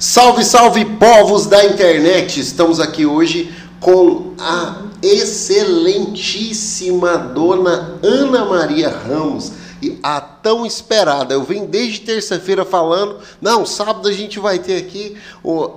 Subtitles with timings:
[0.00, 2.38] Salve, salve povos da internet!
[2.38, 9.50] Estamos aqui hoje com a excelentíssima dona Ana Maria Ramos
[10.02, 11.34] a tão esperada.
[11.34, 13.18] Eu venho desde terça-feira falando.
[13.40, 15.16] Não, sábado a gente vai ter aqui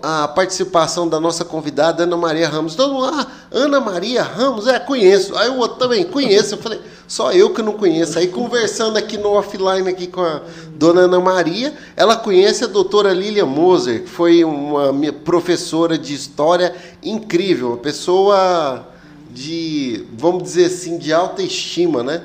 [0.01, 2.75] a participação da nossa convidada Ana Maria Ramos.
[2.75, 5.35] Todo mundo, ah, Ana Maria Ramos, é, conheço.
[5.37, 6.55] Aí o outro também conheço.
[6.55, 8.17] Eu falei, só eu que não conheço.
[8.17, 10.41] Aí conversando aqui no offline aqui com a
[10.75, 14.91] dona Ana Maria, ela conhece a doutora Lilia Moser, que foi uma
[15.23, 18.87] professora de história incrível, uma pessoa
[19.29, 22.23] de, vamos dizer assim, de alta estima, né?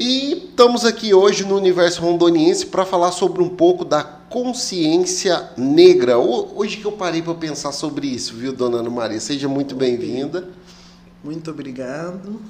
[0.00, 6.16] E estamos aqui hoje no Universo Rondoniense para falar sobre um pouco da consciência negra.
[6.16, 9.18] Hoje que eu parei para pensar sobre isso, viu, dona Ana Maria?
[9.18, 10.46] Seja muito bem-vinda.
[11.24, 12.40] Muito obrigado.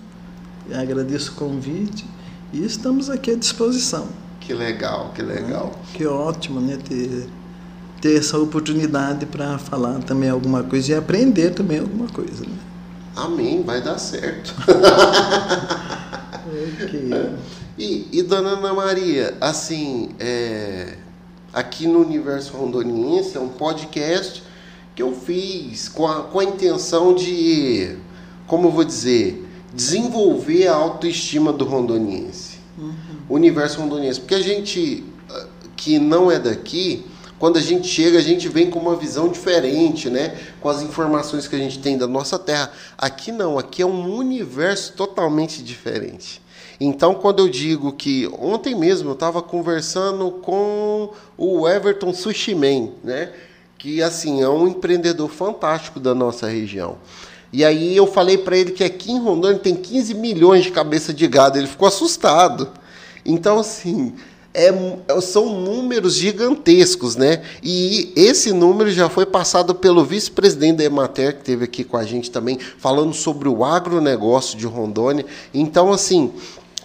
[0.70, 2.04] Agradeço o convite
[2.52, 4.08] e estamos aqui à disposição.
[4.40, 5.72] Que legal, que legal.
[5.94, 7.30] Que ótimo, né, ter,
[7.98, 12.58] ter essa oportunidade para falar também alguma coisa e aprender também alguma coisa, né?
[13.16, 14.54] Amém, vai dar certo.
[16.84, 17.10] okay.
[17.78, 20.96] e, e, dona Ana Maria, assim, é,
[21.52, 24.42] aqui no Universo Rondoniense é um podcast
[24.94, 27.96] que eu fiz com a, com a intenção de,
[28.46, 32.58] como eu vou dizer, desenvolver a autoestima do rondoniense.
[32.76, 32.94] Uhum.
[33.28, 34.20] O universo rondoniense.
[34.20, 37.04] Porque a gente ah, que não é daqui,
[37.38, 40.36] quando a gente chega, a gente vem com uma visão diferente, né?
[40.60, 42.72] Com as informações que a gente tem da nossa terra.
[42.96, 46.42] Aqui não, aqui é um universo totalmente diferente.
[46.80, 53.32] Então, quando eu digo que ontem mesmo eu estava conversando com o Everton Sushimen, né?
[53.76, 56.98] Que assim é um empreendedor fantástico da nossa região.
[57.52, 61.14] E aí eu falei para ele que aqui em Rondônia tem 15 milhões de cabeça
[61.14, 61.56] de gado.
[61.56, 62.68] Ele ficou assustado.
[63.24, 64.14] Então, assim,
[64.58, 67.42] é, são números gigantescos, né?
[67.62, 72.04] E esse número já foi passado pelo vice-presidente da Emater, que esteve aqui com a
[72.04, 75.24] gente também, falando sobre o agronegócio de Rondônia.
[75.54, 76.32] Então, assim,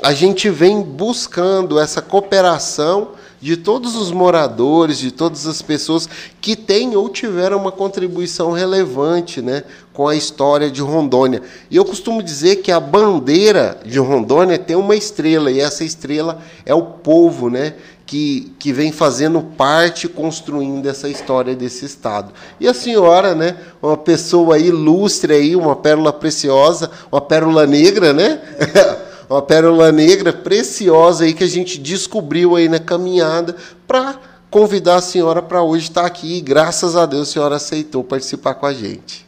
[0.01, 3.09] a gente vem buscando essa cooperação
[3.43, 6.07] de todos os moradores, de todas as pessoas
[6.39, 11.41] que têm ou tiveram uma contribuição relevante né, com a história de Rondônia.
[11.69, 16.39] E eu costumo dizer que a bandeira de Rondônia tem uma estrela, e essa estrela
[16.65, 17.75] é o povo, né?
[18.05, 22.33] Que, que vem fazendo parte, construindo essa história desse Estado.
[22.59, 28.41] E a senhora, né, uma pessoa ilustre aí, uma pérola preciosa, uma pérola negra, né?
[29.29, 33.55] uma pérola negra preciosa aí que a gente descobriu aí na caminhada
[33.87, 34.19] para
[34.51, 36.37] convidar a senhora para hoje estar aqui.
[36.37, 39.25] E graças a Deus a senhora aceitou participar com a gente.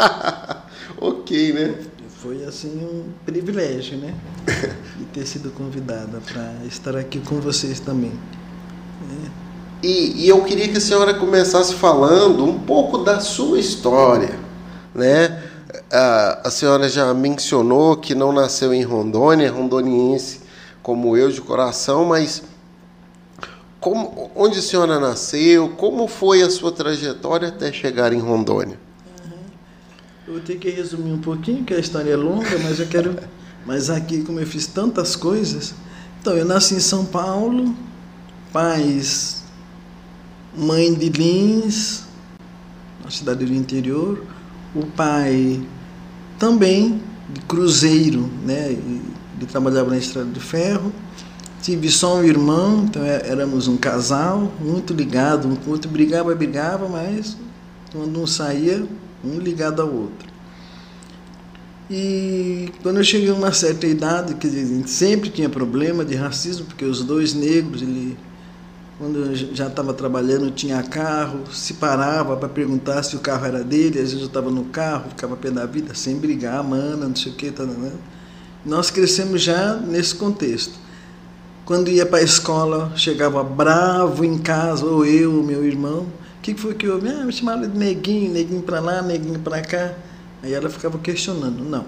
[1.00, 1.52] Ok.
[1.52, 1.74] né?
[2.18, 4.14] Foi assim um privilégio, né?
[4.98, 8.12] De ter sido convidada para estar aqui com vocês também.
[9.02, 9.30] É.
[9.82, 14.38] E, e eu queria que a senhora começasse falando um pouco da sua história,
[14.94, 15.42] né?
[15.90, 20.40] a, a senhora já mencionou que não nasceu em Rondônia, rondoniense
[20.82, 22.42] como eu de coração, mas
[23.78, 25.70] como, onde a senhora nasceu?
[25.70, 28.78] Como foi a sua trajetória até chegar em Rondônia?
[30.30, 33.18] Eu vou ter que resumir um pouquinho, que a história é longa, mas eu quero.
[33.66, 35.74] Mas aqui, como eu fiz tantas coisas.
[36.20, 37.74] Então, eu nasci em São Paulo,
[38.52, 39.42] pais,
[40.56, 42.04] mãe de Lins,
[43.04, 44.24] na cidade do interior,
[44.72, 45.60] o pai
[46.38, 48.70] também de cruzeiro, né?
[48.70, 49.02] Ele
[49.50, 50.92] trabalhava na estrada de ferro.
[51.60, 55.90] Tive só um irmão, então é, éramos um casal, muito ligado, um com o outro
[55.90, 57.36] brigava, brigava, mas
[57.92, 58.86] quando um saía,
[59.24, 60.28] um ligado ao outro.
[61.90, 64.48] E quando eu cheguei a uma certa idade, que
[64.86, 68.16] sempre tinha problema de racismo, porque os dois negros, ele
[69.00, 73.64] quando eu já estava trabalhando, tinha carro, se parava para perguntar se o carro era
[73.64, 77.16] dele, às vezes eu estava no carro, ficava pé da vida, sem brigar, mana, não
[77.16, 77.50] sei o que.
[77.50, 77.92] Tá, né?
[78.62, 80.74] Nós crescemos já nesse contexto.
[81.64, 86.06] Quando ia para a escola, chegava bravo em casa, ou eu, ou meu irmão.
[86.40, 87.06] O que foi que houve?
[87.06, 89.92] Ah, me chamaram de neguinho, neguinho para lá, neguinho para cá.
[90.42, 91.62] Aí ela ficava questionando.
[91.62, 91.84] Não,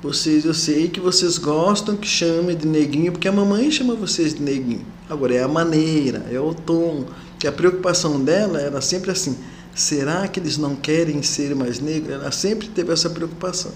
[0.00, 4.34] vocês, eu sei que vocês gostam que chamem de neguinho, porque a mamãe chama vocês
[4.34, 4.86] de neguinho.
[5.08, 7.06] Agora, é a maneira, é o tom.
[7.40, 9.36] Que a preocupação dela era sempre assim:
[9.74, 12.14] será que eles não querem ser mais negros?
[12.14, 13.72] Ela sempre teve essa preocupação.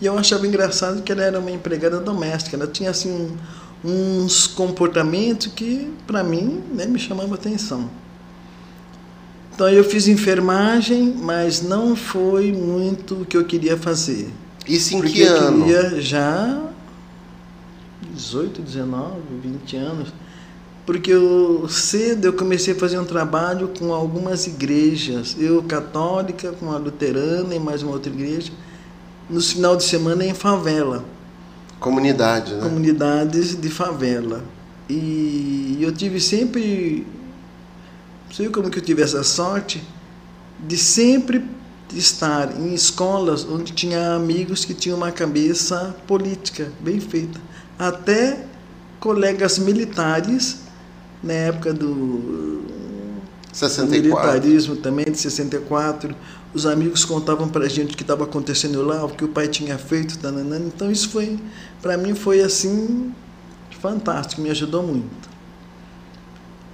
[0.00, 2.56] E eu achava engraçado que ela era uma empregada doméstica.
[2.56, 3.30] Ela tinha assim
[3.84, 8.01] um, uns comportamentos que, para mim, né, me chamavam atenção.
[9.54, 14.28] Então eu fiz enfermagem, mas não foi muito o que eu queria fazer.
[14.66, 15.58] Isso em Porque que ano?
[15.58, 16.62] Eu queria já
[18.14, 20.12] 18, 19, 20 anos.
[20.84, 26.72] porque eu cedo eu comecei a fazer um trabalho com algumas igrejas, eu católica, com
[26.72, 28.50] a luterana e mais uma outra igreja,
[29.30, 31.04] nos final de semana em favela.
[31.78, 32.62] Comunidade, né?
[32.62, 34.44] Comunidades de favela.
[34.88, 37.06] E eu tive sempre,
[38.32, 39.84] não sei como que eu tive essa sorte,
[40.58, 41.44] de sempre
[41.94, 47.38] estar em escolas onde tinha amigos que tinham uma cabeça política bem feita.
[47.78, 48.46] Até
[48.98, 50.60] colegas militares,
[51.22, 52.62] na época do
[53.52, 53.90] 64.
[53.90, 56.16] militarismo também, de 64,
[56.54, 59.46] os amigos contavam para a gente o que estava acontecendo lá, o que o pai
[59.46, 60.18] tinha feito,
[60.66, 61.38] então isso foi,
[61.82, 63.12] para mim foi assim,
[63.78, 65.31] fantástico, me ajudou muito.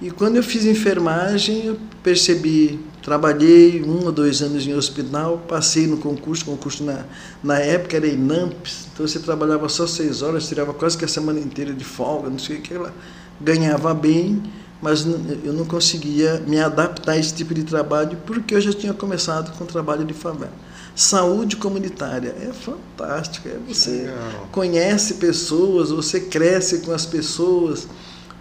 [0.01, 5.87] E quando eu fiz enfermagem, eu percebi, trabalhei um ou dois anos em hospital, passei
[5.87, 7.03] no concurso, concurso na,
[7.43, 11.39] na época era INAMPS, então você trabalhava só seis horas, tirava quase que a semana
[11.39, 12.93] inteira de folga, não sei o que, ela
[13.41, 14.41] ganhava bem,
[14.81, 15.05] mas
[15.43, 19.55] eu não conseguia me adaptar a esse tipo de trabalho porque eu já tinha começado
[19.57, 20.53] com o trabalho de favela.
[20.95, 24.49] Saúde comunitária é fantástico, é você Legal.
[24.51, 27.87] conhece pessoas, você cresce com as pessoas.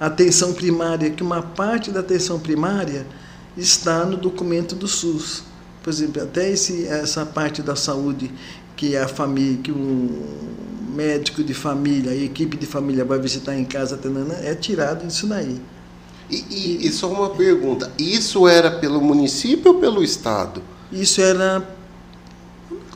[0.00, 3.06] Atenção primária, que uma parte da atenção primária
[3.56, 5.42] está no documento do SUS.
[5.82, 8.30] Por exemplo, até esse, essa parte da saúde
[8.76, 10.48] que a família, que o
[10.94, 13.98] médico de família, a equipe de família vai visitar em casa,
[14.42, 15.60] é tirado disso daí.
[16.30, 20.62] E, e, e só uma pergunta: isso era pelo município ou pelo estado?
[20.92, 21.76] Isso era.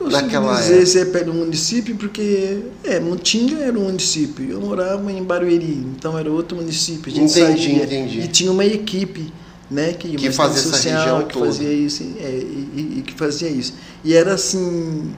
[0.01, 0.85] Naquela dizer época.
[0.85, 2.59] se é pelo município, porque.
[2.83, 4.49] É, Mutinga era um município.
[4.49, 7.11] Eu morava em Barueri, então era outro município.
[7.11, 8.19] A gente entendi, saía, entendi.
[8.21, 9.31] E tinha uma equipe.
[9.71, 11.45] Né, que, que fazia social, essa região que toda.
[11.47, 13.73] fazia isso, é, e, e que fazia isso.
[14.03, 15.15] E era assim,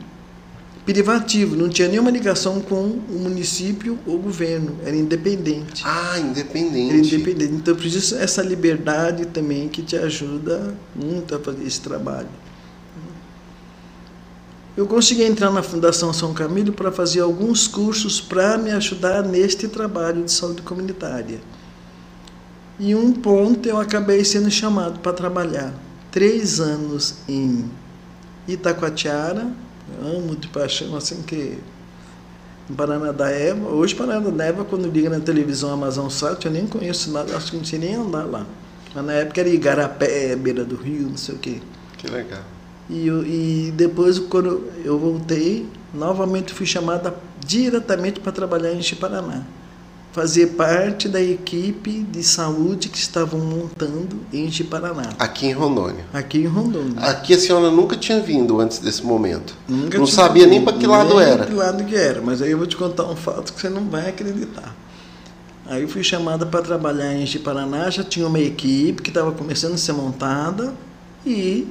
[0.85, 2.75] privativo, não tinha nenhuma ligação com
[3.09, 5.81] o município ou governo, era independente.
[5.83, 6.93] Ah, independente.
[6.93, 7.53] Era independente.
[7.53, 12.29] Então, por isso, essa liberdade também que te ajuda muito a fazer esse trabalho.
[14.77, 19.69] Eu consegui entrar na Fundação São Camilo para fazer alguns cursos para me ajudar neste
[19.69, 21.39] trabalho de saúde comunitária.
[22.77, 25.73] E um ponto eu acabei sendo chamado para trabalhar
[26.11, 27.71] três anos em
[28.45, 29.49] Itacoatiara,
[30.01, 31.57] amo de paixão, assim que
[32.69, 33.69] em Paraná da Eva.
[33.69, 37.51] Hoje, Paraná da Eva, quando liga na televisão Amazon Sat, eu nem conheço nada, acho
[37.51, 38.45] que não sei nem andar lá.
[38.93, 41.61] Mas na época era Igarapé, beira do rio, não sei o quê.
[41.97, 42.54] Que legal.
[42.89, 47.15] E, e depois, quando eu voltei, novamente fui chamada
[47.45, 49.43] diretamente para trabalhar em Chiparaná
[50.15, 55.09] fazer parte da equipe de saúde que estavam montando em Paraná.
[55.19, 56.05] Aqui em Rondônia.
[56.13, 57.01] Aqui em Rondônia.
[57.01, 59.53] Aqui a senhora nunca tinha vindo antes desse momento.
[59.67, 61.45] Nunca Não sabia nem para que lado era.
[61.45, 63.89] que lado que era, mas aí eu vou te contar um fato que você não
[63.89, 64.73] vai acreditar.
[65.65, 69.73] Aí eu fui chamada para trabalhar em Paraná, já tinha uma equipe que estava começando
[69.73, 70.73] a ser montada
[71.25, 71.67] e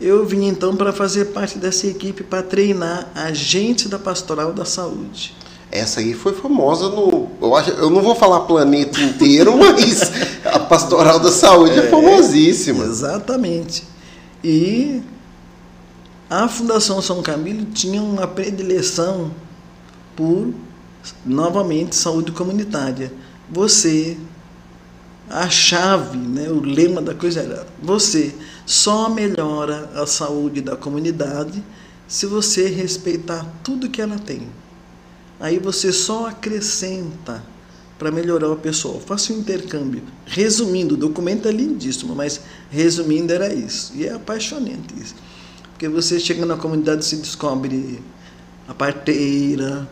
[0.00, 5.34] eu vim então para fazer parte dessa equipe para treinar agentes da Pastoral da Saúde.
[5.70, 7.28] Essa aí foi famosa no.
[7.40, 10.10] Eu, acho, eu não vou falar planeta inteiro, mas
[10.44, 12.84] a Pastoral da Saúde é, é famosíssima.
[12.84, 13.84] Exatamente.
[14.42, 15.02] E
[16.30, 19.30] a Fundação São Camilo tinha uma predileção
[20.16, 20.52] por,
[21.24, 23.12] novamente, saúde comunitária.
[23.50, 24.16] Você,
[25.30, 31.62] a chave, né, o lema da coisa era: você só melhora a saúde da comunidade
[32.06, 34.48] se você respeitar tudo que ela tem.
[35.40, 37.42] Aí você só acrescenta
[37.98, 39.00] para melhorar a pessoa.
[39.00, 40.02] Faça um intercâmbio.
[40.24, 43.92] Resumindo, o documento é lindíssimo, mas resumindo era isso.
[43.94, 45.14] E é apaixonante isso.
[45.72, 48.00] Porque você chega na comunidade e se descobre
[48.66, 49.88] a parteira,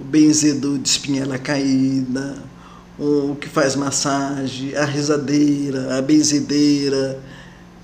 [0.00, 2.42] o benzedor de espinhela caída,
[2.98, 7.18] o que faz massagem, a risadeira, a benzedeira.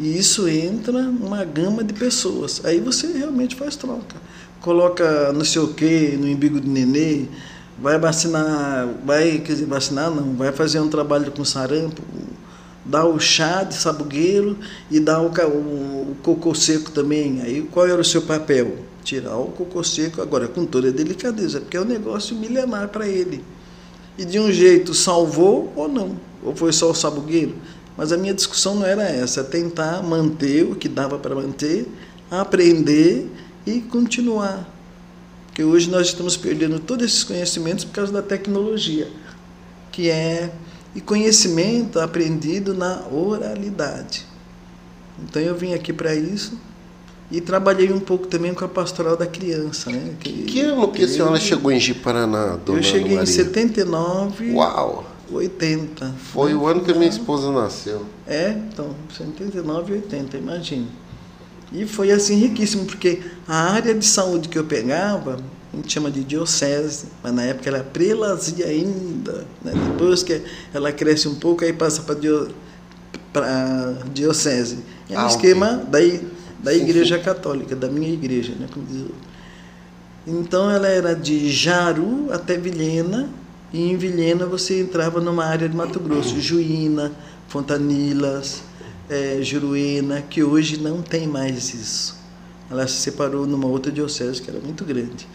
[0.01, 2.61] E isso entra numa gama de pessoas.
[2.65, 4.17] Aí você realmente faz troca
[4.65, 7.27] coloca não sei o que no umbigo do nenê,
[7.79, 12.03] vai vacinar, vai, quer dizer, vacinar não, vai fazer um trabalho com sarampo,
[12.83, 14.57] dá o chá de sabugueiro
[14.91, 17.43] e dá o, o, o cocô seco também.
[17.43, 18.79] Aí qual era o seu papel?
[19.05, 23.07] Tirar o cocô seco, agora com toda a delicadeza, porque é um negócio milenar para
[23.07, 23.45] ele.
[24.17, 27.55] E de um jeito salvou ou não, ou foi só o sabugueiro.
[27.97, 31.87] Mas a minha discussão não era essa, é tentar manter o que dava para manter,
[32.31, 33.31] aprender
[33.67, 34.69] e continuar.
[35.47, 39.09] Porque hoje nós estamos perdendo todos esses conhecimentos por causa da tecnologia,
[39.93, 40.53] que é
[40.95, 44.25] e conhecimento aprendido na oralidade.
[45.23, 46.59] Então eu vim aqui para isso
[47.31, 50.15] e trabalhei um pouco também com a pastoral da criança, né?
[50.21, 53.23] Que, que ano que a senhora chegou em Jiparaná, dona Eu cheguei Maria?
[53.23, 54.53] em 79.
[54.53, 55.05] Uau!
[55.31, 56.15] 80.
[56.33, 56.57] Foi né?
[56.57, 58.05] o ano que a minha esposa nasceu.
[58.27, 60.89] É, então, 79 e 80, imagine.
[61.73, 65.39] E foi assim riquíssimo, porque a área de saúde que eu pegava,
[65.73, 69.45] a gente chama de diocese, mas na época era prelazia ainda.
[69.63, 69.73] Né?
[69.73, 70.41] Depois que
[70.73, 72.49] ela cresce um pouco, aí passa para dio,
[74.13, 74.79] diocese.
[75.11, 76.19] É um ah, esquema okay.
[76.19, 76.25] da,
[76.65, 78.67] da Igreja Católica, da minha igreja, né?
[78.73, 79.05] Como diz
[80.27, 83.29] então ela era de Jaru até Vilhena,
[83.71, 87.13] e em Vilhena você entrava numa área de Mato Grosso, Juína,
[87.47, 88.63] Fontanilas,
[89.11, 92.17] é, Juruena, que hoje não tem mais isso.
[92.71, 95.29] Ela se separou numa outra diocese que era muito grande.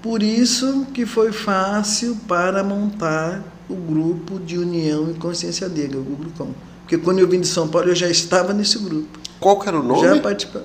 [0.00, 6.02] Por isso que foi fácil para montar o grupo de União e Consciência Negra, o
[6.02, 6.54] Grupão.
[6.80, 9.18] Porque quando eu vim de São Paulo eu já estava nesse grupo.
[9.40, 10.02] Qual que era o nome?
[10.02, 10.62] Já, participa,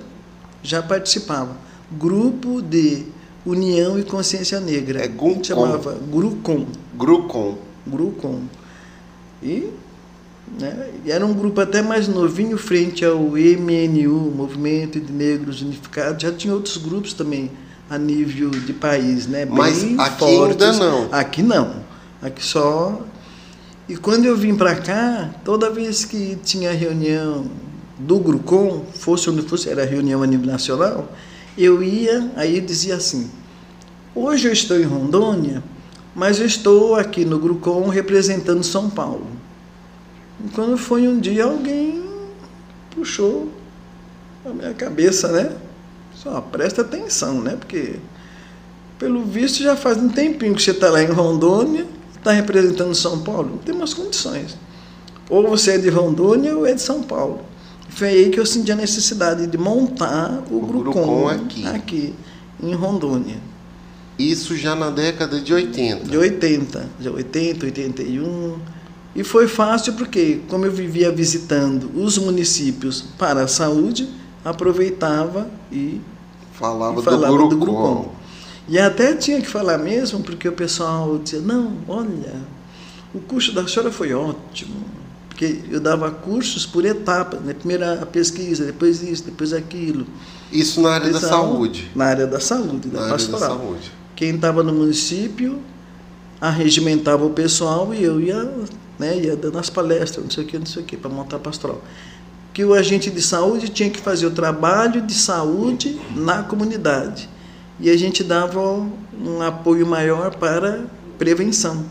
[0.62, 1.56] já participava.
[1.92, 3.04] Grupo de
[3.46, 5.04] União e Consciência Negra.
[5.04, 5.44] É GUCOM.
[5.44, 6.66] Chamava Grucom.
[6.94, 7.58] Grucom.
[7.86, 8.40] Grucom.
[9.42, 9.70] E,
[10.58, 16.22] né, era um grupo até mais novinho frente ao MNU, Movimento de Negros Unificados.
[16.22, 17.50] Já tinha outros grupos também
[17.90, 19.44] a nível de país, né?
[19.44, 20.66] Bem Mas aqui fortes.
[20.66, 21.08] ainda não.
[21.12, 21.74] Aqui não.
[22.22, 23.02] Aqui só.
[23.86, 27.44] E quando eu vim para cá, toda vez que tinha reunião
[27.98, 31.08] do Grucom, fosse onde fosse, era reunião a nível nacional,
[31.56, 33.30] eu ia, aí dizia assim:
[34.14, 35.62] hoje eu estou em Rondônia,
[36.14, 39.26] mas eu estou aqui no Grucom representando São Paulo.
[40.44, 42.04] E quando foi um dia, alguém
[42.90, 43.48] puxou
[44.44, 45.56] a minha cabeça, né?
[46.14, 47.56] Só presta atenção, né?
[47.56, 47.96] Porque,
[48.98, 51.86] pelo visto, já faz um tempinho que você está lá em Rondônia,
[52.16, 53.50] está representando São Paulo.
[53.50, 54.56] Não tem mais condições.
[55.28, 57.53] Ou você é de Rondônia ou é de São Paulo.
[57.94, 61.64] Foi aí que eu senti a necessidade de montar o, o Grucom, aqui.
[61.66, 62.14] aqui,
[62.60, 63.36] em Rondônia.
[64.18, 66.08] Isso já na década de 80.
[66.08, 68.58] De 80, de 80, 81.
[69.14, 74.08] E foi fácil porque, como eu vivia visitando os municípios para a saúde,
[74.44, 76.00] aproveitava e
[76.52, 78.02] falava, e falava do, Grucom.
[78.02, 78.10] do
[78.68, 82.34] E até tinha que falar mesmo, porque o pessoal dizia: não, olha,
[83.14, 85.03] o curso da senhora foi ótimo
[85.34, 87.54] porque eu dava cursos por etapas, né?
[87.54, 90.06] primeiro a pesquisa, depois isso, depois aquilo.
[90.52, 91.90] Isso na área então, da saúde?
[91.92, 93.40] Na área da saúde, na da pastoral.
[93.40, 93.92] Da saúde.
[94.14, 95.58] Quem estava no município
[96.40, 98.48] arregimentava o pessoal e eu ia,
[98.96, 101.36] né, ia dando as palestras, não sei o que, não sei o que, para montar
[101.36, 101.82] a pastoral.
[102.52, 107.28] Que o agente de saúde tinha que fazer o trabalho de saúde na comunidade.
[107.80, 108.60] E a gente dava
[109.20, 110.84] um apoio maior para
[111.18, 111.84] prevenção.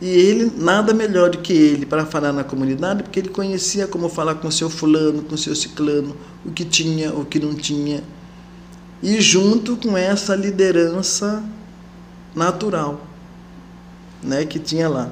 [0.00, 4.08] E ele, nada melhor do que ele para falar na comunidade, porque ele conhecia como
[4.08, 7.54] falar com o seu fulano, com o seu ciclano, o que tinha, o que não
[7.54, 8.04] tinha.
[9.02, 11.42] E junto com essa liderança
[12.34, 13.06] natural
[14.22, 15.10] né, que tinha lá.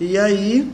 [0.00, 0.72] E aí,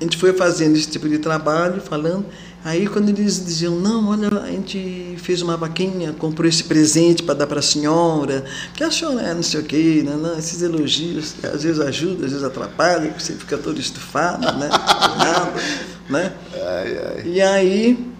[0.00, 2.26] a gente foi fazendo esse tipo de trabalho, falando.
[2.62, 7.34] Aí quando eles diziam, não, olha, a gente fez uma vaquinha, comprou esse presente para
[7.34, 10.60] dar para a senhora, que a senhora é não sei o quê, não, não, esses
[10.60, 14.68] elogios, às vezes ajudam, às vezes atrapalham, você fica todo estufado, né?
[14.68, 15.52] Nada,
[16.10, 16.32] né?
[16.52, 17.22] Ai, ai.
[17.24, 18.12] E aí,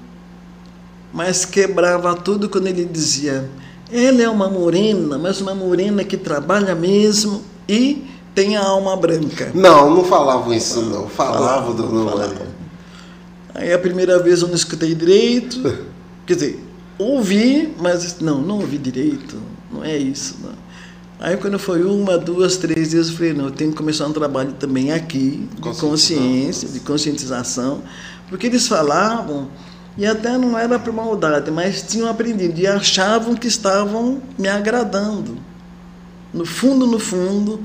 [1.12, 3.46] mas quebrava tudo quando ele dizia,
[3.92, 9.50] ela é uma morena, mas uma morena que trabalha mesmo e tem a alma branca.
[9.52, 12.08] Não, não falavam isso não, falavam, do não
[13.54, 15.60] Aí a primeira vez eu não escutei direito,
[16.26, 16.64] quer dizer,
[16.98, 19.36] ouvi, mas não, não ouvi direito,
[19.72, 20.36] não é isso.
[20.42, 20.70] Não.
[21.18, 24.12] Aí quando foi uma, duas, três vezes, eu falei, não, eu tenho que começar um
[24.12, 27.82] trabalho também aqui, de consciência, de conscientização,
[28.28, 29.48] porque eles falavam,
[29.98, 35.36] e até não era por maldade, mas tinham aprendido e achavam que estavam me agradando.
[36.32, 37.60] No fundo, no fundo,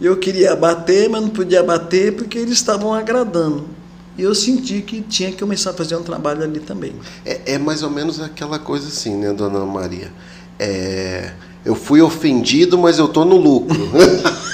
[0.00, 3.77] eu queria bater, mas não podia bater porque eles estavam agradando.
[4.18, 6.92] E eu senti que tinha que começar a fazer um trabalho ali também.
[7.24, 10.12] É, é mais ou menos aquela coisa assim, né, dona Maria?
[10.58, 11.32] É,
[11.64, 13.78] eu fui ofendido, mas eu tô no lucro.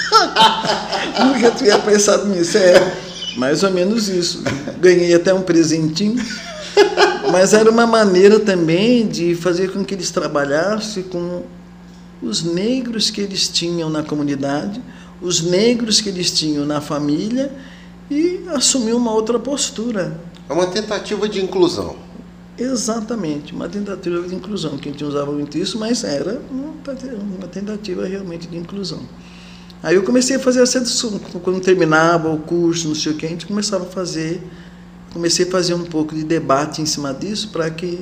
[1.25, 2.57] Nunca tinha pensado nisso.
[2.57, 3.05] É
[3.37, 4.43] mais ou menos isso.
[4.79, 6.23] Ganhei até um presentinho.
[7.31, 11.43] Mas era uma maneira também de fazer com que eles trabalhassem com
[12.21, 14.81] os negros que eles tinham na comunidade,
[15.21, 17.51] os negros que eles tinham na família
[18.09, 20.19] e assumir uma outra postura.
[20.47, 21.95] É uma tentativa de inclusão.
[22.57, 28.05] Exatamente, uma tentativa de inclusão, que a gente usava muito isso, mas era uma tentativa
[28.05, 29.01] realmente de inclusão.
[29.83, 30.81] Aí eu comecei a fazer essa
[31.43, 34.41] quando terminava o curso, não sei o que, a gente começava a fazer,
[35.11, 37.99] comecei a fazer um pouco de debate em cima disso para que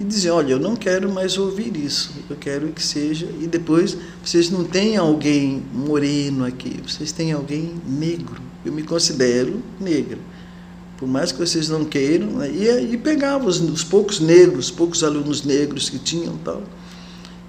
[0.00, 3.98] e dizer, olha, eu não quero mais ouvir isso, eu quero que seja, e depois
[4.24, 8.49] vocês não têm alguém moreno aqui, vocês têm alguém negro.
[8.64, 10.18] Eu me considero negra.
[10.98, 12.50] Por mais que vocês não queiram, né?
[12.50, 16.62] e, e pegava os, os poucos negros, poucos alunos negros que tinham tal.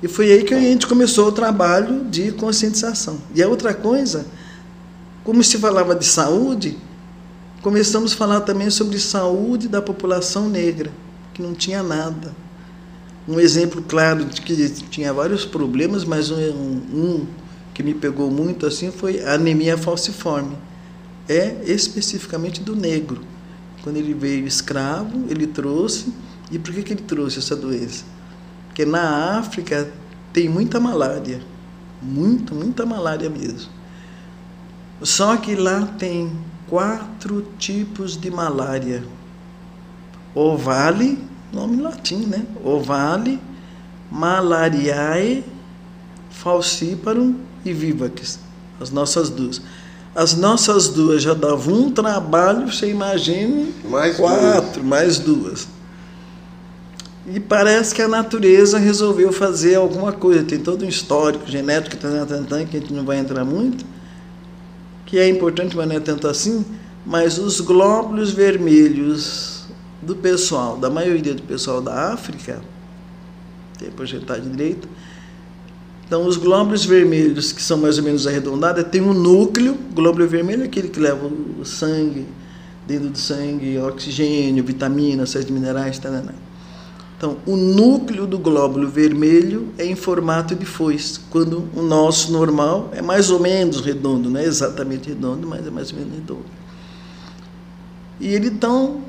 [0.02, 3.20] E foi aí que a gente começou o trabalho de conscientização.
[3.36, 4.26] E a outra coisa,
[5.24, 6.78] como se falava de saúde,
[7.62, 10.92] começamos a falar também sobre saúde da população negra,
[11.34, 12.34] que não tinha nada.
[13.28, 17.28] Um exemplo claro de que tinha vários problemas, mas um, um
[17.74, 20.58] que me pegou muito assim foi a anemia falciforme.
[21.28, 23.24] É especificamente do negro.
[23.84, 26.14] Quando ele veio escravo, ele trouxe.
[26.52, 28.04] E por que, que ele trouxe essa doença?
[28.68, 29.92] Porque na África
[30.34, 31.42] tem muita malária.
[32.02, 33.70] Muito, muita malária mesmo.
[35.02, 36.32] Só que lá tem
[36.68, 39.04] quatro tipos de malária.
[40.34, 41.18] Ovale,
[41.52, 42.46] nome latim, né?
[42.64, 43.40] Ovale,
[44.10, 45.44] malariae,
[46.30, 47.36] falciparum
[47.66, 48.40] e vivax.
[48.80, 49.62] As nossas duas.
[50.14, 54.86] As nossas duas já davam um trabalho, você imagine, mais quatro, duas.
[54.86, 55.68] mais duas.
[57.28, 60.44] E parece que a natureza resolveu fazer alguma coisa.
[60.44, 63.86] Tem todo um histórico genético que a gente não vai entrar muito,
[65.06, 66.66] que é importante, mas não é tanto assim.
[67.06, 69.66] Mas os glóbulos vermelhos
[70.02, 72.62] do pessoal, da maioria do pessoal da África,
[73.78, 74.88] tem projetado de direita,
[76.12, 79.78] então, os glóbulos vermelhos, que são mais ou menos arredondados, tem um núcleo.
[79.94, 82.26] Glóbulo vermelho é aquele que leva o sangue,
[82.86, 86.12] dentro do sangue, oxigênio, vitaminas, sais minerais, tal.
[87.18, 92.90] Então, o núcleo do glóbulo vermelho é em formato de foice, quando o nosso normal
[92.92, 96.46] é mais ou menos redondo, não é exatamente redondo, mas é mais ou menos redondo.
[98.20, 99.00] E ele então,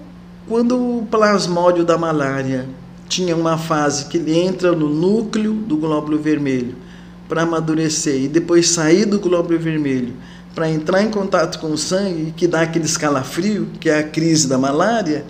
[0.48, 2.68] quando o plasmódio da malária
[3.08, 6.91] tinha uma fase que ele entra no núcleo do glóbulo vermelho
[7.32, 10.12] para amadurecer e depois sair do glóbulo vermelho
[10.54, 14.46] para entrar em contato com o sangue, que dá aquele escalafrio, que é a crise
[14.46, 15.24] da malária,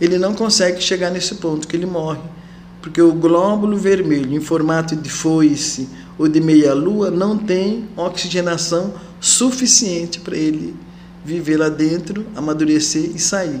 [0.00, 2.20] ele não consegue chegar nesse ponto que ele morre.
[2.80, 10.20] Porque o glóbulo vermelho, em formato de foice ou de meia-lua, não tem oxigenação suficiente
[10.20, 10.76] para ele
[11.24, 13.60] viver lá dentro, amadurecer e sair.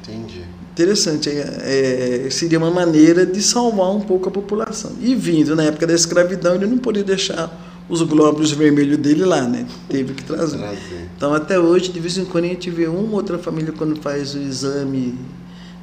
[0.00, 0.41] Entendi.
[0.72, 4.92] Interessante, é, é, seria uma maneira de salvar um pouco a população.
[5.00, 7.50] E vindo na época da escravidão, ele não podia deixar
[7.90, 9.66] os glóbulos vermelhos dele lá, né?
[9.88, 10.56] Teve que trazer.
[10.56, 11.10] Trazer.
[11.14, 14.34] Então, até hoje, de vez em quando, a gente vê uma outra família, quando faz
[14.34, 15.18] o exame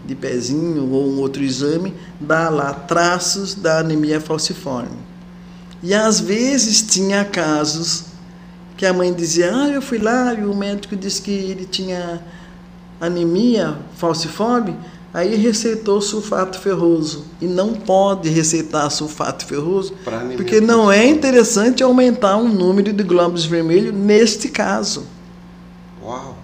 [0.04, 4.97] de pezinho ou um outro exame, dá lá traços da anemia falciforme.
[5.84, 8.06] E às vezes tinha casos
[8.75, 12.21] que a mãe dizia: Ah, eu fui lá e o médico disse que ele tinha
[13.00, 14.76] anemia falciforme,
[15.14, 17.26] aí receitou sulfato ferroso.
[17.42, 19.94] E não pode receitar sulfato ferroso,
[20.36, 25.06] porque não é interessante aumentar o número de glóbulos vermelhos neste caso.
[26.04, 26.38] Uau!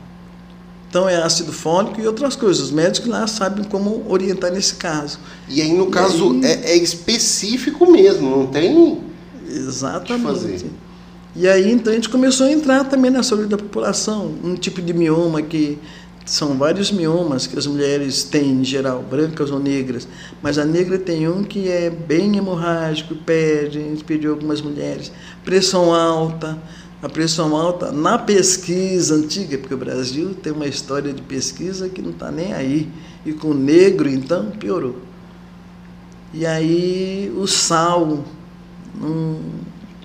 [0.96, 2.64] Então é ácido fólico e outras coisas.
[2.64, 5.20] Os médicos lá sabem como orientar nesse caso.
[5.50, 6.46] E aí, no caso, aí...
[6.46, 9.02] É, é, específico mesmo, não tem.
[9.46, 10.24] Exatamente.
[10.24, 10.66] Fazer.
[11.36, 14.34] E aí, então, a gente começou a entrar também na saúde da população.
[14.42, 15.78] Um tipo de mioma que
[16.26, 20.08] são vários miomas que as mulheres têm em geral, brancas ou negras,
[20.42, 25.12] mas a negra tem um que é bem hemorrágico, perde, a gente pediu algumas mulheres,
[25.44, 26.58] pressão alta,
[27.02, 32.02] a pressão alta na pesquisa antiga, porque o Brasil tem uma história de pesquisa que
[32.02, 32.90] não está nem aí,
[33.24, 34.98] e com o negro então piorou.
[36.34, 38.26] E aí o sal
[39.00, 39.40] não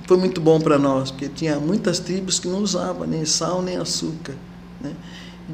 [0.07, 3.77] foi muito bom para nós, porque tinha muitas tribos que não usavam nem sal nem
[3.77, 4.35] açúcar.
[4.81, 4.93] Né?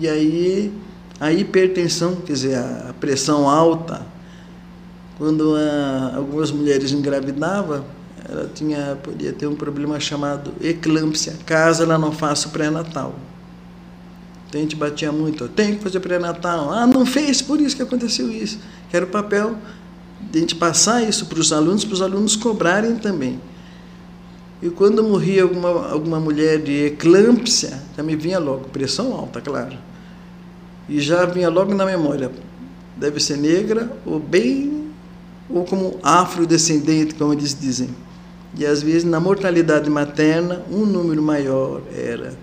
[0.00, 0.72] E aí
[1.18, 4.06] a hipertensão, quer dizer, a pressão alta,
[5.18, 7.84] quando a, algumas mulheres engravidavam,
[8.28, 13.14] ela tinha, podia ter um problema chamado eclâmpsia, caso ela não faça o pré-natal.
[14.48, 16.72] Então a gente batia muito, tem que fazer pré-natal.
[16.72, 18.58] Ah, não fez, por isso que aconteceu isso.
[18.90, 19.56] Que era o papel
[20.30, 23.40] de a gente passar isso para os alunos, para os alunos cobrarem também.
[24.62, 29.76] E quando morria alguma, alguma mulher de eclâmpsia, já me vinha logo, pressão alta, claro.
[30.88, 32.30] E já vinha logo na memória,
[32.96, 34.90] deve ser negra ou bem,
[35.50, 37.90] ou como afrodescendente, como eles dizem.
[38.58, 42.34] E às vezes na mortalidade materna, um número maior era.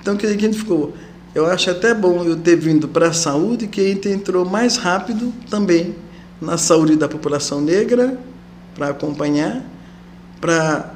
[0.00, 0.92] Então, que a gente ficou.
[1.34, 4.76] Eu acho até bom eu ter vindo para a saúde, que a gente entrou mais
[4.76, 5.94] rápido também
[6.40, 8.18] na saúde da população negra,
[8.74, 9.64] para acompanhar,
[10.40, 10.95] para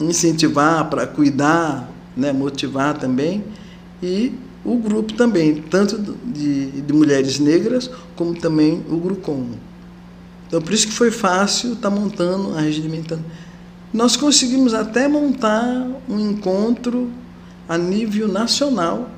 [0.00, 3.44] incentivar, para cuidar, né, motivar também,
[4.02, 4.32] e
[4.64, 9.46] o grupo também, tanto de, de mulheres negras, como também o GRUCOM.
[10.46, 13.24] Então, por isso que foi fácil estar tá montando, arregimentando.
[13.92, 17.10] Nós conseguimos até montar um encontro
[17.68, 19.10] a nível nacional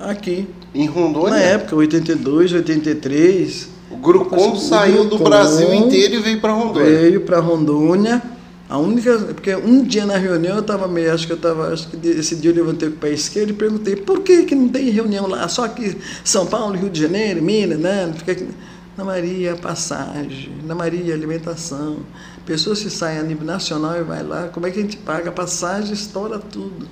[0.00, 0.48] aqui.
[0.74, 1.30] Em Rondônia?
[1.30, 3.68] Na época, 82, 83.
[3.90, 6.98] O Grupom saiu do Brasil inteiro e veio para Rondônia.
[6.98, 8.22] Veio para Rondônia.
[8.72, 9.18] A única.
[9.18, 11.12] Porque um dia na reunião eu estava meio.
[11.12, 11.74] Acho que eu estava.
[11.74, 14.66] Acho que esse dia eu levantei o pé esquerdo e perguntei por que, que não
[14.66, 15.46] tem reunião lá?
[15.46, 18.10] Só aqui São Paulo, Rio de Janeiro, Minas, né?
[18.96, 20.56] Na Maria, passagem.
[20.64, 21.98] Na Maria, alimentação.
[22.46, 24.48] Pessoas se saem a nível nacional e vai lá.
[24.48, 25.28] Como é que a gente paga?
[25.28, 26.88] A passagem estoura tudo.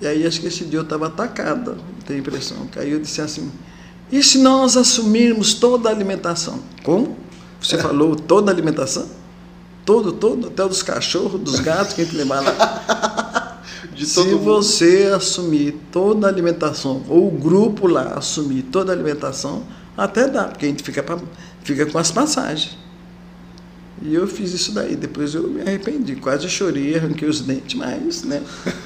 [0.00, 2.68] E aí acho que esse dia eu estava atacada, tenho a impressão.
[2.76, 3.50] Aí eu disse assim,
[4.12, 6.60] e se nós assumirmos toda a alimentação?
[6.84, 7.16] Como?
[7.60, 7.78] Você é.
[7.78, 9.08] falou toda a alimentação?
[9.86, 13.62] Todo, todo, até dos cachorros, dos gatos que a gente levar lá.
[14.04, 14.38] se mundo.
[14.40, 19.62] você assumir toda a alimentação, ou o grupo lá assumir toda a alimentação,
[19.96, 21.18] até dá, porque a gente fica, pra,
[21.62, 22.76] fica com as passagens.
[24.02, 28.22] E eu fiz isso daí, depois eu me arrependi, quase chorei, arranquei os dentes, mas,
[28.24, 28.42] né?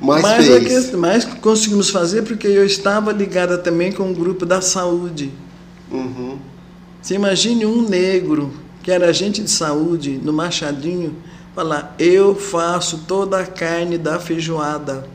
[0.00, 0.92] Mas, mas, fez.
[0.92, 5.30] É mas conseguimos fazer porque eu estava ligada também com o grupo da saúde.
[5.88, 6.38] Uhum.
[7.00, 11.16] Você imagine um negro que era agente de saúde no Machadinho
[11.54, 15.06] falar: Eu faço toda a carne da feijoada,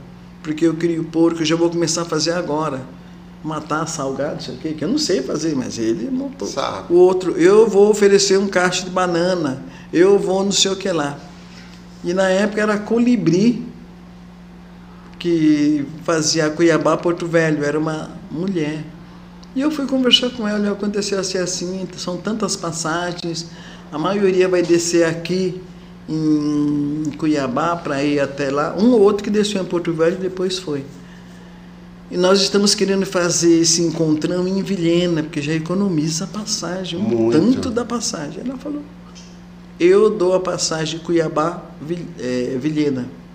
[0.43, 2.81] porque eu crio porco, eu já vou começar a fazer agora.
[3.43, 6.47] Matar salgado, sei o quê, que eu não sei fazer, mas ele montou.
[6.47, 6.91] Sabe.
[6.91, 10.91] O outro, eu vou oferecer um caixa de banana, eu vou não sei o que
[10.91, 11.19] lá.
[12.03, 13.63] E na época era colibri
[15.19, 18.83] que fazia Cuiabá Porto Velho, era uma mulher.
[19.55, 23.47] E eu fui conversar com ela, e aconteceu assim, assim, são tantas passagens,
[23.91, 25.61] a maioria vai descer aqui
[26.09, 30.21] em Cuiabá para ir até lá, um ou outro que desceu em Porto Velho e
[30.21, 30.83] depois foi.
[32.11, 37.31] E nós estamos querendo fazer esse encontrão em Vilhena, porque já economiza a passagem, um
[37.31, 38.41] tanto da passagem.
[38.45, 38.83] Ela falou,
[39.79, 43.01] eu dou a passagem Cuiabá-Vilhena.
[43.01, 43.25] É,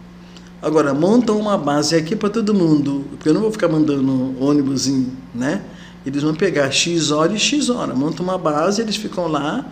[0.62, 4.92] Agora, montam uma base aqui para todo mundo, porque eu não vou ficar mandando ônibus,
[5.34, 5.62] né?
[6.04, 9.64] Eles vão pegar X hora e X hora, montam uma base, eles ficam lá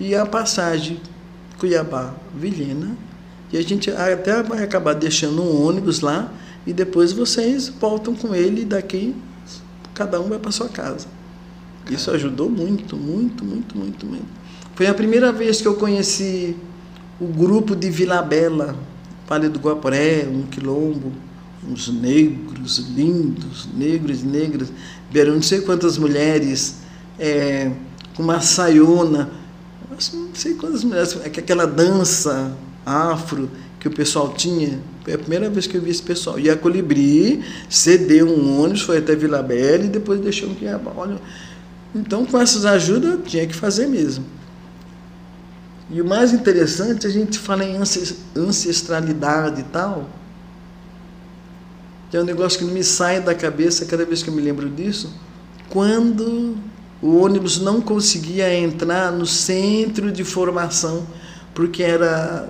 [0.00, 1.00] e a passagem
[1.58, 2.96] Cuiabá, Vilhena,
[3.52, 6.32] e a gente até vai acabar deixando um ônibus lá
[6.66, 9.14] e depois vocês voltam com ele e daqui
[9.94, 11.06] cada um vai para sua casa.
[11.90, 14.26] Isso ajudou muito, muito, muito, muito, muito.
[14.74, 16.56] Foi a primeira vez que eu conheci
[17.20, 18.76] o grupo de Vila Bela,
[19.26, 21.12] Vale do Guaporé, um quilombo,
[21.68, 24.72] uns negros lindos, negros e negras,
[25.10, 26.76] vieram não sei quantas mulheres
[27.18, 27.70] é,
[28.14, 29.30] com uma saiona,
[29.90, 32.52] não sei quantas mulheres, é aquela dança
[32.84, 34.80] afro que o pessoal tinha.
[35.04, 36.38] Foi a primeira vez que eu vi esse pessoal.
[36.38, 40.66] E a Colibri cedeu um ônibus, foi até Vila Bela e depois deixou que
[40.96, 41.20] olha.
[41.94, 44.24] Então, com essas ajudas, tinha que fazer mesmo.
[45.90, 47.78] E o mais interessante, a gente fala em
[48.36, 50.10] ancestralidade e tal,
[52.10, 54.42] que é um negócio que não me sai da cabeça cada vez que eu me
[54.42, 55.12] lembro disso,
[55.68, 56.56] quando
[57.02, 61.06] o ônibus não conseguia entrar no centro de formação,
[61.54, 62.48] porque era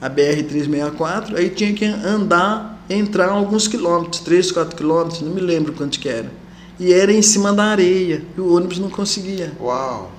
[0.00, 5.72] a BR-364, aí tinha que andar, entrar alguns quilômetros, 3, 4 quilômetros, não me lembro
[5.72, 6.30] quanto que era.
[6.78, 9.52] E era em cima da areia, e o ônibus não conseguia.
[9.58, 10.12] Uau!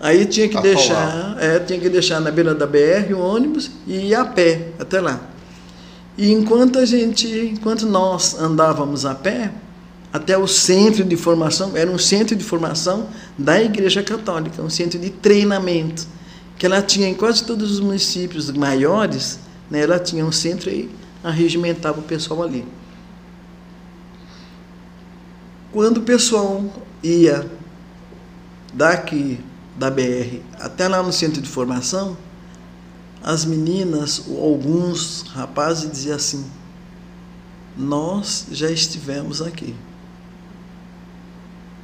[0.00, 4.08] Aí tinha que deixar, é, tinha que deixar na beira da BR o ônibus e
[4.08, 5.20] ir a pé até lá.
[6.16, 9.52] E enquanto a gente, enquanto nós andávamos a pé,
[10.12, 14.98] até o centro de formação, era um centro de formação da Igreja Católica, um centro
[14.98, 16.06] de treinamento,
[16.58, 19.38] que ela tinha em quase todos os municípios maiores,
[19.70, 20.90] né, ela tinha um centro aí,
[21.22, 22.66] arregimentava o pessoal ali.
[25.72, 26.64] Quando o pessoal
[27.02, 27.48] ia
[28.74, 29.38] daqui
[29.76, 32.16] da BR até lá no centro de formação,
[33.22, 36.44] as meninas, ou alguns rapazes diziam assim:
[37.76, 39.74] Nós já estivemos aqui.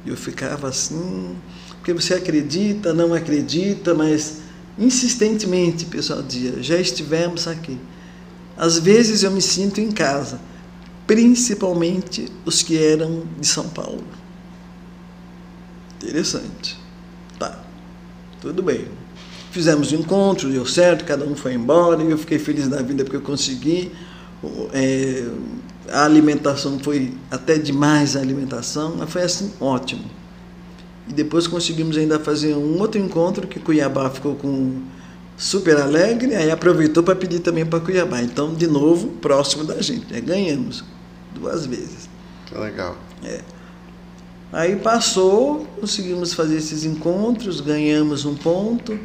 [0.05, 1.35] Eu ficava assim,
[1.77, 4.39] porque você acredita, não acredita, mas
[4.77, 7.77] insistentemente o pessoal dizia: Já estivemos aqui.
[8.57, 10.41] Às vezes eu me sinto em casa,
[11.05, 14.03] principalmente os que eram de São Paulo.
[15.97, 16.77] Interessante.
[17.37, 17.63] Tá.
[18.41, 18.87] Tudo bem.
[19.51, 22.81] Fizemos o um encontro, deu certo, cada um foi embora, e eu fiquei feliz da
[22.81, 23.91] vida porque eu consegui.
[24.73, 25.25] É,
[25.91, 30.03] a alimentação foi até demais a alimentação, mas foi assim, ótimo.
[31.07, 34.81] E depois conseguimos ainda fazer um outro encontro que Cuiabá ficou com
[35.37, 38.21] super alegre, aí aproveitou para pedir também para Cuiabá.
[38.21, 40.19] Então, de novo, próximo da gente, né?
[40.19, 40.83] ganhamos
[41.33, 42.09] duas vezes.
[42.45, 42.97] Que legal.
[43.23, 43.41] É.
[44.51, 48.97] Aí passou, conseguimos fazer esses encontros, ganhamos um ponto,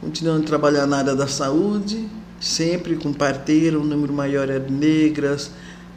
[0.00, 2.08] continuando a trabalhar na área da saúde,
[2.40, 5.50] sempre com parteira, um número maior era de negras,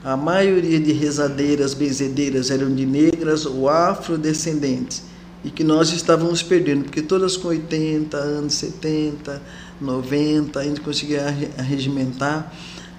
[0.03, 5.03] a maioria de rezadeiras, benzedeiras eram de negras ou afrodescendentes,
[5.45, 9.41] e que nós estávamos perdendo, porque todas com 80 anos, 70,
[9.79, 12.53] 90, a gente conseguia regimentar.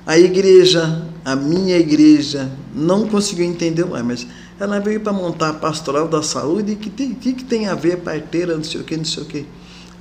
[0.06, 4.26] A igreja, a minha igreja, não conseguiu entender, mas
[4.58, 7.98] ela veio para montar a pastoral da saúde, que tem, que, que tem a ver
[7.98, 9.46] parteira, não sei o que, não sei o que.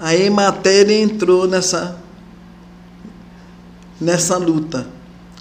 [0.04, 1.98] A Ematéria entrou nessa,
[4.02, 4.86] nessa luta.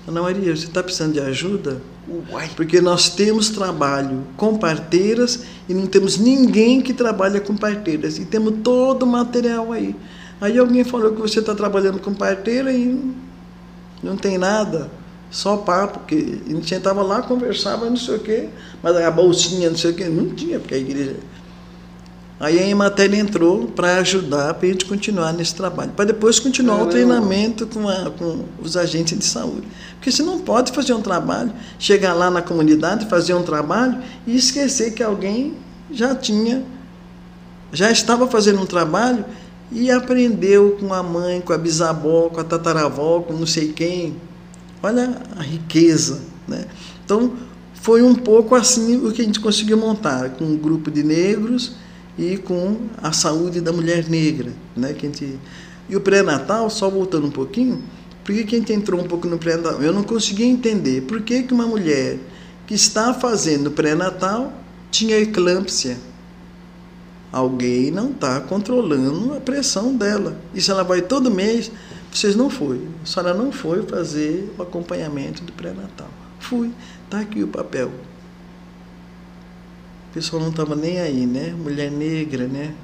[0.06, 1.82] Ana Maria, você está precisando de ajuda?
[2.30, 2.48] Uai.
[2.54, 8.18] Porque nós temos trabalho com parteiras e não temos ninguém que trabalha com parteiras.
[8.18, 9.96] E temos todo o material aí.
[10.40, 13.12] Aí alguém falou que você está trabalhando com parteira e
[14.00, 14.88] não tem nada,
[15.28, 18.48] só papo, porque a gente estava lá, conversava, não sei o quê,
[18.80, 21.16] mas a bolsinha, não sei o quê, não tinha, porque a igreja.
[22.42, 26.74] Aí a Ematéria entrou para ajudar, para a gente continuar nesse trabalho, para depois continuar
[26.78, 26.88] Caramba.
[26.88, 29.62] o treinamento com, a, com os agentes de saúde.
[29.94, 34.34] Porque você não pode fazer um trabalho, chegar lá na comunidade, fazer um trabalho e
[34.34, 35.54] esquecer que alguém
[35.88, 36.64] já tinha,
[37.72, 39.24] já estava fazendo um trabalho
[39.70, 44.16] e aprendeu com a mãe, com a bisavó, com a tataravó, com não sei quem.
[44.82, 46.64] Olha a riqueza, né?
[47.04, 47.34] Então,
[47.72, 51.80] foi um pouco assim o que a gente conseguiu montar, com um grupo de negros
[52.18, 54.92] e com a saúde da mulher negra, né?
[54.92, 55.38] Que a gente...
[55.88, 57.82] E o pré-natal, só voltando um pouquinho,
[58.24, 59.82] por que, a gente entrou um pouco no pré-natal?
[59.82, 62.18] Eu não conseguia entender por que, que uma mulher
[62.66, 64.52] que está fazendo pré-natal
[64.90, 65.98] tinha eclâmpsia
[67.32, 70.36] alguém não está controlando a pressão dela.
[70.54, 71.72] E se ela vai todo mês,
[72.12, 72.86] vocês não foi.
[73.02, 76.10] A senhora não foi fazer o acompanhamento do pré-natal.
[76.38, 76.70] Fui.
[77.04, 77.90] Está aqui o papel.
[80.12, 81.54] O pessoal não estava nem aí, né?
[81.58, 82.74] Mulher negra, né?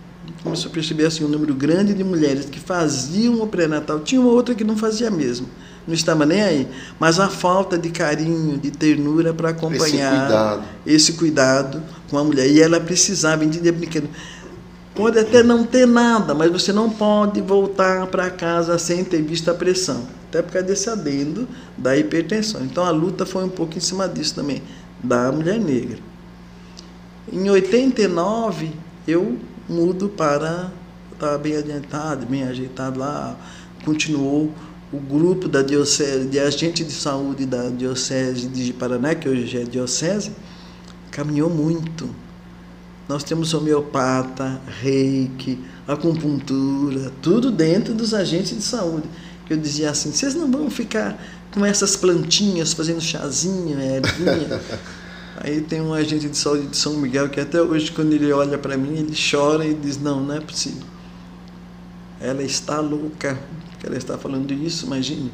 [0.42, 4.00] Começou a perceber assim, um número grande de mulheres que faziam o pré-natal.
[4.00, 5.46] Tinha uma outra que não fazia mesmo.
[5.86, 6.68] Não estava nem aí.
[6.98, 10.62] Mas a falta de carinho, de ternura para acompanhar esse cuidado.
[10.86, 12.48] esse cuidado com a mulher.
[12.48, 14.08] E ela precisava, entender brinquedo.
[14.94, 19.50] Pode até não ter nada, mas você não pode voltar para casa sem ter visto
[19.50, 20.08] a pressão.
[20.30, 22.64] Até por causa desse adendo da hipertensão.
[22.64, 24.62] Então a luta foi um pouco em cima disso também,
[25.04, 25.98] da mulher negra.
[27.32, 28.70] Em 89,
[29.06, 29.38] eu
[29.68, 30.72] mudo para.
[31.12, 33.36] Estava bem adiantado, bem ajeitado lá.
[33.84, 34.52] Continuou
[34.92, 39.64] o grupo da diocese, de agente de saúde da diocese de Paraná, que hoje é
[39.64, 40.32] diocese,
[41.10, 42.08] caminhou muito
[43.08, 49.08] nós temos homeopata, reiki, acupuntura, tudo dentro dos agentes de saúde.
[49.48, 51.18] Eu dizia assim: vocês não vão ficar
[51.50, 54.60] com essas plantinhas fazendo chazinho, ervinha.
[55.40, 58.59] Aí tem um agente de saúde de São Miguel que até hoje, quando ele olha
[58.59, 60.83] para mim, ele chora e diz: Não, não é possível.
[62.20, 63.38] Ela está louca,
[63.79, 65.31] que ela está falando isso, imagine.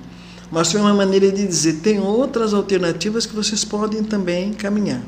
[0.50, 5.02] Mas foi uma maneira de dizer: tem outras alternativas que vocês podem também caminhar.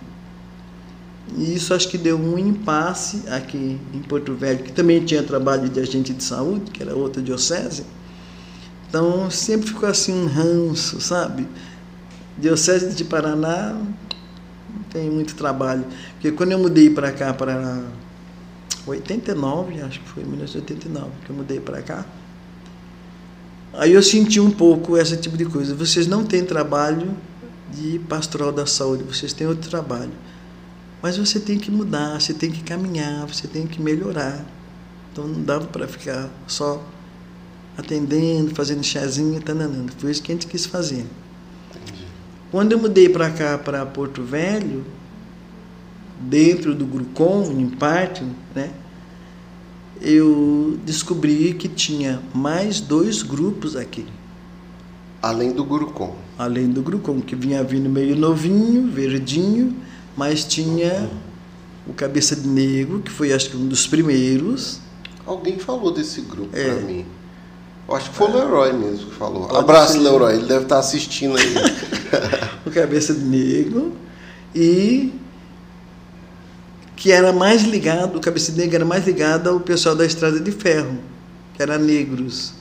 [1.37, 5.69] E isso acho que deu um impasse aqui em Porto Velho, que também tinha trabalho
[5.69, 7.85] de agente de saúde, que era outra diocese.
[8.89, 11.47] Então sempre ficou assim um ranço, sabe?
[12.39, 13.77] Diocese de Paraná
[14.97, 15.85] tem muito trabalho.
[16.13, 17.83] Porque quando eu mudei para cá, para
[18.87, 22.07] 89, acho que foi 1989 que eu mudei para cá,
[23.75, 25.75] aí eu senti um pouco esse tipo de coisa.
[25.75, 27.15] Vocês não têm trabalho
[27.71, 30.13] de pastoral da saúde, vocês têm outro trabalho.
[31.03, 34.47] Mas você tem que mudar, você tem que caminhar, você tem que melhorar.
[35.13, 36.83] Então não dava para ficar só
[37.77, 39.93] atendendo, fazendo chazinho, tananando.
[39.99, 41.05] Foi isso que a gente quis fazer.
[42.51, 44.85] Quando eu mudei para cá, para Porto Velho,
[46.21, 48.71] dentro do Grucom, em parte, né,
[50.01, 54.07] eu descobri que tinha mais dois grupos aqui.
[55.21, 56.15] Além do Grucom.
[56.39, 59.75] Além do Grucom, que vinha vindo meio novinho, verdinho,
[60.17, 61.11] mas tinha
[61.87, 64.81] o Cabeça de Negro, que foi acho que um dos primeiros.
[65.25, 66.65] Alguém falou desse grupo é.
[66.65, 67.05] para mim.
[67.89, 69.47] Eu acho que foi o Leroy mesmo que falou.
[69.47, 69.99] Pode Abraço, ser.
[70.01, 71.55] Leroy, ele deve estar assistindo aí.
[72.67, 73.93] o Cabeça de Negro.
[74.55, 75.13] E
[76.97, 80.41] que era mais ligado, o Cabeça de Negro era mais ligado ao pessoal da Estrada
[80.41, 80.99] de Ferro,
[81.55, 82.55] que era negros.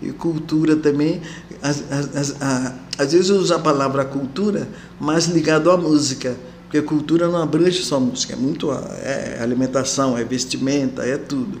[0.00, 1.22] E cultura também.
[1.62, 4.68] Às, às, às, às vezes eu uso a palavra cultura
[5.00, 6.36] mais ligado à música
[6.72, 11.60] porque cultura não abrange só música, é muito é alimentação, é vestimenta, é tudo.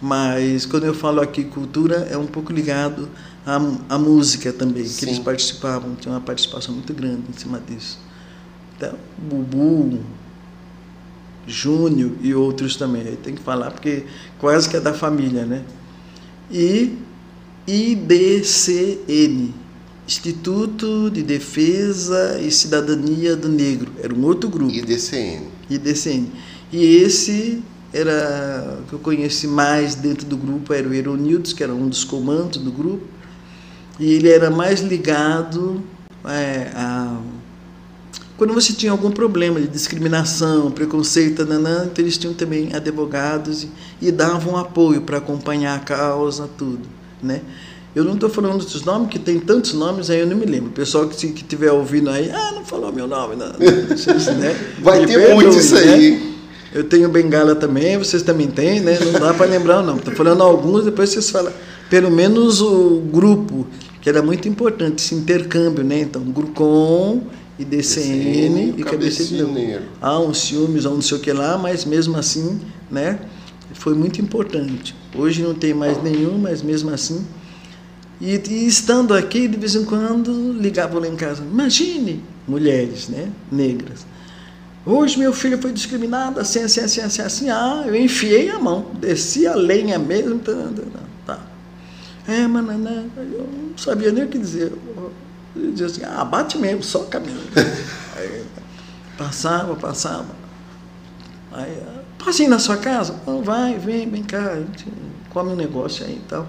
[0.00, 3.08] Mas quando eu falo aqui cultura, é um pouco ligado
[3.46, 3.56] à,
[3.88, 4.98] à música também, Sim.
[4.98, 7.98] que eles participavam, tinha uma participação muito grande em cima disso.
[8.76, 10.00] Então, Bubu,
[11.46, 13.02] Júnior e outros também.
[13.02, 14.04] Aí tem que falar porque
[14.38, 15.64] quase que é da família, né?
[16.50, 16.98] E
[17.66, 19.54] IDCN,
[20.06, 23.92] Instituto de Defesa e Cidadania do Negro.
[24.02, 24.72] Era um outro grupo.
[24.72, 25.46] IDCN.
[25.70, 26.30] IDCN.
[26.72, 27.62] E esse
[27.96, 32.04] era que eu conheci mais dentro do grupo era o Eronildes, que era um dos
[32.04, 33.04] comandos do grupo.
[33.98, 35.82] E ele era mais ligado
[36.24, 37.18] é, a
[38.36, 43.70] quando você tinha algum problema de discriminação, preconceito, nanã, então eles tinham também advogados e,
[44.02, 46.86] e davam apoio para acompanhar a causa, tudo,
[47.22, 47.40] né?
[47.94, 50.68] Eu não estou falando dos nomes, que tem tantos nomes, aí eu não me lembro.
[50.68, 53.46] O pessoal que estiver ouvindo aí, ah, não falou meu nome, não.
[53.46, 54.54] né?
[54.80, 56.35] Vai me ter muito isso né?
[56.76, 58.98] Eu tenho Bengala também, vocês também têm, né?
[59.00, 59.96] Não dá para lembrar, não.
[59.96, 61.52] Estou falando alguns, depois vocês falam.
[61.88, 63.66] Pelo menos o grupo,
[64.02, 66.00] que era muito importante, esse intercâmbio, né?
[66.00, 67.22] Então, Grucom
[67.58, 69.84] e DCN e Cabeça de Negro.
[70.02, 72.60] Há uns ciúmes, há um não sei o que lá, mas mesmo assim,
[72.90, 73.20] né?
[73.72, 74.94] Foi muito importante.
[75.16, 77.24] Hoje não tem mais nenhum, mas mesmo assim
[78.20, 81.42] e, e, estando aqui, de vez em quando, ligavam lá em casa.
[81.44, 84.06] Imagine, mulheres, né, negras.
[84.86, 87.50] Hoje meu filho foi discriminado, assim, assim, assim, assim, assim.
[87.50, 90.38] Ah, eu enfiei a mão, desci a lenha mesmo.
[90.38, 90.52] Tá.
[91.26, 91.40] tá.
[92.28, 94.72] É, mas não, não, eu não sabia nem o que dizer.
[95.56, 97.40] Eu dizia assim, ah, bate mesmo, só caminho.
[98.16, 98.44] Aí,
[99.18, 100.36] passava, passava.
[101.50, 101.82] Aí,
[102.24, 103.16] passei na sua casa?
[103.26, 104.86] Não, vai, vem, vem cá, a gente
[105.30, 106.46] come um negócio aí e tal.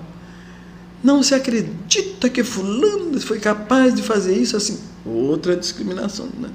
[1.04, 4.80] Não se acredita que fulano foi capaz de fazer isso assim.
[5.06, 6.50] Outra discriminação, né?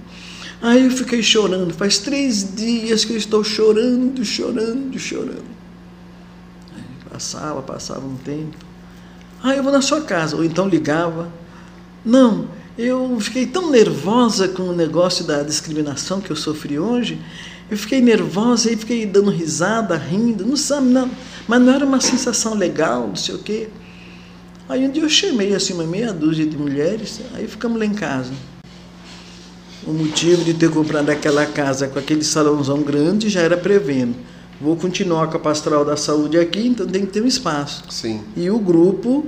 [0.63, 1.75] Aí eu fiquei chorando.
[1.75, 5.43] Faz três dias que eu estou chorando, chorando, chorando.
[6.73, 8.57] Aí passava, passava um tempo.
[9.43, 10.37] Aí eu vou na sua casa.
[10.37, 11.29] Ou então ligava.
[12.05, 12.49] Não,
[12.79, 17.21] eu fiquei tão nervosa com o negócio da discriminação que eu sofri hoje.
[17.69, 20.47] Eu fiquei nervosa e fiquei dando risada, rindo.
[20.47, 21.11] Não sabe, não.
[21.49, 23.69] Mas não era uma sensação legal, não sei o quê.
[24.69, 27.95] Aí um dia eu chamei assim uma meia dúzia de mulheres, aí ficamos lá em
[27.95, 28.33] casa.
[29.87, 34.15] O motivo de ter comprado aquela casa com aquele salãozão grande já era prevendo.
[34.61, 37.85] Vou continuar com a pastoral da saúde aqui, então tem que ter um espaço.
[37.91, 38.23] Sim.
[38.37, 39.27] E o grupo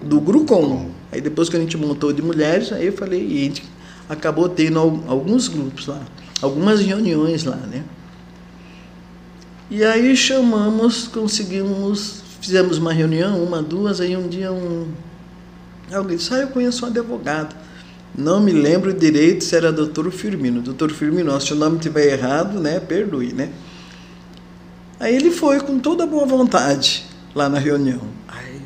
[0.00, 0.90] do Grucom.
[1.10, 3.64] Aí depois que a gente montou de mulheres, aí eu falei, e a gente
[4.08, 6.00] acabou tendo alguns grupos lá,
[6.40, 7.82] algumas reuniões lá, né?
[9.68, 14.86] E aí chamamos, conseguimos Fizemos uma reunião, uma, duas, aí um dia um.
[15.92, 17.56] Alguém disse, ah, eu conheço um advogado.
[18.16, 20.62] Não me lembro direito se era doutor Firmino.
[20.62, 23.50] Doutor Firmino, se o nome estiver errado, né, perdoe, né?
[24.98, 28.00] Aí ele foi com toda boa vontade lá na reunião.
[28.26, 28.60] Aí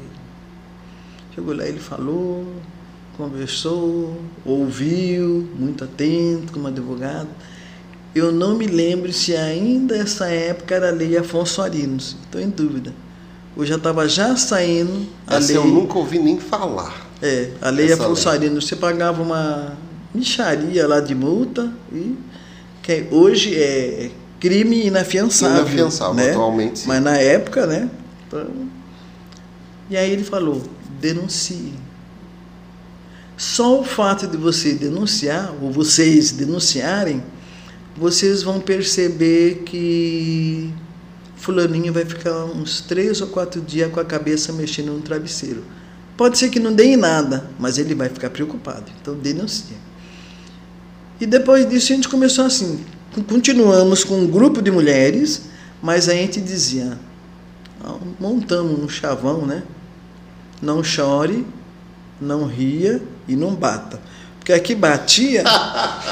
[1.34, 2.46] chegou lá, ele falou,
[3.16, 7.28] conversou, ouviu, muito atento como advogado.
[8.14, 12.48] Eu não me lembro se ainda essa época era a lei Afonso Arinos, estou em
[12.48, 12.92] dúvida
[13.56, 15.06] eu já estava já saindo.
[15.26, 17.09] A Essa lei, eu nunca ouvi nem falar.
[17.22, 19.76] É, a lei Afonso você pagava uma
[20.14, 22.16] micharia lá de multa e
[22.82, 25.58] que hoje é crime inafiançável.
[25.58, 26.30] Inafiançável, né?
[26.30, 26.80] atualmente.
[26.80, 26.88] Sim.
[26.88, 27.90] Mas na época, né?
[28.26, 28.46] Então,
[29.90, 30.62] e aí ele falou:
[31.00, 31.74] denuncie.
[33.36, 37.22] Só o fato de você denunciar, ou vocês denunciarem,
[37.96, 40.70] vocês vão perceber que
[41.36, 45.64] fulaninho vai ficar uns três ou quatro dias com a cabeça mexendo no travesseiro.
[46.20, 48.92] Pode ser que não dê em nada, mas ele vai ficar preocupado.
[49.00, 49.74] Então denuncia.
[51.18, 52.84] E depois disso a gente começou assim.
[53.26, 55.44] Continuamos com um grupo de mulheres,
[55.80, 56.98] mas a gente dizia,
[57.82, 59.62] ah, montamos um chavão, né?
[60.60, 61.46] Não chore,
[62.20, 63.98] não ria e não bata.
[64.38, 65.42] Porque aqui batia.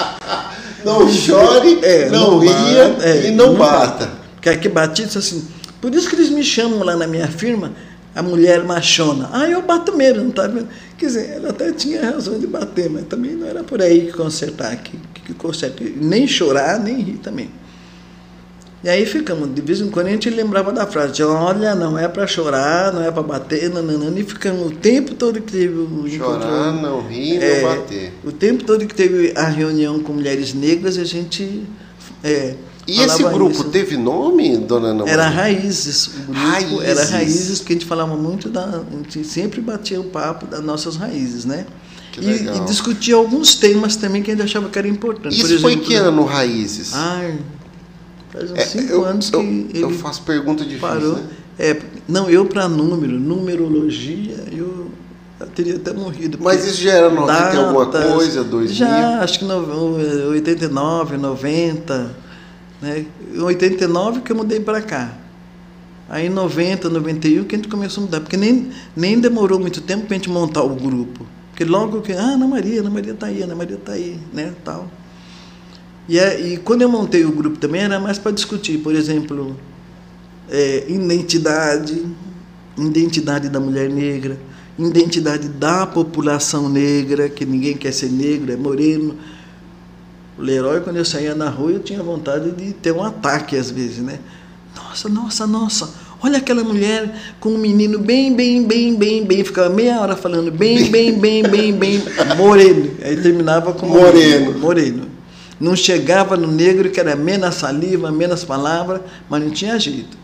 [0.86, 4.06] não chore, é, não, não ria é, e não, não bata.
[4.06, 4.12] bata.
[4.36, 5.46] Porque aqui Batista, assim,
[5.82, 7.74] por isso que eles me chamam lá na minha firma
[8.14, 9.30] a mulher machona.
[9.32, 10.68] Ah, eu bato mesmo, não tá vendo?
[10.96, 14.12] Quer dizer, ela até tinha razão de bater, mas também não era por aí que
[14.12, 15.84] consertar, que, que, conserta.
[15.96, 17.50] Nem chorar, nem rir também.
[18.82, 22.06] E aí ficamos, de vez em quando a gente lembrava da frase, olha, não é
[22.06, 26.08] para chorar, não é para bater, nananana, e ficamos o tempo todo que teve o
[26.08, 28.12] Chorar, não rir, é, não bater.
[28.24, 31.64] O tempo todo que teve a reunião com mulheres negras, a gente
[32.22, 32.54] é,
[32.88, 33.64] e esse grupo isso.
[33.64, 36.06] teve nome, dona Ana Era Raízes.
[36.06, 36.80] O grupo raízes.
[36.80, 38.64] era Raízes, porque a gente falava muito da.
[38.64, 41.66] A gente sempre batia o papo das nossas raízes, né?
[42.12, 45.36] Que e, e, discutia alguns temas também que a gente achava que era importante.
[45.36, 46.94] Isso exemplo, foi que ano, Raízes?
[46.94, 47.38] Ai,
[48.30, 49.82] faz uns é, cinco eu, anos que eu, ele.
[49.82, 50.88] Eu faço pergunta difícil.
[50.88, 51.16] Parou.
[51.16, 51.28] Né?
[51.58, 54.88] É, não, eu para número, numerologia, eu
[55.38, 56.38] eu teria até morrido.
[56.40, 58.74] Mas isso já era 90 datas, alguma coisa, 2000?
[58.74, 62.27] Já, acho que no, 89, 90.
[62.80, 63.06] Né?
[63.34, 65.16] Em 89 que eu mudei para cá.
[66.08, 69.80] Aí em 90, 91 que a gente começou a mudar, porque nem, nem demorou muito
[69.80, 71.26] tempo para a gente montar o grupo.
[71.50, 74.54] Porque logo que, ah, Ana Maria, Ana Maria está aí, Ana Maria está aí, né,
[74.64, 74.88] tal.
[76.08, 79.54] E, é, e quando eu montei o grupo também era mais para discutir, por exemplo,
[80.48, 82.06] é, identidade,
[82.78, 84.38] identidade da mulher negra,
[84.78, 89.16] identidade da população negra, que ninguém quer ser negro, é moreno.
[90.38, 93.72] O Leroy, quando eu saía na rua, eu tinha vontade de ter um ataque às
[93.72, 94.20] vezes, né?
[94.76, 99.68] Nossa, nossa, nossa, olha aquela mulher com um menino bem, bem, bem, bem, bem, ficava
[99.68, 102.02] meia hora falando bem, bem, bem, bem, bem,
[102.36, 102.90] moreno.
[103.02, 104.56] Aí terminava com moreno.
[104.56, 105.08] Moreno.
[105.58, 110.16] Não chegava no negro, que era menos saliva, menos palavra, mas não tinha jeito.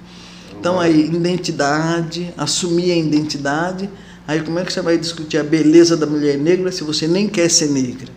[0.57, 3.91] Então aí, identidade, assumir a identidade.
[4.29, 7.27] Aí como é que você vai discutir a beleza da mulher negra se você nem
[7.27, 8.09] quer ser negra?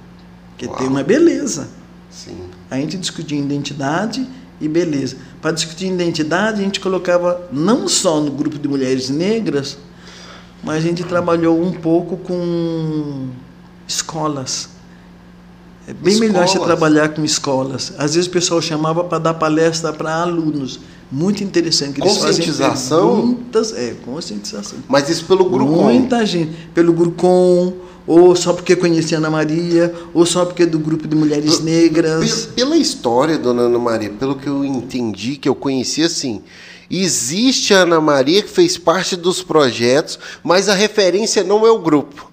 [0.51, 0.77] Porque Uau.
[0.77, 1.76] tem uma beleza.
[2.17, 2.35] Sim.
[2.69, 4.27] A gente discutia identidade
[4.59, 5.17] e beleza.
[5.39, 9.77] Para discutir identidade, a gente colocava não só no grupo de mulheres negras,
[10.63, 13.27] mas a gente trabalhou um pouco com
[13.87, 14.69] escolas.
[15.87, 16.19] É bem escolas.
[16.19, 17.93] melhor você trabalhar com escolas.
[17.99, 20.79] Às vezes o pessoal chamava para dar palestra para alunos.
[21.11, 22.01] Muito interessante.
[22.01, 23.25] Eles conscientização?
[23.25, 24.79] Muitas, é, conscientização.
[24.87, 26.51] Mas isso pelo grupo Muita gente.
[26.73, 27.73] Pelo Grucom,
[28.05, 32.47] ou só porque conhecia Ana Maria, ou só porque é do grupo de mulheres negras.
[32.55, 36.41] Pela história, dona Ana Maria, pelo que eu entendi, que eu conheci assim,
[36.89, 41.79] existe a Ana Maria que fez parte dos projetos, mas a referência não é o
[41.79, 42.26] grupo.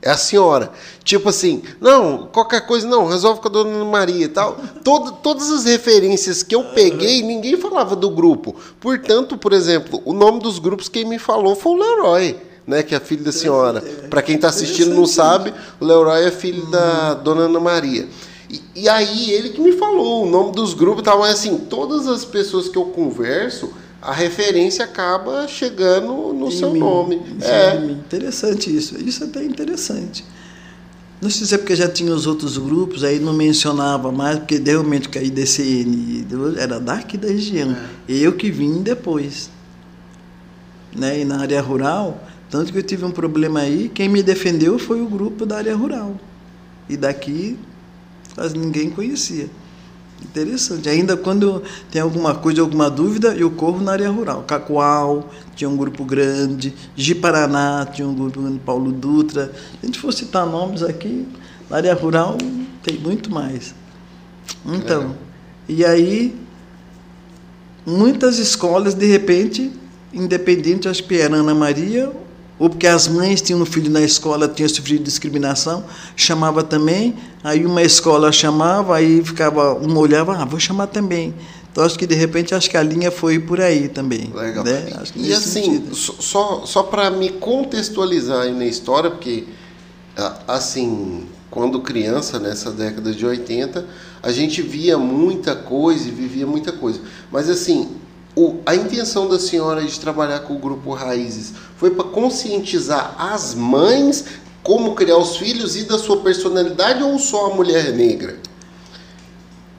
[0.00, 0.70] É a senhora.
[1.02, 4.56] Tipo assim, não, qualquer coisa, não, resolve com a dona Maria e tal.
[4.84, 8.54] Todo, todas as referências que eu peguei, ninguém falava do grupo.
[8.80, 12.36] Portanto, por exemplo, o nome dos grupos quem me falou foi o Leroy,
[12.66, 13.80] né, que é filho da senhora.
[14.08, 18.08] Para quem está assistindo não sabe, o Leroy é filho da dona Ana Maria.
[18.48, 21.58] E, e, aí ele que me falou o nome dos grupos e tal, mas assim,
[21.58, 23.70] todas as pessoas que eu converso,
[24.00, 27.20] a referência acaba chegando no em seu mim, nome.
[27.40, 27.76] É.
[27.76, 28.96] Interessante isso.
[28.98, 30.24] Isso é até interessante.
[31.20, 34.56] Não sei se é porque já tinha os outros grupos, aí não mencionava mais, porque
[34.56, 36.24] realmente que a IDCN
[36.56, 37.72] era daqui da região.
[38.08, 38.12] É.
[38.12, 39.50] Eu que vim depois.
[40.94, 41.20] Né?
[41.20, 45.00] E na área rural, tanto que eu tive um problema aí, quem me defendeu foi
[45.00, 46.14] o grupo da área rural.
[46.88, 47.58] E daqui
[48.34, 49.50] quase ninguém conhecia.
[50.22, 50.88] Interessante.
[50.88, 54.42] Ainda quando tem alguma coisa, alguma dúvida, eu corro na área rural.
[54.42, 56.74] Cacoal, tinha um grupo grande.
[56.96, 58.58] Ji-Paraná, tinha um grupo grande.
[58.58, 59.46] Paulo Dutra.
[59.46, 61.26] Se a gente for citar nomes aqui,
[61.70, 62.36] na área rural
[62.82, 63.74] tem muito mais.
[64.66, 65.14] Então,
[65.68, 65.72] é.
[65.72, 66.34] e aí,
[67.86, 69.70] muitas escolas, de repente,
[70.12, 72.12] independente, acho que era Ana Maria
[72.58, 75.84] ou porque as mães tinham um filho na escola, tinham sofrido discriminação,
[76.16, 81.34] chamava também, aí uma escola chamava, aí ficava, uma olhava, ah, vou chamar também.
[81.70, 84.32] Então acho que de repente acho que a linha foi por aí também.
[84.34, 84.64] Legal.
[84.64, 84.88] Né?
[85.14, 85.94] e assim, sentido.
[85.94, 89.44] só, só para me contextualizar aí na história, porque
[90.46, 93.84] assim, quando criança, nessa década de 80,
[94.22, 97.00] a gente via muita coisa e vivia muita coisa.
[97.30, 97.96] Mas assim,
[98.38, 103.52] o, a intenção da senhora de trabalhar com o grupo Raízes foi para conscientizar as
[103.52, 104.24] mães
[104.62, 108.36] como criar os filhos e da sua personalidade ou só a mulher negra?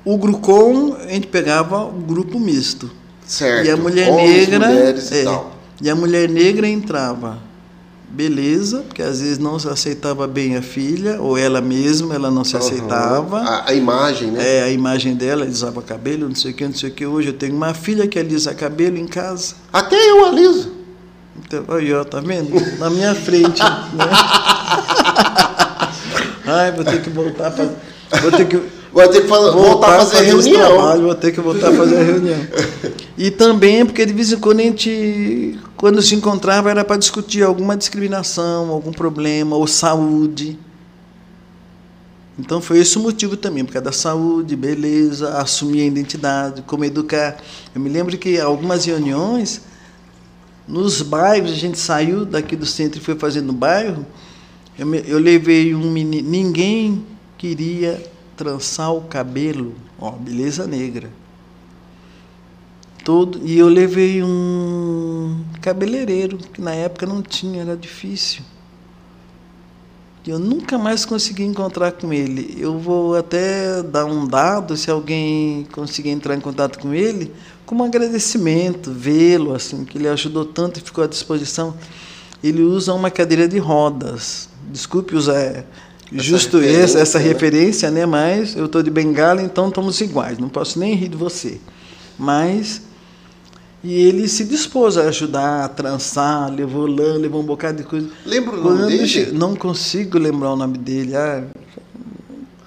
[0.04, 2.92] O Grucom, a gente pegava o grupo misto.
[3.26, 3.66] Certo.
[3.66, 4.66] E a mulher negra.
[4.72, 4.94] É,
[5.24, 7.40] e, e a mulher negra entrava
[8.10, 12.44] beleza, porque às vezes não se aceitava bem a filha, ou ela mesma, ela não
[12.44, 12.62] se uhum.
[12.62, 13.40] aceitava.
[13.40, 14.58] A, a, imagem, né?
[14.58, 17.06] É, a imagem dela, alisava cabelo, não sei o que, não sei o que.
[17.06, 19.56] Hoje eu tenho uma filha que alisa cabelo em casa.
[19.72, 20.74] Até eu aliso.
[21.38, 22.52] Então, aí, ó, tá vendo?
[22.80, 23.62] Na minha frente.
[23.94, 24.06] né?
[26.46, 27.70] Ai, vou ter que voltar para.
[28.22, 28.60] Vou ter que
[29.08, 30.68] ter que fazer, voltar, voltar a fazer, fazer reunião.
[30.68, 32.40] Trabalho, vou ter que voltar a fazer a reunião.
[33.18, 37.44] E também porque de vez em quando a gente, quando se encontrava, era para discutir
[37.44, 40.58] alguma discriminação, algum problema, ou saúde.
[42.38, 46.86] Então foi esse o motivo também, por causa da saúde, beleza, assumir a identidade, como
[46.86, 47.38] educar.
[47.76, 49.62] Eu me lembro que algumas reuniões,
[50.66, 54.06] nos bairros, a gente saiu daqui do centro e foi fazendo no bairro,
[54.78, 57.04] eu, me, eu levei um menino, ninguém
[57.40, 58.04] queria
[58.36, 61.10] trançar o cabelo, ó, beleza negra.
[63.04, 68.44] Todo, e eu levei um cabeleireiro, que na época não tinha, era difícil.
[70.28, 72.58] E eu nunca mais consegui encontrar com ele.
[72.60, 77.32] Eu vou até dar um dado, se alguém conseguir entrar em contato com ele,
[77.66, 81.74] como agradecimento, vê-lo, assim, que ele ajudou tanto e ficou à disposição.
[82.44, 84.50] Ele usa uma cadeira de rodas.
[84.70, 85.66] Desculpe usar
[86.12, 87.26] justo essa, essa né?
[87.26, 88.06] referência, né?
[88.06, 90.38] Mas eu estou de bengala, então estamos iguais.
[90.38, 91.60] Não posso nem rir de você.
[92.18, 92.82] Mas
[93.82, 98.10] e ele se dispôs a ajudar, a trançar, levou lã, levou um bocado de coisa.
[98.26, 99.08] Lembra o nome dele?
[99.08, 99.32] Che...
[99.32, 101.16] Não consigo lembrar o nome dele.
[101.16, 101.44] Ah,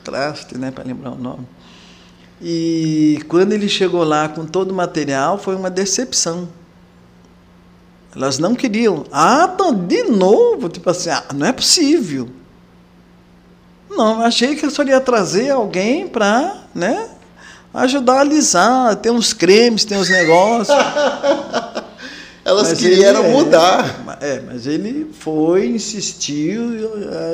[0.03, 1.47] traste, né, para lembrar o nome.
[2.40, 6.49] E quando ele chegou lá com todo o material, foi uma decepção.
[8.16, 9.05] Elas não queriam.
[9.12, 10.68] Ah, tá, de novo?
[10.68, 12.28] Tipo assim, ah, não é possível.
[13.97, 17.09] Não, achei que a senhora ia trazer alguém para, né,
[17.74, 20.76] ajudar a alisar, tem uns cremes, tem uns negócios.
[22.45, 24.18] Elas mas queriam é, mudar.
[24.20, 26.61] É, mas ele foi, insistiu,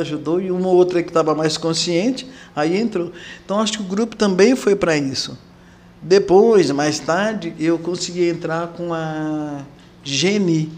[0.01, 3.11] ajudou, e uma outra que estava mais consciente, aí entrou.
[3.43, 5.39] Então acho que o grupo também foi para isso.
[6.03, 9.63] Depois, mais tarde, eu consegui entrar com a
[10.05, 10.71] Geni,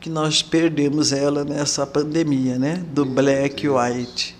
[0.00, 2.82] que nós perdemos ela nessa pandemia, né?
[2.92, 4.35] Do Black White.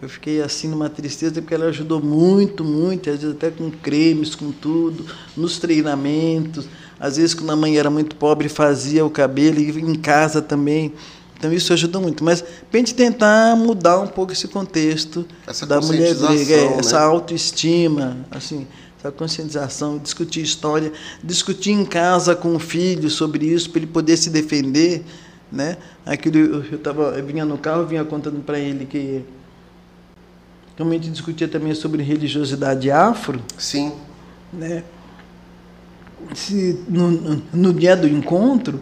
[0.00, 4.34] Eu fiquei assim numa tristeza porque ela ajudou muito, muito, às vezes até com cremes,
[4.34, 6.68] com tudo, nos treinamentos.
[7.00, 10.92] Às vezes quando a mãe era muito pobre fazia o cabelo e em casa também.
[11.38, 12.22] Então isso ajuda muito.
[12.22, 16.70] Mas para a gente tentar mudar um pouco esse contexto essa da mulher grega, é,
[16.70, 16.76] né?
[16.78, 18.66] essa autoestima, assim,
[18.98, 20.92] essa conscientização, discutir história,
[21.22, 25.04] discutir em casa com o filho sobre isso para ele poder se defender,
[25.50, 25.76] né?
[26.04, 29.22] Aquilo eu tava, eu vinha no carro, vinha contando para ele que
[30.76, 33.40] como a gente discutia também sobre religiosidade afro.
[33.56, 33.92] Sim.
[34.52, 34.82] Né?
[36.34, 38.80] Se, no, no dia do encontro,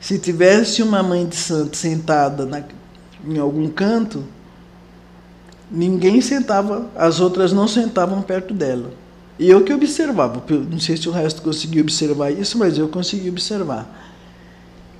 [0.00, 2.62] se tivesse uma mãe de santo sentada na,
[3.26, 4.24] em algum canto,
[5.70, 8.92] ninguém sentava, as outras não sentavam perto dela.
[9.38, 13.30] E eu que observava, não sei se o resto conseguiu observar isso, mas eu consegui
[13.30, 14.10] observar.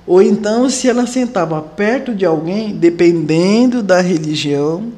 [0.05, 4.91] Ou então, se ela sentava perto de alguém, dependendo da religião,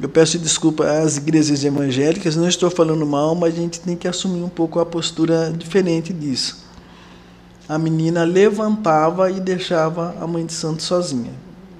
[0.00, 4.06] eu peço desculpa às igrejas evangélicas, não estou falando mal, mas a gente tem que
[4.06, 6.64] assumir um pouco a postura diferente disso.
[7.68, 11.32] A menina levantava e deixava a mãe de santo sozinha.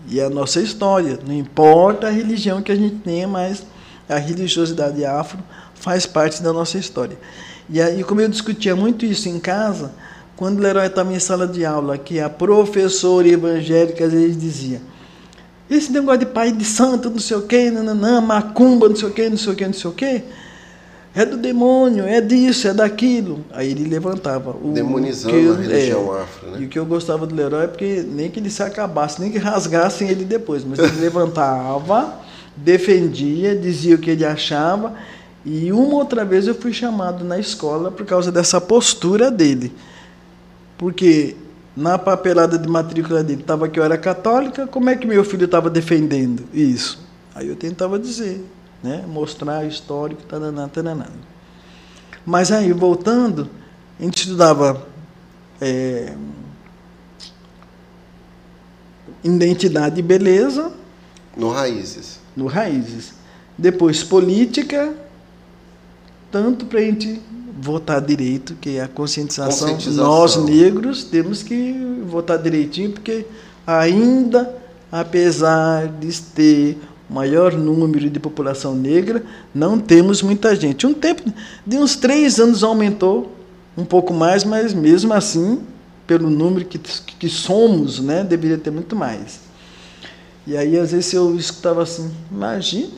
[0.09, 3.65] E é a nossa história, não importa a religião que a gente tenha, mas
[4.09, 5.39] a religiosidade afro
[5.75, 7.19] faz parte da nossa história.
[7.69, 9.93] E aí, como eu discutia muito isso em casa,
[10.37, 14.81] quando o Leroy estava em sala de aula, que a professora evangélica às vezes dizia:
[15.69, 19.13] esse negócio de pai de santo, não sei o quê, nananã, macumba, não sei o
[19.13, 20.23] quê, não sei o quê, não sei o quê,
[21.15, 23.43] é do demônio, é disso, é daquilo.
[23.51, 24.51] Aí ele levantava.
[24.51, 26.59] O, Demonizando a religião é, afro, né?
[26.61, 29.33] E o que eu gostava do Leroy é porque nem que ele se acabasse, nem
[29.33, 32.21] que rasgassem ele depois, mas ele levantava,
[32.55, 34.93] defendia, dizia o que ele achava.
[35.43, 39.73] E uma outra vez eu fui chamado na escola por causa dessa postura dele.
[40.77, 41.35] Porque
[41.77, 45.45] na papelada de matrícula dele estava que eu era católica, como é que meu filho
[45.45, 47.07] estava defendendo isso?
[47.35, 48.43] Aí eu tentava dizer,
[48.83, 49.05] né?
[49.07, 51.09] mostrar histórico, tananá, tananá.
[52.25, 53.51] Mas aí, voltando,
[54.01, 54.87] a gente estudava
[55.61, 56.15] é,
[59.23, 60.73] identidade e beleza.
[61.37, 62.19] No Raízes.
[62.35, 63.15] No Raízes.
[63.57, 64.95] Depois política,
[66.33, 67.21] tanto para a gente
[67.59, 69.69] votar direito, que é a conscientização.
[69.69, 70.05] conscientização.
[70.05, 71.73] Nós negros temos que
[72.07, 73.27] votar direitinho, porque
[73.67, 74.55] ainda,
[74.91, 76.79] apesar de ter
[77.09, 79.23] maior número de população negra,
[79.55, 80.87] não temos muita gente.
[80.87, 81.23] Um tempo
[81.65, 83.33] de uns três anos aumentou
[83.77, 85.61] um pouco mais, mas mesmo assim,
[86.07, 89.41] pelo número que, que somos, né, deveria ter muito mais.
[90.47, 92.93] E aí às vezes eu escutava assim, imagine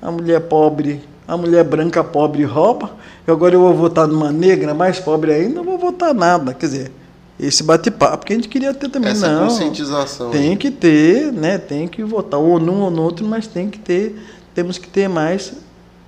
[0.00, 2.92] a mulher pobre, a mulher branca pobre rouba,
[3.30, 6.52] e agora eu vou votar numa negra mais pobre ainda, não vou votar nada.
[6.52, 6.92] Quer dizer,
[7.38, 9.12] esse bate-papo que a gente queria ter também.
[9.12, 10.30] Essa não, conscientização.
[10.30, 11.56] Tem que ter, né?
[11.56, 14.20] Tem que votar ou num ou no outro, mas tem que ter,
[14.52, 15.52] temos que ter mais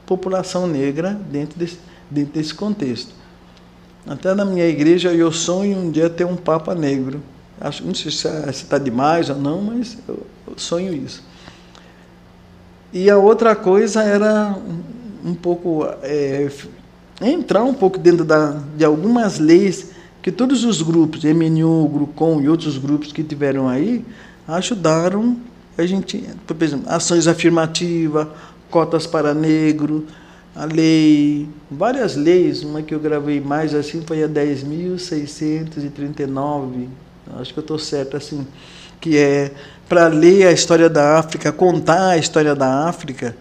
[0.05, 1.79] população negra dentro desse,
[2.11, 3.15] dentro desse contexto.
[4.05, 7.23] Até na minha igreja eu sonho um dia ter um Papa negro.
[7.61, 11.23] Acho, não sei se está demais ou não, mas eu, eu sonho isso.
[12.93, 14.57] E a outra coisa era
[15.25, 16.51] um pouco é,
[17.31, 19.91] entrar um pouco dentro da, de algumas leis
[20.23, 24.05] que todos os grupos, MNU, Grucom e outros grupos que tiveram aí,
[24.47, 25.37] ajudaram
[25.77, 28.29] a gente, por exemplo, ações afirmativas,
[28.71, 30.07] cotas para negro,
[30.55, 36.87] a lei, várias leis, uma que eu gravei mais assim foi a 10.639,
[37.41, 38.47] acho que eu estou certo assim,
[39.01, 39.51] que é
[39.89, 43.37] para ler a história da África, contar a história da África,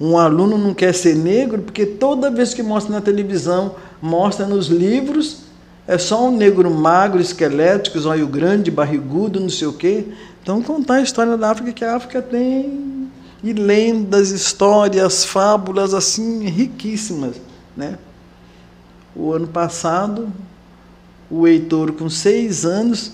[0.00, 4.66] um aluno não quer ser negro porque toda vez que mostra na televisão, mostra nos
[4.66, 5.46] livros,
[5.86, 10.06] é só um negro magro, esquelético, olho grande, barrigudo, não sei o quê.
[10.42, 13.08] Então, contar a história da África, que a África tem
[13.42, 17.36] e lendas, histórias, fábulas assim riquíssimas,
[17.76, 17.98] né?
[19.14, 20.32] O ano passado,
[21.30, 23.12] o Heitor com seis anos,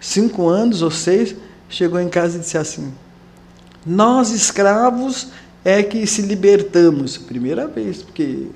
[0.00, 1.34] cinco anos ou seis,
[1.68, 2.92] chegou em casa e disse assim:
[3.86, 5.28] Nós escravos
[5.64, 7.16] é que se libertamos.
[7.16, 8.46] Primeira vez, porque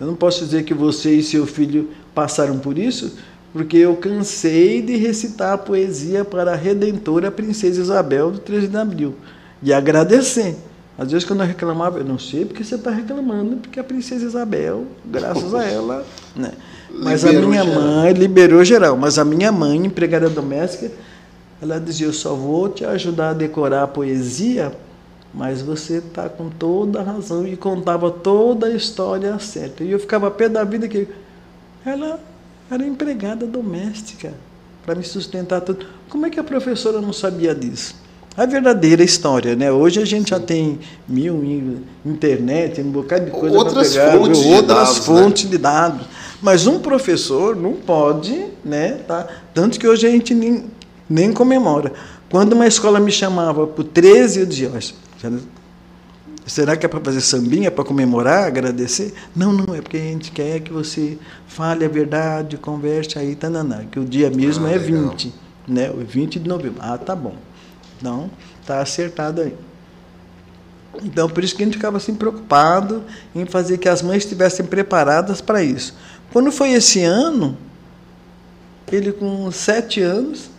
[0.00, 3.16] eu não posso dizer que você e seu filho passaram por isso,
[3.52, 8.76] porque eu cansei de recitar a poesia para a redentora Princesa Isabel do 13 de
[8.76, 9.14] abril
[9.62, 10.56] e agradecer.
[10.96, 14.26] Às vezes, quando eu reclamava, eu não sei porque você está reclamando, porque a Princesa
[14.26, 16.04] Isabel, graças a ela.
[16.34, 16.50] Né?
[16.90, 17.82] Mas liberou a minha geral.
[17.82, 18.96] mãe liberou geral.
[18.96, 20.90] Mas a minha mãe, empregada doméstica,
[21.60, 24.72] ela dizia: Eu só vou te ajudar a decorar a poesia,
[25.32, 27.46] mas você está com toda a razão.
[27.46, 29.84] E contava toda a história certa.
[29.84, 31.08] E eu ficava pé da vida que
[31.84, 32.20] ela
[32.70, 34.32] era empregada doméstica
[34.84, 35.86] para me sustentar tudo.
[36.08, 37.94] Como é que a professora não sabia disso?
[38.36, 39.70] A verdadeira história, né?
[39.72, 40.78] Hoje a gente já tem
[41.08, 45.50] mil internet, um bocado de coisa outras pegar, fontes outras de dados, fontes né?
[45.50, 46.06] de dados.
[46.40, 49.00] Mas um professor não pode, né?
[49.08, 49.26] Tá?
[49.52, 50.66] Tanto que hoje a gente nem,
[51.08, 51.92] nem comemora.
[52.30, 54.70] Quando uma escola me chamava por 13, eu dizia,
[56.46, 59.14] será que é para fazer sambinha, para comemorar, agradecer?
[59.34, 63.84] Não, não, é porque a gente quer que você fale a verdade, converse aí, tananá,
[63.90, 65.10] que o dia mesmo ah, é legal.
[65.10, 65.34] 20,
[65.66, 65.90] né?
[65.90, 66.80] O 20 de novembro.
[66.80, 67.34] Ah, tá bom.
[67.98, 68.30] Então,
[68.66, 69.54] tá acertado aí.
[71.02, 73.04] Então, por isso que a gente ficava assim preocupado
[73.34, 75.94] em fazer que as mães estivessem preparadas para isso.
[76.32, 77.56] Quando foi esse ano,
[78.90, 80.50] ele com sete anos,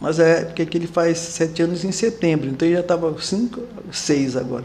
[0.00, 4.36] mas é porque ele faz sete anos em setembro, então ele já estava cinco, seis
[4.36, 4.64] agora.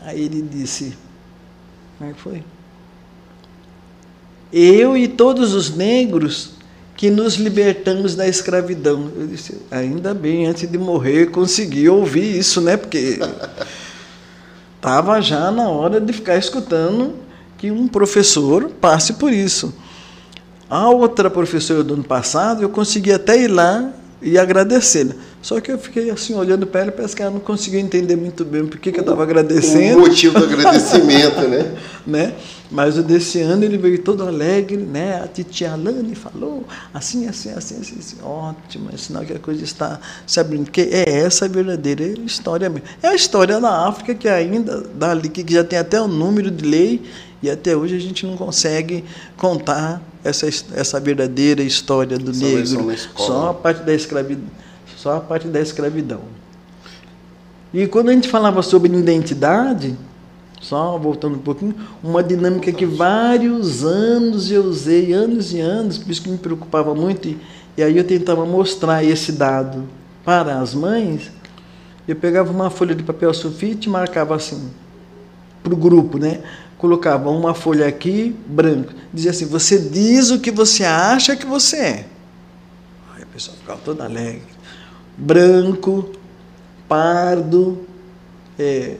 [0.00, 0.96] Aí ele disse,
[1.98, 2.44] como é que foi?
[4.52, 6.52] Eu e todos os negros
[6.96, 9.10] que nos libertamos da escravidão.
[9.16, 12.76] Eu disse, ainda bem, antes de morrer, consegui ouvir isso, né?
[12.76, 13.18] Porque
[14.76, 17.14] estava já na hora de ficar escutando
[17.56, 19.74] que um professor passe por isso.
[20.68, 23.92] A outra professora do ano passado, eu consegui até ir lá
[24.22, 25.04] e agradecer.
[25.04, 25.14] Né?
[25.42, 28.44] Só que eu fiquei assim, olhando para ela, parece que ela não conseguiu entender muito
[28.44, 29.98] bem por que, que eu estava agradecendo.
[29.98, 31.74] O motivo do agradecimento, né?
[32.06, 32.34] né?
[32.70, 35.20] Mas o desse ano ele veio todo alegre, né?
[35.22, 36.64] A titia Alane falou
[36.94, 38.16] assim, assim, assim, assim, assim.
[38.22, 42.70] ótimo, é sinal que a coisa está se abrindo, porque é essa a verdadeira história
[42.70, 42.86] mesmo.
[43.02, 46.64] É a história da África que ainda, dali, que já tem até o número de
[46.64, 47.02] lei,
[47.42, 49.04] e até hoje a gente não consegue
[49.36, 52.94] contar essa, essa verdadeira história do essa negro.
[53.16, 54.62] Só a parte da escravidão
[55.02, 56.20] só a parte da escravidão.
[57.74, 59.96] E quando a gente falava sobre identidade,
[60.60, 66.08] só voltando um pouquinho, uma dinâmica que vários anos eu usei, anos e anos, por
[66.08, 67.36] isso que me preocupava muito, e,
[67.76, 69.88] e aí eu tentava mostrar esse dado
[70.24, 71.32] para as mães,
[72.06, 74.70] eu pegava uma folha de papel sulfite e marcava assim,
[75.64, 76.42] para o grupo, né?
[76.82, 81.76] Colocava uma folha aqui, branco, dizia assim, você diz o que você acha que você
[81.76, 82.06] é.
[83.14, 84.52] Aí a pessoa ficava toda alegre
[85.16, 86.10] branco,
[86.88, 87.86] pardo,
[88.58, 88.96] é,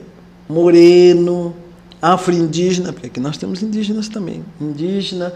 [0.47, 1.55] moreno,
[2.01, 4.43] afro-indígena, porque aqui nós temos indígenas também.
[4.59, 5.33] Indígena,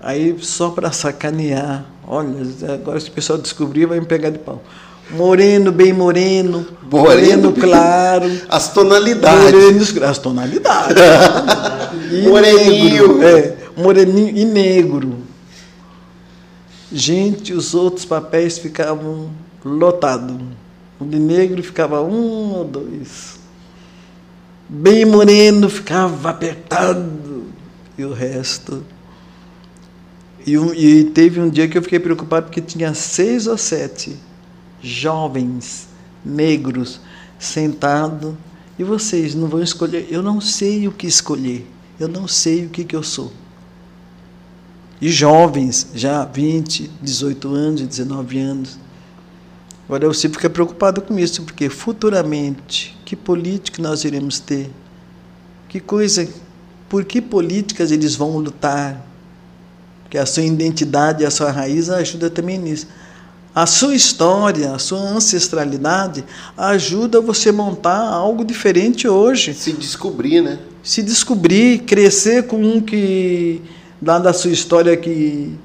[0.00, 1.84] aí só para sacanear.
[2.06, 2.40] Olha,
[2.74, 4.62] agora se o pessoal descobrir, vai me pegar de pau.
[5.12, 8.30] Moreno, bem moreno, moreno, moreno claro.
[8.48, 9.52] As tonalidades.
[9.52, 10.96] Morenos, as tonalidades.
[12.28, 13.18] Moreninho.
[13.18, 15.18] Negro, é, moreninho e negro.
[16.92, 19.30] Gente, os outros papéis ficavam
[19.64, 20.40] lotado.
[21.00, 23.40] O de negro ficava um ou dois.
[24.68, 27.44] Bem moreno ficava apertado.
[27.98, 28.84] E o resto.
[30.46, 34.16] E, e teve um dia que eu fiquei preocupado porque tinha seis ou sete
[34.82, 35.88] jovens
[36.24, 37.00] negros
[37.38, 38.34] sentados.
[38.78, 40.08] E vocês não vão escolher?
[40.10, 41.66] Eu não sei o que escolher.
[41.98, 43.30] Eu não sei o que, que eu sou.
[45.00, 48.78] E jovens, já 20, 18 anos, 19 anos.
[49.86, 54.70] Agora você fica preocupado com isso, porque futuramente, que política nós iremos ter?
[55.68, 56.28] Que coisa,
[56.88, 59.04] por que políticas eles vão lutar?
[60.02, 62.86] Porque a sua identidade, a sua raiz ajuda também nisso.
[63.54, 66.24] A sua história, a sua ancestralidade
[66.56, 69.54] ajuda você a montar algo diferente hoje.
[69.54, 70.58] Se descobrir, né?
[70.82, 73.60] Se descobrir, crescer com um que,
[74.00, 75.58] dada a sua história, que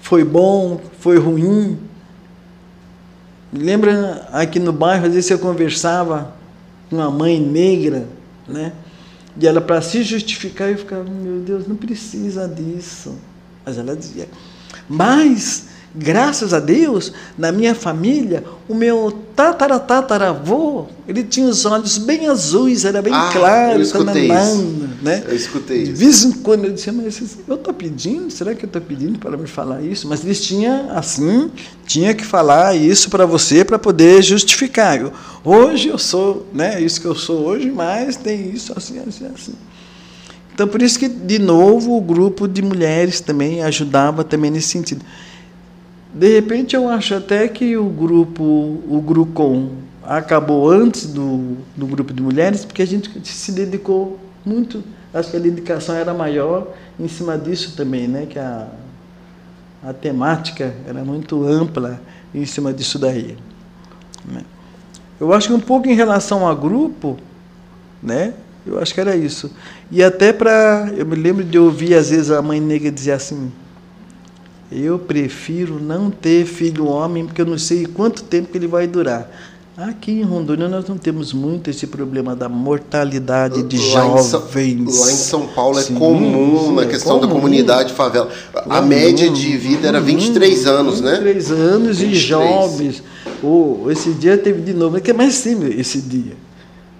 [0.00, 1.78] foi bom, foi ruim,
[3.52, 6.34] Lembra aqui no bairro, às vezes eu conversava
[6.90, 8.06] com uma mãe negra,
[8.46, 8.72] né?
[9.38, 13.14] E ela, para se justificar, eu ficava, meu Deus, não precisa disso.
[13.64, 14.28] Mas ela dizia,
[14.88, 15.66] mas
[15.98, 22.84] Graças a Deus, na minha família, o meu tataravô, ele tinha os olhos bem azuis,
[22.84, 25.24] era bem Ah, claro, eu escutei tananana, né?
[25.26, 26.00] Eu escutei De isso.
[26.00, 27.18] vez em quando eu dizia, mas
[27.48, 30.06] eu estou pedindo, será que eu estou pedindo para me falar isso?
[30.06, 31.50] Mas eles tinham, assim,
[31.86, 35.00] tinha que falar isso para você para poder justificar.
[35.00, 39.26] Eu, hoje eu sou, né, isso que eu sou hoje, mas tem isso assim, assim,
[39.34, 39.54] assim.
[40.52, 45.04] Então, por isso que, de novo, o grupo de mulheres também ajudava também nesse sentido.
[46.16, 49.68] De repente, eu acho até que o grupo, o Grucom,
[50.02, 55.36] acabou antes do, do grupo de mulheres, porque a gente se dedicou muito, acho que
[55.36, 58.24] a dedicação era maior em cima disso também, né?
[58.24, 58.66] que a,
[59.84, 62.00] a temática era muito ampla
[62.34, 63.36] em cima disso daí.
[64.24, 64.42] né.
[65.20, 67.18] Eu acho que um pouco em relação a grupo,
[68.02, 68.32] né?
[68.66, 69.50] Eu acho que era isso.
[69.90, 70.90] E até para.
[70.96, 73.50] Eu me lembro de ouvir, às vezes, a mãe negra dizer assim:
[74.70, 78.86] Eu prefiro não ter filho homem, porque eu não sei quanto tempo que ele vai
[78.86, 79.30] durar.
[79.76, 84.40] Aqui em Rondônia nós não temos muito esse problema da mortalidade de lá, em São,
[84.40, 85.00] jovens.
[85.00, 87.34] lá em São Paulo é Sim, comum na é questão da comum.
[87.40, 88.30] comunidade favela.
[88.54, 91.10] A Comum, média de vida era 23 anos, né?
[91.20, 92.10] 23 anos 23.
[92.10, 93.02] e jovens.
[93.42, 96.32] Oh, esse dia teve de novo, é que é mais simples esse dia.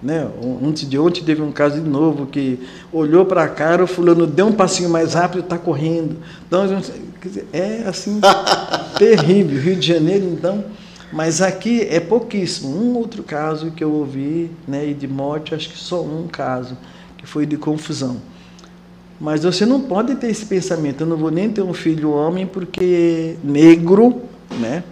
[0.03, 0.29] Né?
[0.63, 2.61] Ontem de ontem teve um caso de novo que
[2.93, 6.17] olhou para a cara, o fulano deu um passinho mais rápido e está correndo.
[6.47, 6.67] Então,
[7.23, 8.21] dizer, é assim,
[8.99, 9.61] terrível.
[9.61, 10.65] Rio de Janeiro, então.
[11.13, 12.77] Mas aqui é pouquíssimo.
[12.77, 16.77] Um outro caso que eu ouvi, né, e de morte, acho que só um caso,
[17.17, 18.17] que foi de confusão.
[19.21, 21.03] Mas você não pode ter esse pensamento.
[21.03, 24.23] Eu não vou nem ter um filho homem porque negro,
[24.59, 24.85] né?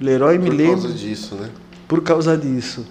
[0.00, 1.50] Leroy me Por lembra causa disso, né?
[1.88, 2.86] por causa disso.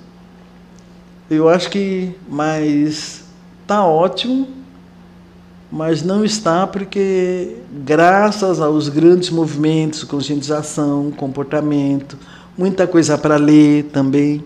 [1.29, 3.25] Eu acho que, mas
[3.67, 4.47] tá ótimo,
[5.69, 12.17] mas não está porque graças aos grandes movimentos, conscientização, comportamento,
[12.57, 14.41] muita coisa para ler também.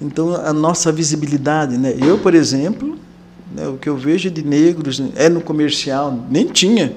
[0.00, 1.94] Então a nossa visibilidade, né?
[2.00, 2.96] Eu, por exemplo,
[3.54, 6.96] né, o que eu vejo de negros é no comercial, nem tinha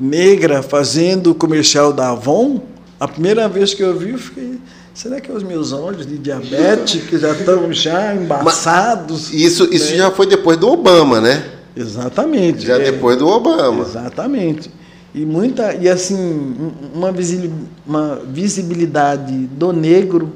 [0.00, 2.60] negra fazendo o comercial da Avon.
[2.98, 4.58] A primeira vez que eu vi, eu fiquei,
[4.94, 9.32] será que é os meus olhos de diabetes que já estão já embaçados?
[9.32, 9.98] Isso, isso né?
[9.98, 11.44] já foi depois do Obama, né?
[11.74, 12.66] Exatamente.
[12.66, 12.90] Já é.
[12.90, 13.82] depois do Obama.
[13.82, 14.70] Exatamente.
[15.14, 17.12] E muita e assim um- uma,
[17.86, 20.32] uma visibilidade do negro,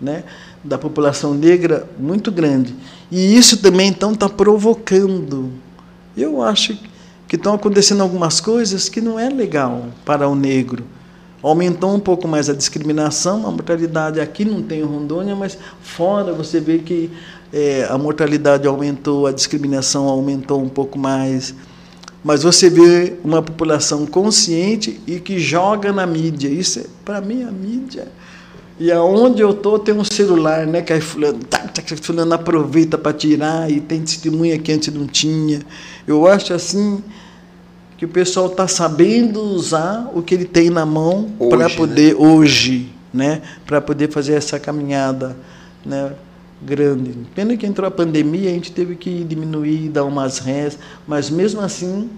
[0.00, 0.24] né,
[0.62, 2.74] da população negra muito grande.
[3.10, 5.50] E isso também então está provocando.
[6.16, 6.78] Eu acho
[7.26, 10.84] que estão acontecendo algumas coisas que não é legal para o negro.
[11.44, 16.32] Aumentou um pouco mais a discriminação, a mortalidade aqui não tem em Rondônia, mas fora
[16.32, 17.10] você vê que
[17.52, 21.54] eh, a mortalidade aumentou, a discriminação aumentou um pouco mais.
[22.24, 26.48] Mas você vê uma população consciente e que joga na mídia.
[26.48, 28.08] Isso, é, para mim, a mídia.
[28.80, 30.80] E aonde eu tô tem um celular, né?
[30.80, 34.94] Que aí fulano, tac, tac, tac, fulano aproveita para tirar e tem testemunha que antes
[34.94, 35.60] não tinha.
[36.06, 37.02] Eu acho assim
[37.96, 42.92] que o pessoal está sabendo usar o que ele tem na mão para poder hoje,
[43.12, 43.42] né?
[43.66, 45.36] Para poder fazer essa caminhada,
[45.84, 46.12] né?
[46.64, 47.14] grande.
[47.34, 51.60] Pena que entrou a pandemia, a gente teve que diminuir, dar umas rés, mas mesmo
[51.60, 52.10] assim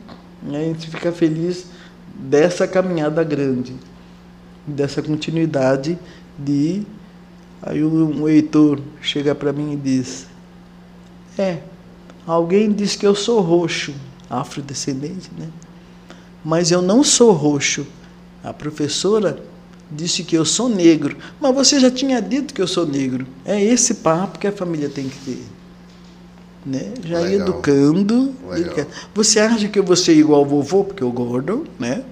[0.43, 1.67] né, a gente fica feliz
[2.15, 3.75] dessa caminhada grande,
[4.67, 5.99] dessa continuidade
[6.39, 6.83] de.
[7.63, 10.27] Aí um um Heitor chega para mim e diz:
[11.39, 11.59] É,
[12.27, 13.95] alguém diz que eu sou roxo,
[14.31, 15.49] afrodescendente, né?
[16.47, 17.85] Mas eu não sou roxo.
[18.45, 19.41] A professora
[19.91, 23.27] disse que eu sou negro, mas você já tinha dito que eu sou negro.
[23.45, 25.45] É esse papo que a família tem que ter.
[26.65, 26.93] Né?
[27.05, 27.49] Já Legal.
[27.49, 28.33] educando.
[28.49, 28.87] Legal.
[29.13, 32.05] Você acha que eu vou ser igual ao vovô, porque eu gordo, né?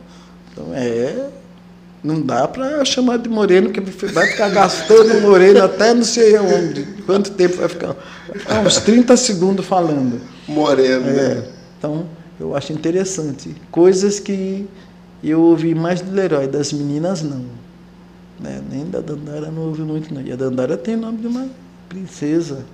[0.51, 1.29] Então é.
[2.03, 6.83] Não dá para chamar de moreno, porque vai ficar gastando moreno até não sei onde.
[7.07, 7.95] Quanto tempo vai ficar?
[8.33, 10.21] Ficar uns 30 segundos falando.
[10.49, 11.23] Moreno, né?
[11.23, 12.07] É, então,
[12.39, 13.55] eu acho interessante.
[13.71, 14.67] Coisas que
[15.23, 17.45] eu ouvi mais do Leroy, das meninas não.
[18.41, 18.63] Né?
[18.71, 20.21] Nem da Dandara não ouvi muito não.
[20.21, 21.49] E a Dandara tem o nome de uma
[21.89, 22.65] princesa.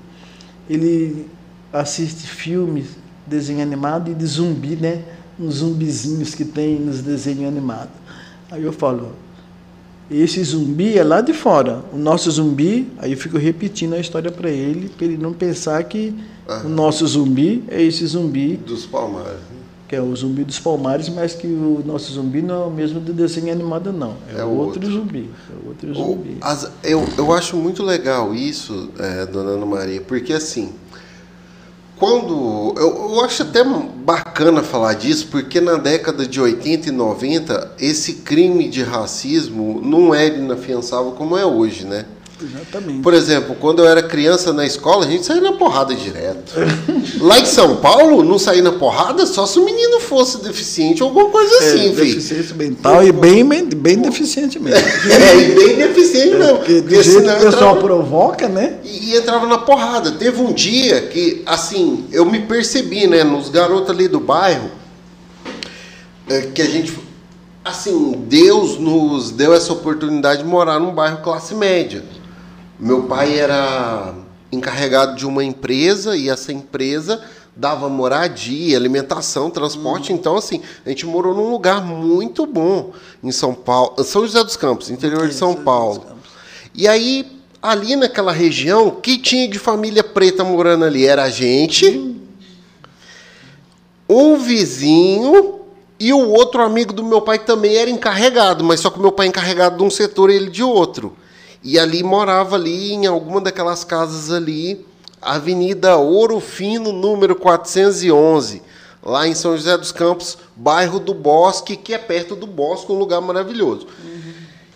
[0.68, 1.26] Ele
[1.72, 2.96] assiste filmes,
[3.26, 5.04] desenho animado e de zumbi, né?
[5.38, 7.92] Uns zumbizinhos que tem nos desenhos animados.
[8.50, 9.12] Aí eu falo,
[10.11, 11.84] esse zumbi é lá de fora.
[11.92, 15.82] O nosso zumbi, aí eu fico repetindo a história para ele, para ele não pensar
[15.84, 16.14] que
[16.64, 19.30] o nosso zumbi é esse zumbi, Dos Palmares.
[19.32, 19.56] né?
[19.88, 23.00] que é o zumbi dos palmares, mas que o nosso zumbi não é o mesmo
[23.00, 24.14] do desenho animado, não.
[24.32, 24.86] É, É outro, outro.
[24.92, 25.28] zumbi.
[25.50, 26.36] É outro zumbi.
[26.40, 30.70] as- eu, eu acho muito legal isso, é, dona Ana Maria, porque assim,
[32.01, 32.74] quando.
[32.76, 38.14] Eu, eu acho até bacana falar disso, porque na década de 80 e 90, esse
[38.14, 42.07] crime de racismo não era inafiançável como é hoje, né?
[42.43, 43.01] Exatamente.
[43.01, 46.53] Por exemplo, quando eu era criança na escola, a gente saía na porrada direto.
[47.20, 51.09] Lá em São Paulo, não saía na porrada só se o menino fosse deficiente ou
[51.09, 52.14] alguma coisa assim, é, filho.
[52.14, 54.78] deficiência mental e bem, bem deficiente mesmo.
[54.78, 56.57] É, e bem deficiente mesmo.
[56.57, 58.78] Porque do jeito que o pessoal provoca, né?
[58.91, 60.12] e, e entrava na porrada.
[60.12, 64.70] Teve um dia que, assim, eu me percebi, né, nos garotos ali do bairro,
[66.28, 66.99] é, que a gente.
[67.62, 72.03] Assim, Deus nos deu essa oportunidade de morar num bairro classe média.
[72.80, 74.14] Meu pai era
[74.50, 77.22] encarregado de uma empresa e essa empresa
[77.54, 80.14] dava moradia, alimentação, transporte.
[80.14, 84.56] Então, assim, a gente morou num lugar muito bom em São Paulo, São José dos
[84.56, 86.06] Campos, interior de São Paulo.
[86.74, 91.04] E aí, ali naquela região, o que tinha de família preta morando ali?
[91.04, 92.16] Era a gente,
[94.08, 95.60] um vizinho
[95.98, 99.02] e o outro amigo do meu pai que também era encarregado, mas só que o
[99.02, 101.14] meu pai é encarregado de um setor e ele de outro.
[101.62, 104.84] E ali morava ali em alguma daquelas casas ali,
[105.20, 108.62] Avenida Ouro Fino, número 411,
[109.02, 112.98] lá em São José dos Campos, bairro do Bosque, que é perto do Bosque, um
[112.98, 113.86] lugar maravilhoso.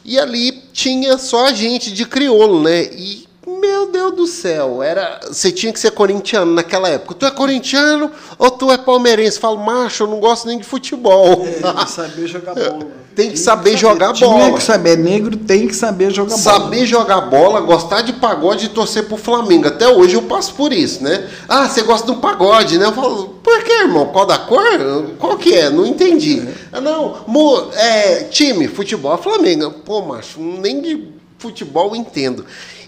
[0.05, 2.82] E ali tinha só a gente de crioulo, né?
[2.93, 5.20] E, meu Deus do céu, era.
[5.28, 7.14] Você tinha que ser corintiano naquela época.
[7.14, 9.38] Tu é corintiano ou tu é palmeirense?
[9.38, 11.47] Falo, macho, eu não gosto nem de futebol.
[11.47, 12.86] É, saber jogar bola.
[13.14, 14.55] Tem que saber jogar Tinha bola.
[14.55, 16.42] que saber, negro tem que saber jogar bola.
[16.42, 19.68] Saber jogar bola, gostar de pagode e torcer pro Flamengo.
[19.68, 21.28] Até hoje eu passo por isso, né?
[21.49, 22.86] Ah, você gosta de um pagode, né?
[22.86, 24.07] Eu falo, por que, irmão?
[24.07, 24.64] Qual da cor?
[25.20, 25.70] Qual que é?
[25.70, 26.42] Não entendi.
[26.72, 29.70] Ah, não, mo- é, time, futebol, Flamengo.
[29.84, 32.45] Pô, macho, nem de futebol eu entendo.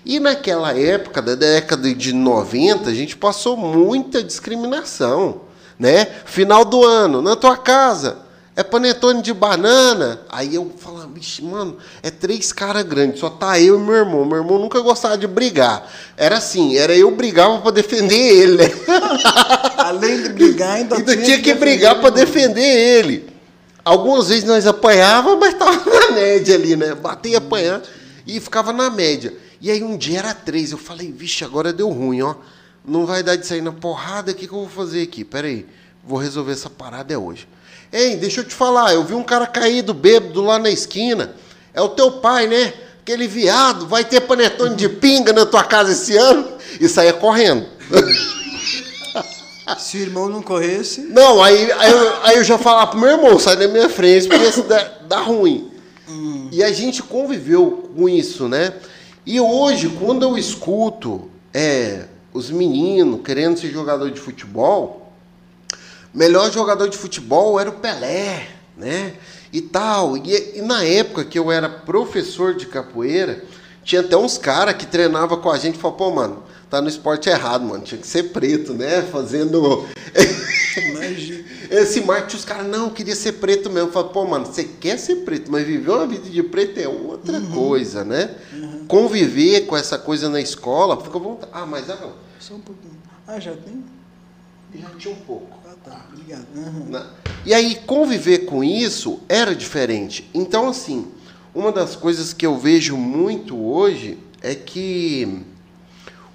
[0.09, 5.41] E naquela época, da década de 90, a gente passou muita discriminação,
[5.77, 6.07] né?
[6.25, 8.19] Final do ano, na tua casa,
[8.55, 10.21] é panetone de banana.
[10.29, 14.25] Aí eu falava, bicho, mano, é três caras grandes, só tá eu e meu irmão.
[14.25, 15.91] Meu irmão nunca gostava de brigar.
[16.17, 18.71] Era assim, era eu brigava pra defender ele, né?
[19.77, 23.29] Além de brigar, ainda, Ainda tinha que brigar pra defender ele.
[23.85, 26.95] Algumas vezes nós apanhava, mas tava na média ali, né?
[26.95, 27.83] Bater e apanhar
[28.27, 29.33] e ficava na média.
[29.61, 32.35] E aí um dia era três, eu falei, vixe, agora deu ruim, ó.
[32.85, 35.25] Não vai dar de sair na porrada, o que, que eu vou fazer aqui?
[35.25, 35.67] Pera aí,
[36.05, 37.49] vou resolver essa parada é hoje.
[37.93, 41.35] Ei, deixa eu te falar, eu vi um cara caído bêbado lá na esquina.
[41.73, 42.73] É o teu pai, né?
[43.01, 46.57] Aquele viado, vai ter panetone de pinga na tua casa esse ano?
[46.81, 47.67] E saía correndo.
[49.79, 53.11] Se o irmão não corresse, Não, aí, aí, eu, aí eu já falava pro meu
[53.11, 55.73] irmão, sai da minha frente, porque isso dá, dá ruim.
[56.53, 58.75] E a gente conviveu com isso, né?
[59.25, 65.13] E hoje, quando eu escuto é, os meninos querendo ser jogador de futebol,
[66.15, 69.15] melhor jogador de futebol era o Pelé, né?
[69.53, 70.17] E tal.
[70.17, 73.43] E, e na época que eu era professor de capoeira,
[73.83, 76.43] tinha até uns caras que treinavam com a gente e falavam, pô, mano,
[76.77, 77.83] tá no esporte errado, mano.
[77.83, 79.03] Tinha que ser preto, né?
[79.03, 79.87] Fazendo.
[80.77, 81.45] imagina.
[81.71, 83.91] Esse marketing, os caras, não, queria ser preto mesmo.
[83.91, 87.41] Fala, pô, mano, você quer ser preto, mas viver uma vida de preto é outra
[87.41, 88.35] coisa, né?
[88.87, 91.53] Conviver com essa coisa na escola, fica à vontade.
[91.55, 92.13] Ah, mas ah, não.
[92.39, 92.97] Só um pouquinho.
[93.27, 93.83] Ah, já tem?
[94.75, 95.59] Já tinha um pouco.
[95.67, 96.07] Ah, tá.
[96.13, 96.47] Obrigado.
[96.55, 97.07] Né?
[97.45, 100.31] E aí, conviver com isso era diferente.
[100.35, 101.09] Então, assim,
[101.55, 105.43] uma das coisas que eu vejo muito hoje é que.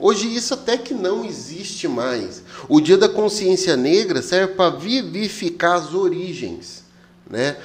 [0.01, 2.43] Hoje isso até que não existe mais.
[2.67, 6.83] O Dia da Consciência Negra serve para vivificar as origens,
[7.29, 7.55] né?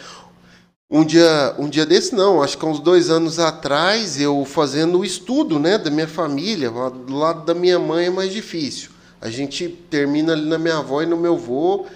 [0.89, 5.01] Um dia, um dia desse não, acho que há uns dois anos atrás, eu fazendo
[5.01, 8.91] o estudo né, da minha família, do lado da minha mãe é mais difícil.
[9.21, 11.87] A gente termina ali na minha avó e no meu avô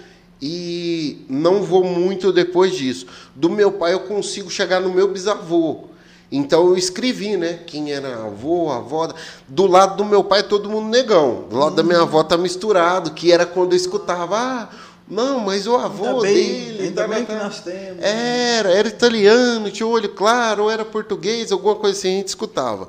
[0.42, 3.06] e não vou muito depois disso.
[3.32, 5.89] Do meu pai eu consigo chegar no meu bisavô.
[6.32, 7.58] Então eu escrevi, né?
[7.66, 9.12] Quem era avô, avó.
[9.48, 11.46] Do lado do meu pai todo mundo negão.
[11.50, 14.68] Do lado da minha avó tá misturado, que era quando eu escutava, ah,
[15.08, 16.82] não, mas o avô Ainda bem, dele.
[16.84, 18.04] ainda bem que tá." nós temos.
[18.04, 22.88] Era, era italiano, tinha olho claro, ou era português, alguma coisa assim, a gente escutava.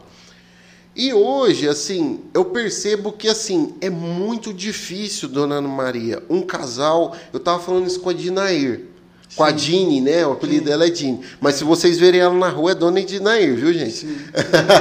[0.96, 7.16] E hoje, assim, eu percebo que, assim, é muito difícil, dona Ana Maria, um casal...
[7.32, 8.91] Eu estava falando isso com a Dinair,
[9.36, 10.26] com a Dini, né?
[10.26, 11.22] O apelido dela é Dini.
[11.40, 14.08] Mas se vocês verem ela na rua, é dona Dinair, viu, gente?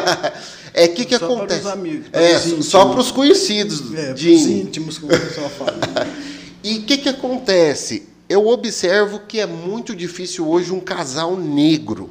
[0.74, 1.60] é o que, que Só para acontece?
[1.60, 4.62] os amigos, para é, os só para os conhecidos, É, Dini.
[4.62, 5.78] íntimos, como o pessoal fala.
[6.62, 8.06] E o que, que acontece?
[8.28, 12.10] Eu observo que é muito difícil hoje um casal negro.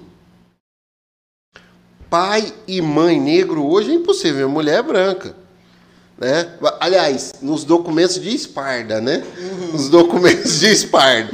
[2.09, 5.35] Pai e mãe negro hoje é impossível, mulher é branca.
[6.17, 6.51] Né?
[6.79, 9.23] Aliás, nos documentos de Esparda, né?
[9.37, 9.71] Uhum.
[9.73, 11.31] Nos documentos de Esparda.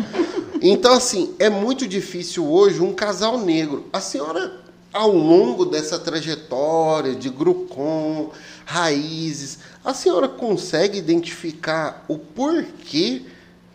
[0.68, 3.86] Então, assim, é muito difícil hoje um casal negro.
[3.94, 4.62] A senhora,
[4.92, 8.32] ao longo dessa trajetória de Grucom,
[8.66, 13.22] raízes, a senhora consegue identificar o porquê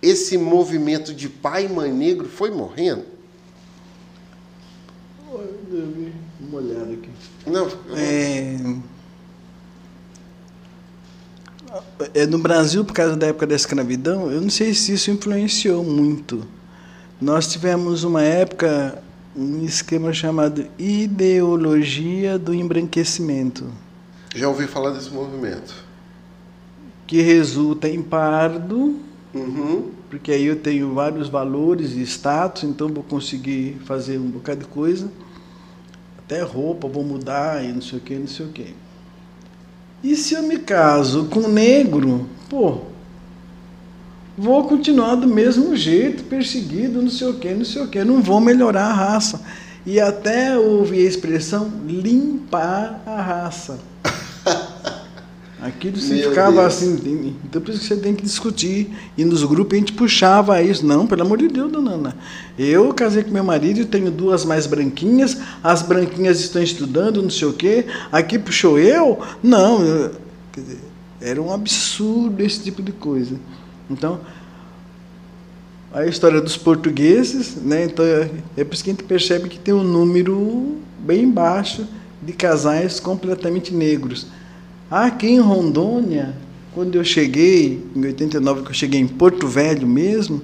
[0.02, 3.04] esse movimento de pai e mãe negro foi morrendo?
[6.40, 7.10] Uma olhada aqui.
[7.46, 8.56] Não, é...
[12.14, 12.26] é...
[12.26, 16.44] No Brasil, por causa da época da escravidão, eu não sei se isso influenciou muito.
[17.20, 19.02] Nós tivemos uma época,
[19.36, 23.70] um esquema chamado ideologia do embranquecimento.
[24.34, 25.74] Já ouvi falar desse movimento.
[27.06, 28.96] Que resulta em pardo,
[29.34, 29.90] uhum.
[30.08, 34.66] porque aí eu tenho vários valores e status, então vou conseguir fazer um bocado de
[34.66, 35.10] coisa
[36.30, 38.72] até roupa vou mudar e não sei o que, não sei o que.
[40.00, 42.82] E se eu me caso com um negro, pô,
[44.40, 48.22] vou continuar do mesmo jeito, perseguido, não sei o que, não sei o que, não
[48.22, 49.42] vou melhorar a raça.
[49.84, 53.78] E até ouvi a expressão limpar a raça.
[55.60, 56.66] Aquilo você ficava Deus.
[56.74, 58.96] assim, então por isso que você tem que discutir.
[59.14, 60.86] E nos grupos a gente puxava isso.
[60.86, 62.16] Não, pelo amor de Deus, dona Ana.
[62.58, 67.28] Eu casei com meu marido e tenho duas mais branquinhas, as branquinhas estão estudando, não
[67.28, 67.84] sei o quê.
[68.10, 69.18] Aqui puxou eu?
[69.42, 69.84] Não.
[69.84, 70.12] Eu,
[70.56, 70.78] dizer,
[71.20, 73.36] era um absurdo esse tipo de coisa.
[73.90, 74.20] Então,
[75.92, 77.84] a história dos portugueses, né?
[77.84, 78.04] Então,
[78.56, 81.86] é por isso que a gente percebe que tem um número bem baixo
[82.22, 84.28] de casais completamente negros.
[84.88, 86.34] Aqui em Rondônia,
[86.72, 90.40] quando eu cheguei, em 89, que eu cheguei em Porto Velho mesmo,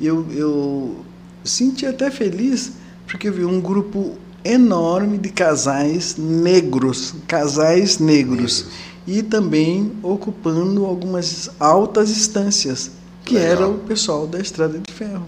[0.00, 0.96] eu, eu
[1.42, 2.72] senti até feliz,
[3.06, 8.66] porque eu vi um grupo enorme de casais negros, casais negros,
[9.06, 12.90] e também ocupando algumas altas instâncias,
[13.24, 13.50] que Legal.
[13.50, 15.26] era o pessoal da Estrada de Ferro.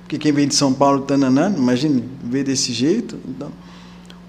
[0.00, 3.50] Porque quem vem de São Paulo, Tananã, imagine, ver desse jeito, então...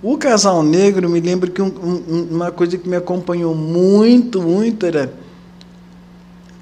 [0.02, 4.86] O casal negro, me lembro que um, um, uma coisa que me acompanhou muito, muito
[4.86, 5.14] era.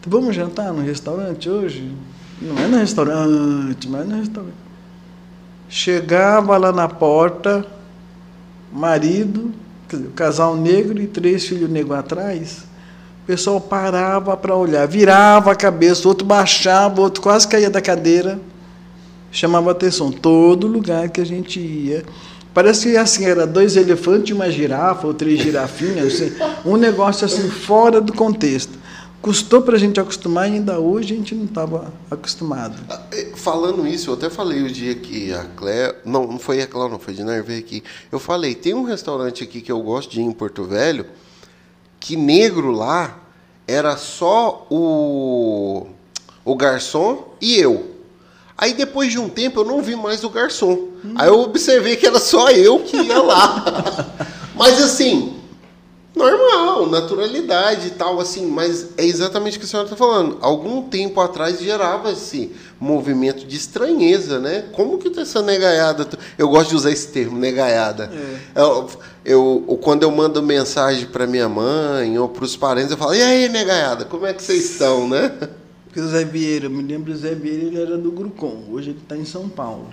[0.08, 1.92] Vamos jantar no restaurante hoje?
[2.42, 4.56] Não é no restaurante, mas é no restaurante.
[5.70, 7.64] Chegava lá na porta,
[8.74, 9.52] marido,
[9.96, 12.60] o casal negro e três filhos negros atrás.
[13.24, 18.40] O pessoal parava para olhar, virava a cabeça, outro baixava, outro quase caía da cadeira.
[19.32, 20.12] Chamava atenção.
[20.12, 22.06] Todo lugar que a gente ia
[22.58, 26.34] Parece que assim, era dois elefantes e uma girafa, ou três girafinhas, assim,
[26.66, 28.77] um negócio assim fora do contexto.
[29.28, 32.78] Custou para a gente acostumar e ainda hoje a gente não estava acostumado.
[32.90, 33.02] Ah,
[33.36, 35.94] falando isso, eu até falei o dia que a Clé.
[36.06, 37.84] Não, não foi a Clé, não, foi de Nerve aqui.
[38.10, 41.06] Eu falei, tem um restaurante aqui que eu gosto de ir em Porto Velho,
[42.00, 43.20] que negro lá
[43.68, 45.88] era só o,
[46.46, 47.98] o garçom e eu.
[48.58, 50.88] Aí depois de um tempo eu não vi mais o garçom.
[51.04, 51.16] Hum.
[51.18, 54.06] Aí eu observei que era só eu que ia lá.
[54.56, 55.37] mas assim,
[56.18, 60.38] normal, naturalidade e tal, assim, mas é exatamente o que a senhora está falando.
[60.42, 64.66] Algum tempo atrás gerava esse movimento de estranheza, né?
[64.74, 66.08] Como que tá essa negaiada?
[66.38, 68.12] Eu gosto de usar esse termo, negaiada.
[68.56, 68.62] É.
[68.62, 68.90] Eu,
[69.24, 73.22] eu, quando eu mando mensagem para minha mãe ou para os parentes, eu falo, e
[73.22, 75.32] aí, negaiada, como é que vocês estão, né?
[75.86, 78.90] Porque o Zé Vieira, eu me lembro do Zé Vieira, ele era do Grucom, hoje
[78.90, 79.88] ele está em São Paulo.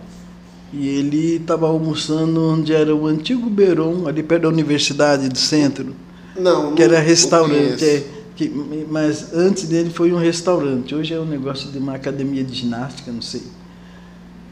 [0.72, 5.94] E ele estava almoçando onde era o antigo Beron, ali perto da universidade do centro.
[6.36, 7.84] Não, Que era restaurante.
[7.84, 8.04] É,
[8.34, 8.48] que,
[8.90, 10.94] mas antes dele foi um restaurante.
[10.94, 13.42] Hoje é um negócio de uma academia de ginástica, não sei.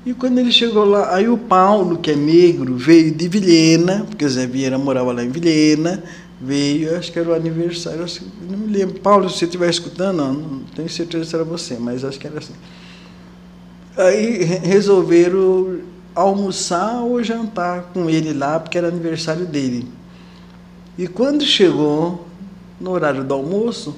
[0.04, 4.24] E quando ele chegou lá, aí o Paulo, que é negro, veio de Vilhena, porque
[4.24, 6.02] o Zé Vieira morava lá em Vilhena,
[6.40, 8.98] veio, acho que era o aniversário, acho, não me lembro.
[8.98, 12.26] Paulo, se você estiver escutando, não, não tenho certeza se era você, mas acho que
[12.26, 12.54] era assim.
[13.96, 15.80] Aí resolveram
[16.14, 19.86] almoçar ou jantar com ele lá, porque era aniversário dele.
[20.98, 22.26] E quando chegou
[22.80, 23.96] no horário do almoço,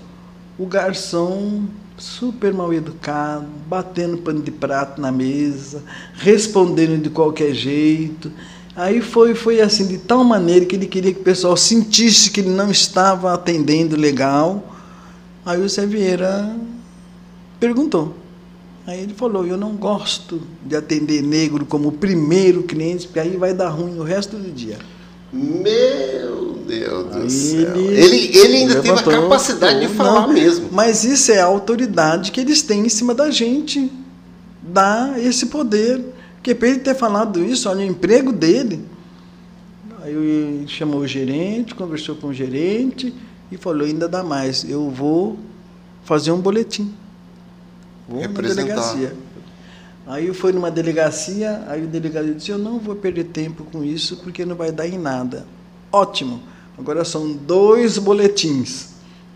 [0.59, 1.64] o garçom
[1.97, 5.82] super mal educado, batendo pano de prato na mesa,
[6.14, 8.30] respondendo de qualquer jeito.
[8.76, 12.40] Aí foi, foi assim, de tal maneira que ele queria que o pessoal sentisse que
[12.40, 14.74] ele não estava atendendo legal.
[15.45, 16.57] Aí o Zé Vieira
[17.61, 18.14] perguntou.
[18.86, 23.55] Aí ele falou: Eu não gosto de atender negro como primeiro cliente, porque aí vai
[23.55, 24.78] dar ruim o resto do dia.
[25.32, 26.43] Meu
[26.81, 27.77] Deus do céu.
[27.77, 30.68] Ele, ele, ele ainda levantou, teve a capacidade de falar não, mesmo.
[30.72, 33.91] Mas isso é a autoridade que eles têm em cima da gente.
[34.62, 36.05] Dá esse poder.
[36.37, 38.85] Porque para ele ter falado isso, olha o emprego dele.
[40.03, 43.14] Aí ele chamou o gerente, conversou com o gerente
[43.51, 45.39] e falou: ainda dá mais, eu vou
[46.05, 46.93] fazer um boletim.
[48.07, 49.16] Vou na delegacia.
[50.07, 54.18] Aí fui numa delegacia, aí o delegado disse: Eu não vou perder tempo com isso
[54.18, 55.47] porque não vai dar em nada.
[55.91, 56.43] Ótimo,
[56.79, 58.95] agora são dois boletins.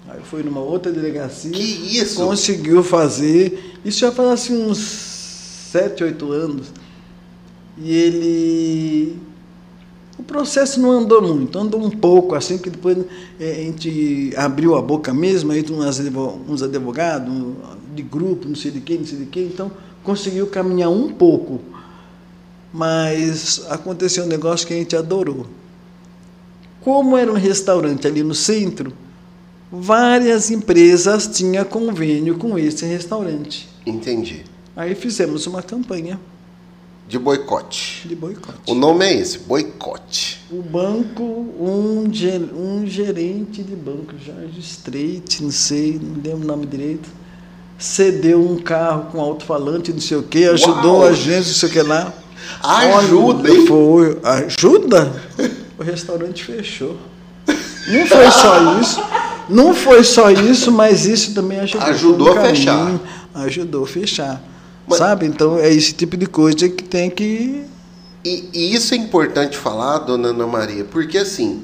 [0.08, 1.50] Aí foi numa outra delegacia.
[1.50, 2.16] Que isso?
[2.16, 3.78] Conseguiu fazer.
[3.84, 6.72] Isso já faz assim uns sete, oito anos.
[7.76, 9.16] E ele.
[10.18, 12.98] O processo não andou muito, andou um pouco, assim, que depois
[13.38, 15.64] é, a gente abriu a boca mesmo, aí
[16.48, 17.32] uns advogados
[17.94, 19.70] de grupo, não sei de quem, não sei de quem, então
[20.02, 21.60] conseguiu caminhar um pouco.
[22.72, 25.46] Mas aconteceu um negócio que a gente adorou.
[26.80, 28.92] Como era um restaurante ali no centro,
[29.70, 33.68] várias empresas tinham convênio com esse restaurante.
[33.84, 34.44] Entendi.
[34.76, 36.18] Aí fizemos uma campanha.
[37.08, 38.06] De boicote.
[38.06, 38.58] De boicote.
[38.66, 40.44] O nome é esse, boicote.
[40.50, 46.66] O banco, um, um gerente de banco, Jorge Streit, não sei, não lembro o nome
[46.66, 47.08] direito,
[47.78, 51.06] cedeu um carro com alto-falante, não sei o quê, ajudou Uau.
[51.06, 52.12] a gente, não sei o que lá.
[52.62, 54.18] Ajuda, Olha, Foi.
[54.22, 55.12] Ajuda?
[55.78, 56.98] O restaurante fechou.
[57.86, 59.02] Não foi só isso.
[59.48, 61.86] Não foi só isso, mas isso também ajudou.
[61.88, 63.00] Ajudou a fechar.
[63.34, 64.42] Ajudou a fechar.
[64.86, 65.26] Mas, Sabe?
[65.26, 67.64] Então é esse tipo de coisa que tem que.
[68.24, 71.62] E, e isso é importante falar, dona Ana Maria, porque assim,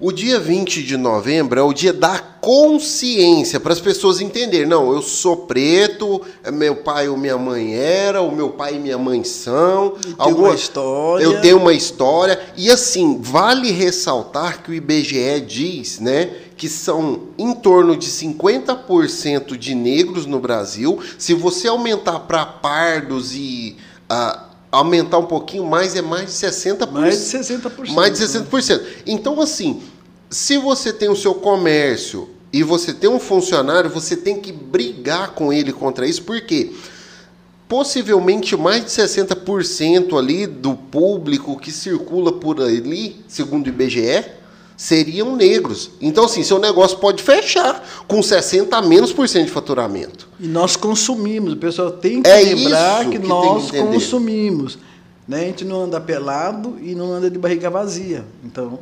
[0.00, 4.66] o dia 20 de novembro é o dia da consciência, para as pessoas entenderem.
[4.66, 6.22] Não, eu sou preto,
[6.52, 9.96] meu pai ou minha mãe era, o meu pai e minha mãe são.
[10.06, 11.24] Eu alguma história.
[11.24, 12.38] Eu tenho uma história.
[12.56, 19.56] E assim, vale ressaltar que o IBGE diz, né, que são em torno de 50%
[19.56, 21.00] de negros no Brasil.
[21.18, 23.76] Se você aumentar para pardos e.
[24.10, 26.90] Uh, aumentar um pouquinho mais, é mais de 60%.
[26.90, 27.94] Mais de 60%.
[27.94, 28.82] Mais de 60%.
[29.06, 29.82] Então, assim,
[30.30, 35.34] se você tem o seu comércio e você tem um funcionário, você tem que brigar
[35.34, 36.72] com ele contra isso, porque
[37.68, 44.24] possivelmente mais de 60% ali do público que circula por ali, segundo o IBGE,
[44.78, 45.90] seriam negros.
[46.00, 50.28] Então, assim, seu negócio pode fechar com 60 a menos por cento de faturamento.
[50.38, 54.78] E nós consumimos, o pessoal tem que é lembrar que, que, nós que consumimos.
[55.26, 55.40] Né?
[55.40, 58.24] A gente não anda pelado e não anda de barriga vazia.
[58.44, 58.78] Então.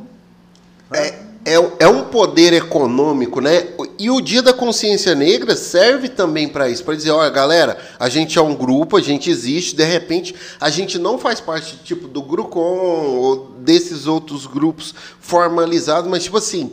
[0.93, 1.15] É,
[1.47, 3.69] é, é um poder econômico, né?
[3.97, 8.09] E o Dia da Consciência Negra serve também para isso, para dizer, olha, galera, a
[8.09, 12.05] gente é um grupo, a gente existe, de repente a gente não faz parte tipo
[12.05, 16.71] do Grucom ou desses outros grupos formalizados, mas tipo assim,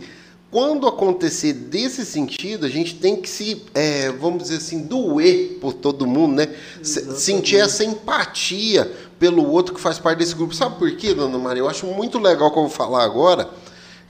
[0.50, 5.72] quando acontecer desse sentido, a gente tem que se, é, vamos dizer assim, doer por
[5.72, 6.48] todo mundo, né?
[6.80, 7.20] Exatamente.
[7.20, 10.52] Sentir essa empatia pelo outro que faz parte desse grupo.
[10.52, 11.60] Sabe por quê, dona Maria?
[11.60, 13.48] Eu acho muito legal que eu vou falar agora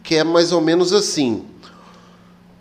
[0.05, 1.47] que é mais ou menos assim.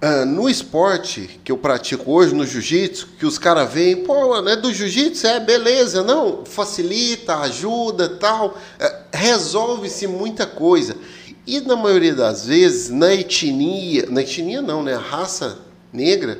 [0.02, 4.56] Uh, no esporte que eu pratico hoje, no jiu-jitsu, que os caras veem, pô, né,
[4.56, 10.98] do jiu-jitsu é beleza, não, facilita, ajuda, tal, uh, resolve-se muita coisa.
[11.46, 15.60] E na maioria das vezes, na etnia, na etnia não, né, a raça
[15.92, 16.40] negra,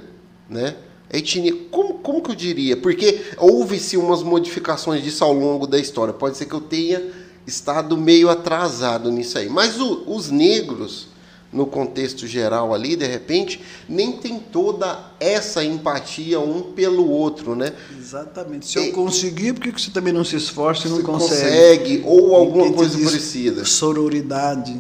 [0.50, 0.76] né,
[1.12, 2.76] a etnia, como, como que eu diria?
[2.76, 7.98] Porque houve-se umas modificações disso ao longo da história, pode ser que eu tenha estado
[7.98, 9.50] meio atrasado nisso aí.
[9.50, 11.08] Mas o, os negros,
[11.52, 17.74] no contexto geral ali, de repente, nem tem toda essa empatia um pelo outro, né?
[17.98, 18.68] Exatamente.
[18.68, 22.00] Se eu conseguir, por que você também não se esforça e não consegue?
[22.00, 23.66] Consegue, ou alguma coisa parecida.
[23.66, 24.76] Sororidade.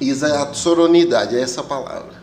[0.00, 2.18] Exato, sororidade, é essa palavra.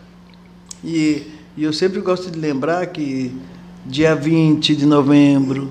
[0.84, 1.24] E,
[1.58, 3.36] e eu sempre gosto de lembrar que
[3.86, 5.70] dia 20 de novembro,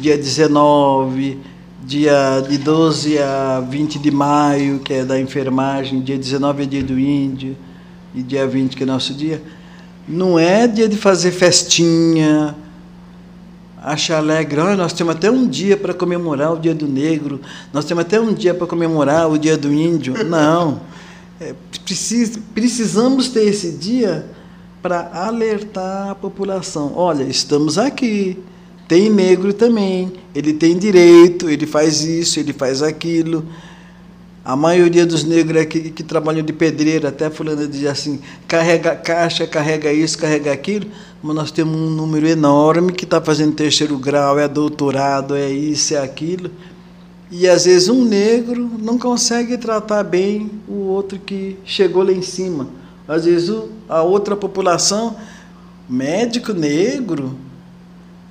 [0.00, 1.53] dia 19
[1.84, 6.82] dia de 12 a 20 de maio, que é da enfermagem, dia 19 é dia
[6.82, 7.56] do índio,
[8.14, 9.42] e dia 20 que é nosso dia,
[10.08, 12.54] não é dia de fazer festinha,
[13.82, 17.40] achar alegre, oh, nós temos até um dia para comemorar o dia do negro,
[17.72, 20.14] nós temos até um dia para comemorar o dia do índio.
[20.24, 20.80] Não.
[21.38, 21.54] É,
[21.84, 24.24] precis, precisamos ter esse dia
[24.80, 26.92] para alertar a população.
[26.94, 28.38] Olha, estamos aqui
[28.86, 33.44] tem negro também, ele tem direito, ele faz isso, ele faz aquilo.
[34.44, 39.46] A maioria dos negros aqui que trabalham de pedreiro, até fulano diz assim, carrega caixa,
[39.46, 40.86] carrega isso, carrega aquilo,
[41.22, 45.94] mas nós temos um número enorme que está fazendo terceiro grau, é doutorado, é isso,
[45.94, 46.50] é aquilo.
[47.30, 52.20] E às vezes um negro não consegue tratar bem o outro que chegou lá em
[52.20, 52.68] cima.
[53.08, 53.50] Às vezes
[53.88, 55.16] a outra população,
[55.88, 57.34] médico negro,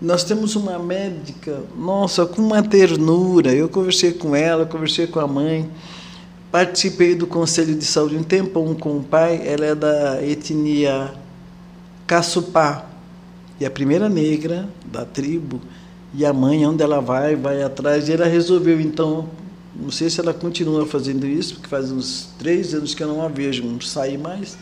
[0.04, 3.54] nós temos uma médica, nossa, com uma ternura.
[3.54, 5.70] Eu conversei com ela, conversei com a mãe.
[6.52, 9.42] participei do Conselho de Saúde um tempão com o pai.
[9.48, 11.14] Ela é da etnia
[12.06, 12.86] Caçupá.
[13.62, 15.62] E a primeira negra da tribo.
[16.14, 18.10] E a mãe, onde ela vai, vai atrás.
[18.10, 19.30] E ela resolveu, então,
[19.74, 23.22] não sei se ela continua fazendo isso, porque faz uns três anos que eu não
[23.22, 24.58] a vejo, não sair mais.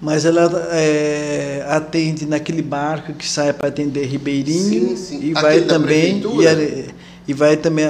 [0.00, 5.20] Mas ela é, atende naquele barco que sai para atender Ribeirinho Sim, sim.
[5.22, 7.86] e vai também e, e vai também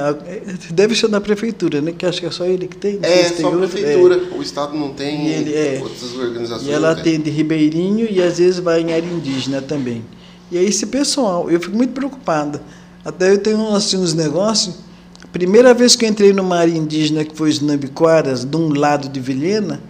[0.71, 1.93] deve ser da prefeitura, né?
[1.97, 3.01] Que acho que é só ele que tem.
[3.01, 4.21] sei É, se tem só a prefeitura.
[4.37, 5.81] O Estado não tem ele- é.
[5.83, 6.69] outras organizações.
[6.69, 7.15] E ela tem.
[7.17, 10.05] atende Ribeirinho e às vezes vai em área indígena também.
[10.53, 12.63] E aí esse pessoal, eu fico muito preocupada.
[13.05, 14.77] Até eu tenho assim, uns negócios.
[15.23, 18.69] A primeira vez que eu entrei numa área indígena, que foi os Nambiquaras, de um
[18.73, 19.81] lado de Vilhena,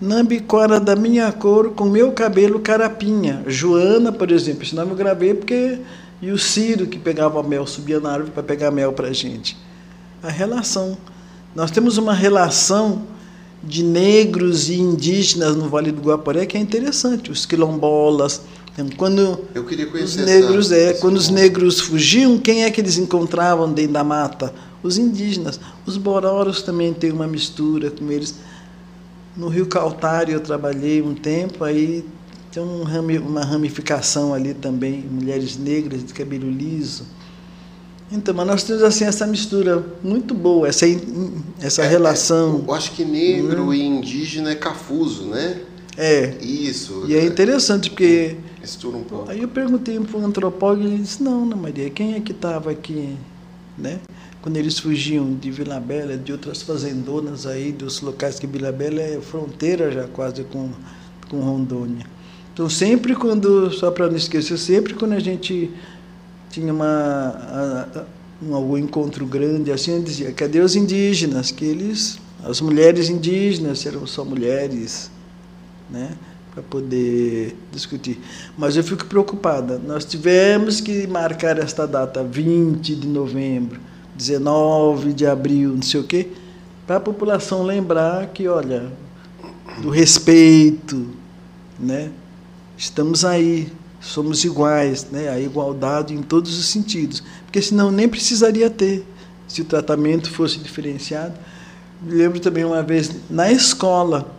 [0.00, 3.42] Nambiquara da minha cor, com meu cabelo carapinha.
[3.46, 5.78] Joana, por exemplo, esse nome eu gravei porque.
[6.22, 9.56] E o Ciro, que pegava mel, subia na árvore para pegar mel para a gente.
[10.22, 10.96] A relação.
[11.54, 13.02] Nós temos uma relação
[13.62, 17.30] de negros e indígenas no Vale do Guaporé que é interessante.
[17.30, 18.42] Os quilombolas.
[18.72, 22.70] Então, Quando Eu queria os conhecer negros, essa, é, quando os negros fugiam, quem é
[22.70, 24.54] que eles encontravam dentro da mata?
[24.82, 25.60] Os indígenas.
[25.84, 28.36] Os bororos também têm uma mistura com eles.
[29.36, 32.04] No Rio Caltário eu trabalhei um tempo, aí
[32.52, 32.82] tem um
[33.26, 37.06] uma ramificação ali também, mulheres negras de cabelo liso.
[38.12, 40.84] Então, mas nós temos assim essa mistura muito boa, essa,
[41.60, 42.64] essa É, relação.
[42.66, 45.60] é, eu acho que negro e indígena é cafuso, né?
[45.96, 46.34] É.
[46.40, 47.04] Isso.
[47.06, 49.30] E é interessante porque Mistura um pouco.
[49.30, 52.32] Aí eu perguntei para um antropólogo e ele disse, não, Ana Maria, quem é que
[52.32, 53.16] estava aqui,
[53.78, 54.00] né?
[54.42, 59.00] Quando eles fugiam de Vila Bela, de outras fazendonas aí, dos locais que Vila Bela
[59.00, 60.70] é fronteira já quase com,
[61.28, 62.06] com Rondônia.
[62.52, 65.70] Então sempre quando, só para não esquecer, sempre quando a gente
[66.50, 67.86] tinha uma,
[68.42, 71.50] um, algum encontro grande assim, eu dizia, cadê os indígenas?
[71.50, 75.10] Que eles, as mulheres indígenas, eram só mulheres,
[75.88, 76.16] né?
[76.52, 78.18] para poder discutir.
[78.58, 79.78] Mas eu fico preocupada.
[79.78, 83.80] Nós tivemos que marcar esta data, 20 de novembro,
[84.20, 86.28] 19 de abril, não sei o quê,
[86.86, 88.92] para a população lembrar que, olha,
[89.80, 91.08] do respeito,
[91.78, 92.10] né?
[92.76, 95.30] Estamos aí, somos iguais, né?
[95.30, 99.06] A igualdade em todos os sentidos, porque senão nem precisaria ter
[99.48, 101.34] se o tratamento fosse diferenciado.
[102.02, 104.34] Me lembro também uma vez na escola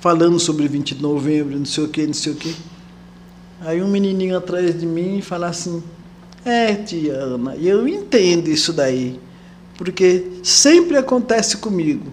[0.00, 2.56] falando sobre 20 de novembro, não sei o que, não sei o que.
[3.60, 5.82] Aí um menininho atrás de mim fala assim:
[6.48, 9.20] É, tia Ana, e eu entendo isso daí,
[9.76, 12.06] porque sempre acontece comigo.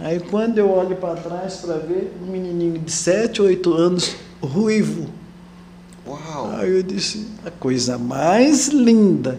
[0.00, 5.10] Aí quando eu olho para trás para ver um menininho de 7, 8 anos, ruivo.
[6.06, 6.50] Uau!
[6.56, 9.38] Aí eu disse: A coisa mais linda.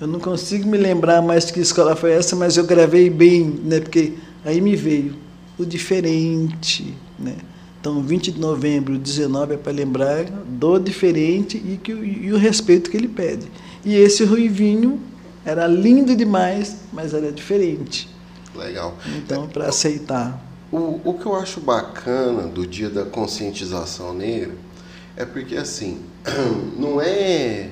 [0.00, 3.78] Eu não consigo me lembrar mais que escola foi essa, mas eu gravei bem, né?
[3.78, 4.14] Porque
[4.44, 5.14] aí me veio
[5.56, 7.36] o diferente, né?
[7.80, 12.90] Então, 20 de novembro, 19 é para lembrar do diferente e, que, e o respeito
[12.90, 13.46] que ele pede.
[13.84, 15.00] E esse ruivinho
[15.46, 18.08] era lindo demais, mas era diferente.
[18.54, 18.94] Legal.
[19.16, 20.44] Então, para aceitar.
[20.70, 24.52] O, o que eu acho bacana do dia da conscientização negra
[25.16, 26.00] é porque, assim,
[26.78, 27.70] não é.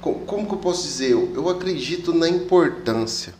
[0.00, 1.10] co- Como que eu posso dizer?
[1.12, 3.34] Eu, eu acredito na importância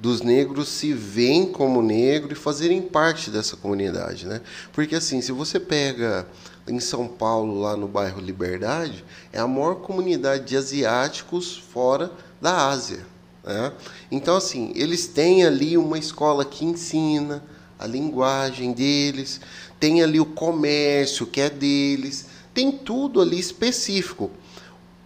[0.00, 4.40] dos negros se veem como negro e fazerem parte dessa comunidade, né?
[4.72, 6.26] Porque assim, se você pega
[6.66, 12.10] em São Paulo, lá no bairro Liberdade, é a maior comunidade de asiáticos fora
[12.40, 13.04] da Ásia,
[13.44, 13.72] né?
[14.10, 17.44] Então assim, eles têm ali uma escola que ensina
[17.78, 19.38] a linguagem deles,
[19.78, 24.30] tem ali o comércio que é deles, tem tudo ali específico.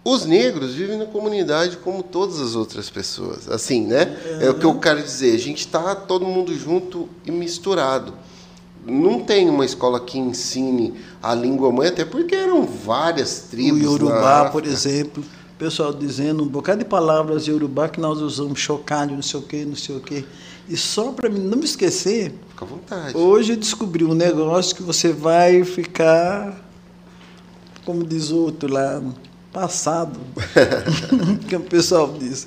[0.07, 3.49] Os negros vivem na comunidade como todas as outras pessoas.
[3.49, 4.15] Assim, né?
[4.39, 5.33] É o que eu quero dizer.
[5.33, 8.13] A gente está todo mundo junto e misturado.
[8.85, 13.79] Não tem uma escola que ensine a língua mãe, até porque eram várias O tribos.
[13.79, 18.59] na Yorubá, por exemplo, o pessoal dizendo um bocado de palavras Yorubá que nós usamos
[18.59, 20.23] chocalho, não sei o quê, não sei o quê.
[20.69, 23.17] E só para mim não me esquecer, Fica à vontade.
[23.17, 26.63] Hoje eu descobri um negócio que você vai ficar,
[27.83, 29.01] como diz o outro lá,
[29.55, 30.19] passado.
[31.47, 32.45] que o pessoal diz.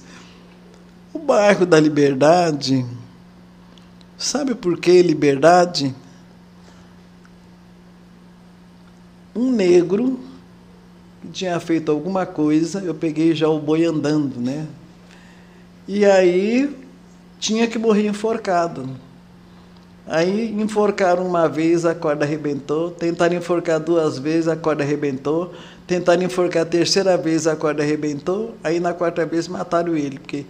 [1.14, 2.84] O bairro da Liberdade,
[4.18, 5.94] sabe por que Liberdade?
[9.34, 10.20] Um negro
[11.22, 14.66] que tinha feito alguma coisa, eu peguei já o boi andando, né?
[15.86, 16.76] E aí
[17.40, 18.86] tinha que morrer enforcado.
[20.06, 22.90] Aí enforcaram uma vez, a corda arrebentou.
[22.90, 25.54] Tentaram enforcar duas vezes, a corda arrebentou.
[25.88, 28.54] Tentaram enforcar a terceira vez, a corda arrebentou.
[28.62, 30.18] Aí na quarta vez mataram ele.
[30.18, 30.44] Porque...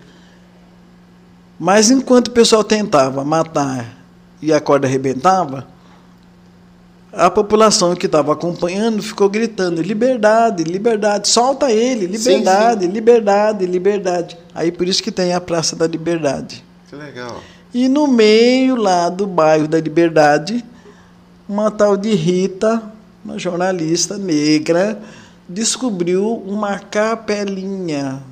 [1.56, 3.96] Mas enquanto o pessoal tentava matar
[4.42, 5.66] e a corda arrebentava,
[7.12, 12.92] a população que estava acompanhando ficou gritando: liberdade, liberdade, solta ele, liberdade, sim, sim.
[12.92, 14.38] liberdade, liberdade.
[14.52, 16.64] Aí por isso que tem a Praça da Liberdade.
[16.90, 17.40] Que legal.
[17.72, 20.64] E no meio lá do bairro da Liberdade,
[21.48, 22.82] uma tal de Rita,
[23.24, 25.00] uma jornalista negra,
[25.48, 28.22] descobriu uma capelinha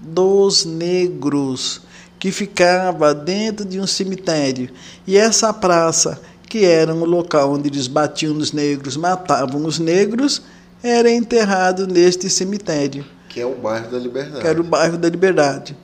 [0.00, 1.82] dos negros
[2.18, 4.70] que ficava dentro de um cemitério.
[5.06, 10.42] E essa praça, que era um local onde eles batiam nos negros, matavam os negros,
[10.82, 13.04] era enterrado neste cemitério.
[13.28, 14.40] Que é o bairro da Liberdade.
[14.40, 15.76] Que era o bairro da Liberdade.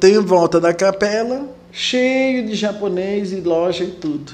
[0.00, 4.32] Tem em volta da capela, cheio de japonês e loja e tudo.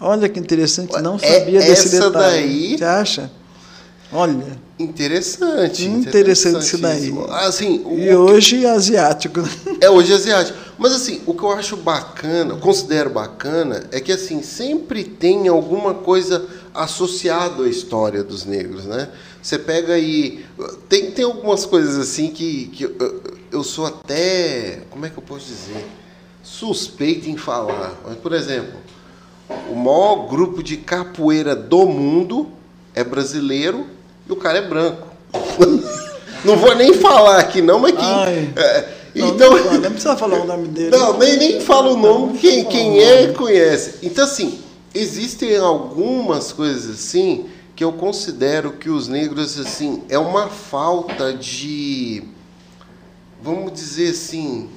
[0.00, 2.12] Olha que interessante, não é sabia é, desse detalhe.
[2.12, 2.78] Daí...
[2.78, 3.30] Você acha?
[4.14, 4.56] Olha.
[4.78, 5.86] Interessante.
[5.86, 7.12] Interessante isso daí.
[7.30, 8.66] Assim, e hoje que...
[8.66, 9.40] asiático.
[9.80, 10.56] É hoje asiático.
[10.78, 15.94] Mas assim, o que eu acho bacana, considero bacana, é que assim, sempre tem alguma
[15.94, 19.08] coisa associada à história dos negros, né?
[19.42, 20.44] Você pega aí.
[20.88, 24.82] Tem, tem algumas coisas assim que, que eu, eu sou até.
[24.90, 25.84] Como é que eu posso dizer?
[26.40, 27.94] Suspeito em falar.
[28.06, 28.78] Mas, por exemplo,
[29.68, 32.48] o maior grupo de capoeira do mundo
[32.94, 33.93] é brasileiro
[34.28, 35.06] e o cara é branco.
[36.44, 38.60] não vou nem falar aqui não, mas que...
[38.60, 40.90] É, não, então, não, não, precisa falar o nome dele.
[40.90, 43.98] Não, nem, nem fala o nome, quem, quem é conhece.
[44.02, 44.58] Então, assim,
[44.92, 47.46] existem algumas coisas assim
[47.76, 52.22] que eu considero que os negros, assim, é uma falta de,
[53.42, 54.68] vamos dizer assim,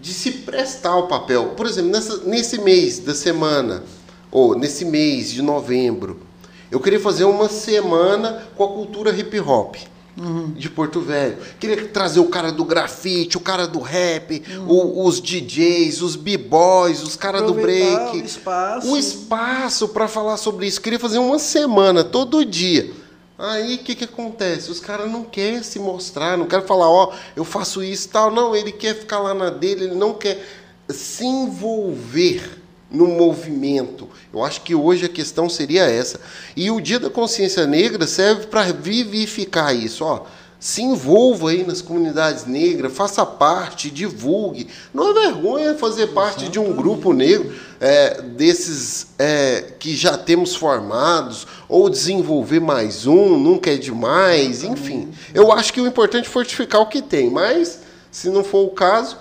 [0.00, 1.54] de se prestar ao papel.
[1.56, 3.84] Por exemplo, nessa, nesse mês da semana,
[4.30, 6.20] ou nesse mês de novembro,
[6.70, 9.76] eu queria fazer uma semana com a cultura hip hop.
[10.16, 10.52] Uhum.
[10.52, 11.36] De Porto Velho.
[11.58, 14.68] Queria trazer o cara do grafite, o cara do rap, uhum.
[14.68, 18.18] o, os DJs, os b-boys, os caras do break.
[18.18, 18.92] O espaço.
[18.92, 20.80] O espaço para falar sobre isso.
[20.80, 22.92] Queria fazer uma semana, todo dia.
[23.36, 24.70] Aí o que, que acontece?
[24.70, 28.10] Os caras não querem se mostrar, não querem falar, ó, oh, eu faço isso e
[28.10, 28.30] tal.
[28.30, 30.46] Não, ele quer ficar lá na dele, ele não quer
[30.88, 32.62] se envolver
[32.94, 34.08] no movimento.
[34.32, 36.20] Eu acho que hoje a questão seria essa.
[36.56, 40.04] E o Dia da Consciência Negra serve para vivificar isso.
[40.04, 40.24] Ó,
[40.64, 44.68] se envolva aí nas comunidades negras, faça parte, divulgue.
[44.94, 50.56] Não é vergonha fazer parte de um grupo negro é, desses é, que já temos
[50.56, 55.12] formados, ou desenvolver mais um, nunca é demais, enfim.
[55.34, 57.80] Eu acho que o importante é fortificar o que tem, mas
[58.10, 59.18] se não for o caso,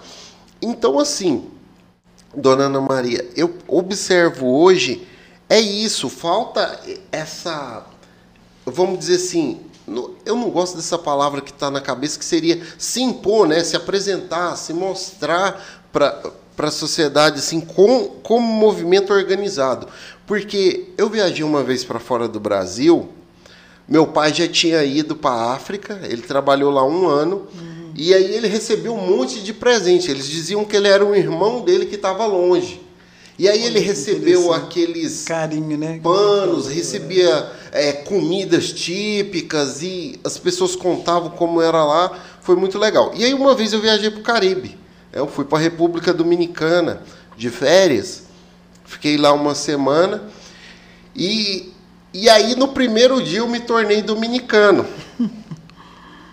[0.62, 1.44] então assim
[2.36, 5.08] Dona Ana Maria, eu observo hoje
[5.50, 6.80] é isso, falta
[7.12, 7.86] essa,
[8.66, 9.60] vamos dizer assim,
[10.26, 13.64] eu não gosto dessa palavra que está na cabeça, que seria se impor, né?
[13.64, 19.88] se apresentar, se mostrar para a sociedade assim, com, como movimento organizado.
[20.26, 23.10] Porque eu viajei uma vez para fora do Brasil,
[23.88, 27.48] meu pai já tinha ido para a África, ele trabalhou lá um ano.
[27.54, 30.10] Hum e aí ele recebeu um monte de presente.
[30.10, 32.82] Eles diziam que ele era um irmão dele que estava longe.
[33.38, 36.00] E aí ele recebeu aqueles carinho, né?
[36.04, 42.20] Panos, recebia é, comidas típicas e as pessoas contavam como era lá.
[42.42, 43.12] Foi muito legal.
[43.16, 44.78] E aí uma vez eu viajei para o Caribe.
[45.12, 47.02] Eu fui para a República Dominicana
[47.36, 48.24] de férias.
[48.86, 50.24] Fiquei lá uma semana.
[51.16, 51.72] E,
[52.14, 54.86] e aí no primeiro dia eu me tornei dominicano.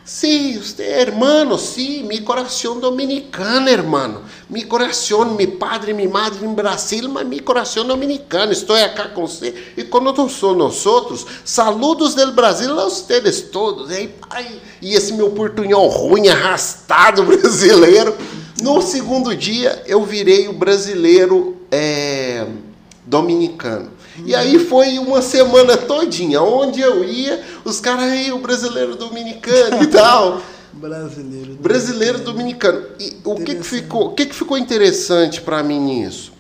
[0.04, 4.22] Sí, usted, hermano, sí, mi corazón dominicano, hermano.
[4.48, 8.50] Mi corazón, mi padre, mi madre em Brasil, mas mi corazón dominicano.
[8.50, 13.90] Estou acá você e quando sou nós outros, saludos del Brasil a ustedes todos.
[13.90, 18.16] E, ai, e esse meu portunhol ruim, arrastado brasileiro.
[18.62, 22.46] No segundo dia, eu virei o brasileiro é,
[23.06, 23.99] dominicano.
[24.24, 26.42] E aí foi uma semana todinha.
[26.42, 30.42] Onde eu ia, os caras aí, o brasileiro dominicano e tal.
[30.72, 31.54] brasileiro.
[31.54, 32.86] Brasileiro dominicano.
[32.98, 36.32] E o que, que ficou, o que, que ficou interessante para mim nisso?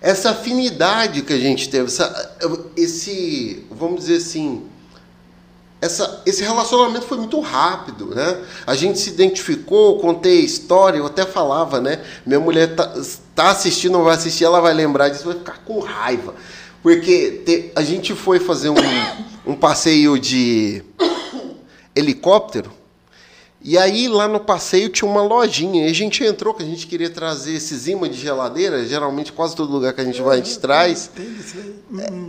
[0.00, 2.36] Essa afinidade que a gente teve, essa,
[2.76, 4.62] esse, vamos dizer assim,
[5.80, 8.42] essa, esse relacionamento foi muito rápido, né?
[8.66, 12.02] A gente se identificou, contei a história, eu até falava, né?
[12.26, 12.92] Minha mulher tá,
[13.34, 16.34] tá assistindo, não vai assistir, ela vai lembrar disso, vai ficar com raiva.
[16.82, 18.74] Porque te, a gente foi fazer um,
[19.46, 20.82] um passeio de
[21.94, 22.72] helicóptero,
[23.62, 26.88] e aí lá no passeio tinha uma lojinha, e a gente entrou, que a gente
[26.88, 30.42] queria trazer esses imãs de geladeira, geralmente quase todo lugar que a gente vai a
[30.42, 31.10] gente traz.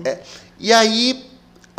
[0.06, 0.24] É, é,
[0.60, 1.29] e aí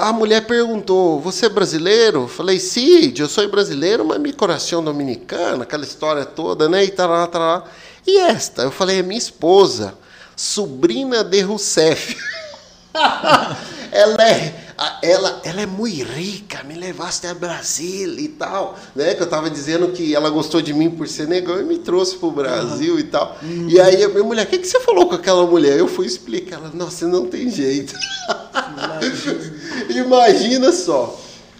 [0.01, 2.27] a mulher perguntou: Você é brasileiro?
[2.27, 6.85] Falei: Sim, eu sou brasileiro, mas meu coração dominicano, aquela história toda, né?
[6.85, 7.64] E lá, tá lá.
[8.06, 8.62] E esta?
[8.62, 9.94] Eu falei: É minha esposa.
[10.35, 12.16] sobrinha de Rousseff.
[13.93, 14.70] ela é
[15.02, 19.15] ela, ela é muito rica, me levaste a Brasil e tal, né?
[19.15, 22.16] Que eu tava dizendo que ela gostou de mim por ser negão e me trouxe
[22.16, 22.98] pro Brasil uhum.
[22.98, 23.36] e tal.
[23.43, 23.69] Uhum.
[23.69, 25.78] E aí a minha mulher, o que, que você falou com aquela mulher?
[25.78, 27.94] Eu fui explicar, ela, nossa, não tem jeito.
[29.90, 31.19] Imagina só.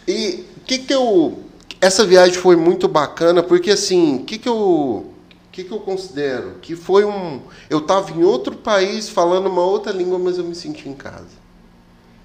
[0.09, 1.41] E o que que eu...
[1.79, 4.57] Essa viagem foi muito bacana, porque assim, o que que eu...
[4.57, 6.55] O que, que eu considero?
[6.63, 7.41] Que foi um.
[7.69, 11.41] Eu estava em outro país falando uma outra língua, mas eu me senti em casa.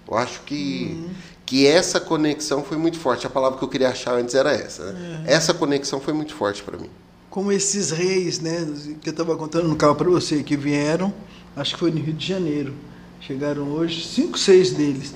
[0.07, 1.09] Eu acho que, uhum.
[1.45, 3.25] que essa conexão foi muito forte.
[3.25, 4.91] A palavra que eu queria achar antes era essa.
[4.91, 5.23] Né?
[5.27, 5.33] É.
[5.33, 6.89] Essa conexão foi muito forte para mim.
[7.29, 8.65] Como esses reis, né,
[9.01, 11.13] que eu estava contando no carro para você, que vieram,
[11.55, 12.73] acho que foi no Rio de Janeiro.
[13.19, 15.13] Chegaram hoje, cinco, seis deles.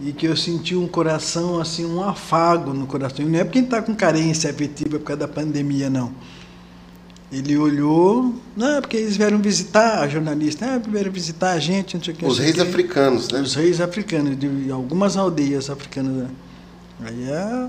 [0.00, 3.24] E que eu senti um coração, assim, um afago no coração.
[3.24, 6.12] E não é porque está com carência afetiva por causa da pandemia, não
[7.34, 12.04] ele olhou, não, porque eles vieram visitar a jornalista, ah, vieram visitar a gente, não
[12.04, 12.24] sei o que.
[12.24, 13.40] Os reis africanos, né?
[13.40, 16.12] Os reis africanos, de algumas aldeias africanas.
[16.12, 16.28] Né?
[17.04, 17.66] Aí é,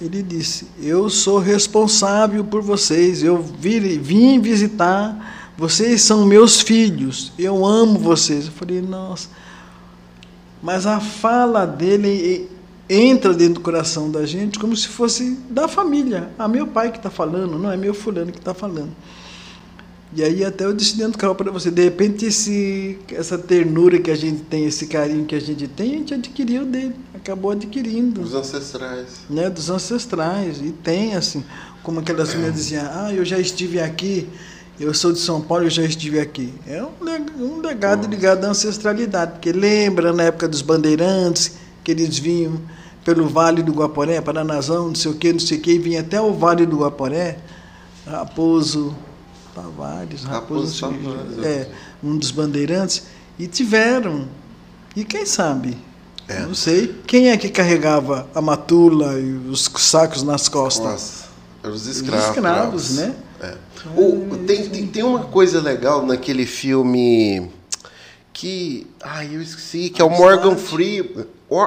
[0.00, 7.32] ele disse, eu sou responsável por vocês, eu vim, vim visitar, vocês são meus filhos,
[7.38, 8.46] eu amo vocês.
[8.46, 9.28] Eu falei, nossa.
[10.60, 12.48] Mas a fala dele
[12.92, 16.30] entra dentro do coração da gente como se fosse da família.
[16.38, 18.90] Ah, meu pai que está falando, não é meu fulano que está falando.
[20.14, 23.98] E aí até eu disse dentro do carro para você, de repente esse, essa ternura
[23.98, 27.52] que a gente tem, esse carinho que a gente tem, a gente adquiriu dele, acabou
[27.52, 28.20] adquirindo.
[28.20, 29.08] Dos ancestrais.
[29.30, 30.58] Né, dos ancestrais.
[30.60, 31.42] E tem assim,
[31.82, 34.28] como aquelas mulheres diziam, ah, eu já estive aqui,
[34.78, 36.52] eu sou de São Paulo, eu já estive aqui.
[36.66, 41.52] É um legado ligado à ancestralidade, porque lembra na época dos bandeirantes,
[41.82, 42.60] que eles vinham
[43.04, 46.00] pelo Vale do Guaporé, Paranazão, não sei o que, não sei o que, e vinha
[46.00, 47.38] até o Vale do Guaporé,
[48.06, 48.94] Raposo
[49.54, 51.68] Tavares, Raposo, Raposo Tavares, é,
[52.02, 53.04] um dos bandeirantes,
[53.38, 54.28] e tiveram.
[54.94, 55.76] E quem sabe?
[56.28, 56.40] É.
[56.40, 56.94] Não sei.
[57.06, 61.24] Quem é que carregava a matula e os sacos nas costas?
[61.62, 62.24] Nossa, os escravos.
[62.24, 63.14] Os escravos, né?
[63.40, 63.56] É.
[63.96, 67.50] O, tem, tem, tem uma coisa legal naquele filme
[68.32, 68.86] que.
[69.02, 71.26] Ai, eu esqueci, que é o Morgan Freeman.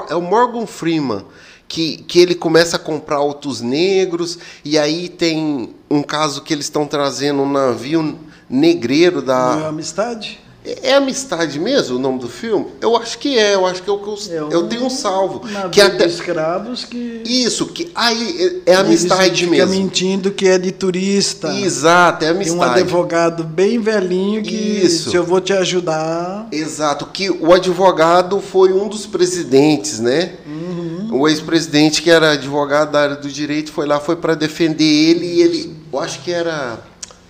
[0.09, 1.25] É o Morgan Freeman.
[1.67, 6.67] Que, que ele começa a comprar autos negros, e aí tem um caso que eles
[6.67, 9.55] estão trazendo um navio negreiro da.
[9.55, 10.44] Não é amistade?
[10.81, 12.67] É, amistade mesmo o nome do filme?
[12.81, 14.89] Eu acho que é, eu acho que é o que eu, é eu tenho um
[14.89, 15.41] salvo.
[15.71, 19.71] Que até escravos que Isso, que aí é, é amistade mesmo.
[19.71, 21.53] Fica mentindo que é de turista.
[21.53, 22.59] Exato, é amistade.
[22.59, 25.11] Tem um advogado bem velhinho que Isso.
[25.11, 26.47] se eu vou te ajudar.
[26.51, 30.33] Exato, que o advogado foi um dos presidentes, né?
[30.45, 31.09] Uhum.
[31.11, 35.25] O ex-presidente que era advogado da área do direito foi lá foi para defender ele
[35.25, 36.79] e ele, eu acho que era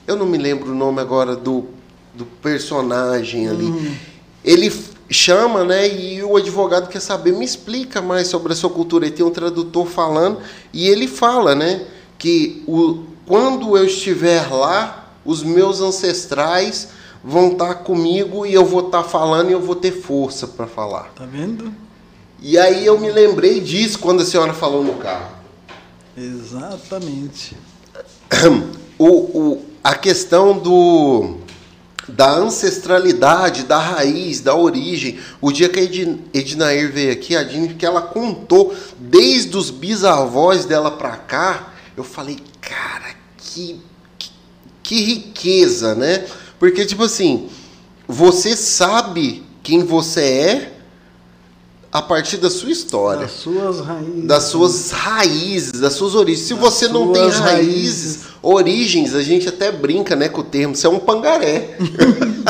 [0.07, 1.65] eu não me lembro o nome agora do
[2.15, 3.65] do personagem ali.
[3.65, 3.95] Hum.
[4.43, 4.71] Ele
[5.09, 5.87] chama, né?
[5.87, 9.07] E o advogado quer saber, me explica mais sobre a sua cultura.
[9.07, 10.39] E tem um tradutor falando,
[10.73, 11.85] e ele fala, né?
[12.17, 16.89] Que o, quando eu estiver lá, os meus ancestrais
[17.23, 21.11] vão estar comigo e eu vou estar falando e eu vou ter força para falar.
[21.15, 21.73] Tá vendo?
[22.39, 25.35] E aí eu me lembrei disso quando a senhora falou no carro.
[26.15, 27.57] Exatamente.
[28.97, 31.35] O, o, a questão do
[32.07, 35.19] da ancestralidade, da raiz, da origem.
[35.41, 35.83] O dia que a
[36.37, 42.03] Ednair veio aqui, a Dini, que ela contou desde os bisavós dela para cá, eu
[42.03, 43.81] falei, cara, que,
[44.17, 44.31] que,
[44.83, 46.25] que riqueza, né?
[46.59, 47.49] Porque, tipo assim,
[48.07, 50.74] você sabe quem você é
[51.95, 53.21] a partir da sua história.
[53.21, 54.23] Das suas raízes.
[54.25, 56.45] Das suas raízes, das suas origens.
[56.45, 60.43] Se das você não tem raízes, raízes, origens, a gente até brinca né, com o
[60.43, 61.77] termo, você é um pangaré.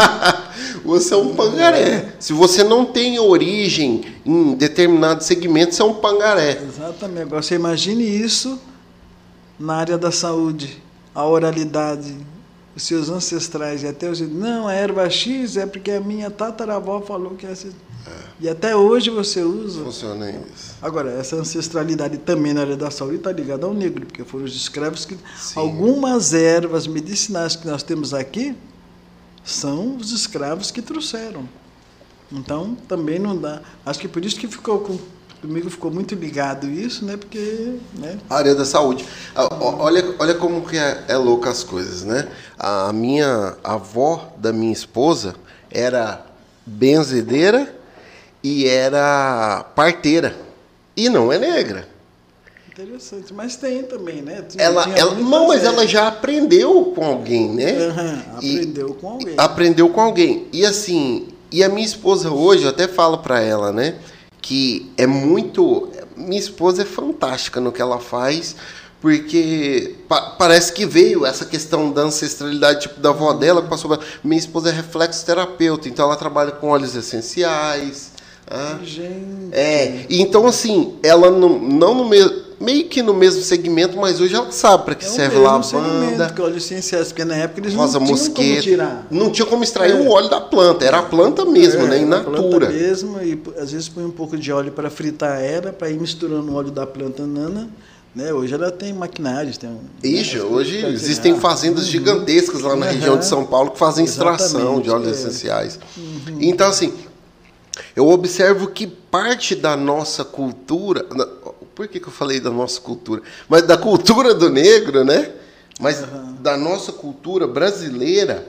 [0.83, 2.15] você é um pangaré.
[2.19, 6.59] Se você não tem origem em determinado segmento, você é um pangaré.
[6.67, 7.21] Exatamente.
[7.21, 8.59] Agora você imagine isso
[9.59, 10.81] na área da saúde,
[11.13, 12.17] a oralidade,
[12.75, 16.99] os seus ancestrais e até os não, a erva X é porque a minha tataravó
[16.99, 17.67] falou que é essa
[18.07, 18.11] é.
[18.39, 19.83] E até hoje você usa.
[19.83, 20.75] Funciona isso.
[20.81, 24.55] Agora, essa ancestralidade também na área da saúde está ligada ao negro, porque foram os
[24.55, 25.17] escravos que.
[25.37, 25.59] Sim.
[25.59, 28.55] Algumas ervas medicinais que nós temos aqui
[29.43, 31.47] são os escravos que trouxeram.
[32.31, 33.61] Então, também não dá.
[33.85, 34.99] Acho que por isso que ficou com,
[35.41, 37.17] comigo ficou muito ligado isso, né?
[37.17, 38.19] Porque, né?
[38.29, 39.05] A área da saúde.
[39.35, 42.27] Olha, olha como que é, é louca as coisas, né?
[42.57, 45.35] A minha avó da minha esposa
[45.71, 46.25] era
[46.65, 47.75] benzedeira
[48.45, 50.35] e era parteira.
[50.95, 51.87] E não é negra.
[52.71, 54.43] Interessante, mas tem também, né?
[54.47, 57.73] Tinha, ela, tinha ela, não, mas ela já aprendeu com alguém, né?
[58.41, 59.33] E- aprendeu com alguém.
[59.35, 60.47] aprendeu com alguém.
[60.53, 63.95] E assim, e a minha esposa hoje, eu até falo pra ela, né,
[64.41, 68.55] que é muito, minha esposa é fantástica no que ela faz,
[69.01, 73.89] porque pa- parece que veio essa questão da ancestralidade tipo da avó dela que passou.
[73.97, 78.13] pra- Minha esposa é reflexoterapeuta, então ela trabalha com óleos essenciais.
[78.47, 79.49] Ah, Gente.
[79.51, 84.33] é, então assim, ela não, não no mesmo, meio que no mesmo segmento, mas hoje
[84.35, 87.59] ela sabe para que É serve mesmo lavanda, segmento que óleo essenciais, porque na época
[87.61, 88.61] eles rosa não tinham como mosqueta.
[88.61, 89.07] tirar.
[89.11, 89.95] Não tinha como extrair É.
[89.95, 91.99] o óleo da planta, era a planta mesmo, né?
[91.99, 92.69] In a planta natura.
[92.69, 96.51] mesmo, e às vezes põe um pouco de óleo para fritar ela, para ir misturando
[96.51, 97.67] o óleo da planta nana.
[98.15, 98.31] Né?
[98.31, 101.91] Hoje ela tem maquinários, tem um- Ixi, né, hoje existem fazendas Uhum.
[101.91, 102.95] gigantescas lá na Aham.
[102.95, 105.11] região de São Paulo que fazem extração de Exatamente, óleos é.
[105.27, 105.79] essenciais.
[106.39, 106.93] Então, assim,
[107.95, 111.03] eu observo que parte da nossa cultura.
[111.73, 113.21] Por que, que eu falei da nossa cultura?
[113.49, 115.31] Mas da cultura do negro, né?
[115.79, 116.03] Mas
[116.39, 118.47] da nossa cultura brasileira.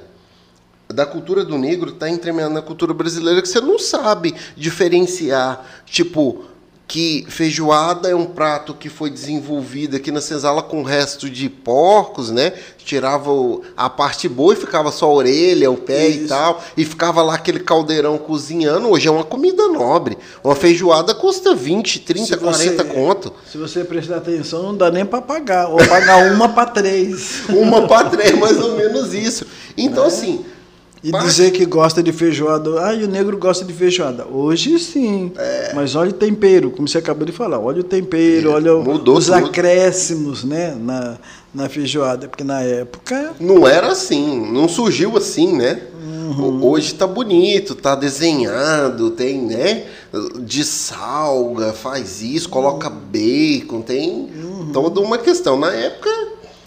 [0.89, 5.67] Da cultura do negro está entremeando na cultura brasileira que você não sabe diferenciar.
[5.85, 6.45] Tipo,
[6.89, 12.31] que feijoada é um prato que foi desenvolvido aqui na senzala com resto de porcos,
[12.31, 12.53] né?
[12.79, 13.29] Tirava
[13.77, 16.29] a parte boa e ficava só a orelha, o pé e Isso.
[16.29, 16.63] tal.
[16.77, 18.89] E ficava lá aquele caldeirão cozinhando.
[18.89, 20.17] Hoje é uma comida nobre.
[20.45, 23.33] Uma feijoada custa 20, 30, Se você- 40 conto.
[23.51, 25.69] Se você prestar atenção, não dá nem para pagar.
[25.69, 27.43] Ou pagar uma para três.
[27.49, 29.45] Uma para três, mais ou menos isso.
[29.77, 30.09] Então, Né?
[30.09, 30.45] assim.
[31.09, 32.85] E parte- dizer que gosta de feijoada.
[32.87, 34.27] Ah, e o negro gosta de feijoada.
[34.27, 35.31] Hoje sim.
[35.37, 35.73] É.
[35.75, 37.59] Mas olha o tempero, como você acabou de falar.
[37.61, 39.35] Olha o tempero, É, olha mudou os tudo.
[39.37, 41.17] acréscimos né, na,
[41.55, 42.29] na feijoada.
[42.29, 43.35] Porque na época.
[43.39, 45.81] Não era assim, não surgiu assim, né?
[46.05, 46.65] Uhum.
[46.67, 49.85] Hoje tá bonito, tá desenhado, tem, né?
[50.41, 54.71] De salga, faz isso, coloca bacon, tem Uhum.
[54.73, 55.57] toda uma questão.
[55.59, 56.11] Na época,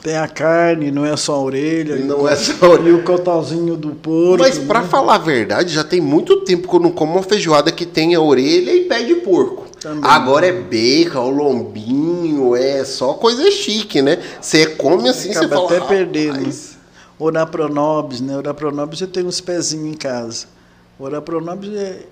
[0.02, 1.98] Tem a carne, não é só a orelha.
[1.98, 2.76] não é só.
[2.78, 4.40] E o cotalzinho do porco.
[4.40, 4.88] Mas pra né?
[4.88, 8.22] falar a verdade, já tem muito tempo que eu não como uma feijoada que tenha
[8.22, 9.68] orelha e pé de porco.
[9.80, 10.10] Também.
[10.10, 14.20] Agora é bacon, o lombinho, é só coisa chique, né?
[14.42, 15.66] Você come assim, você fala.
[15.66, 16.38] até perdendo.
[16.38, 16.78] "Rapaz,
[17.18, 18.38] Orapronobis, né?
[18.38, 20.48] Orapronobis você tem uns pezinhos em casa.
[20.98, 22.06] Orapronobis é...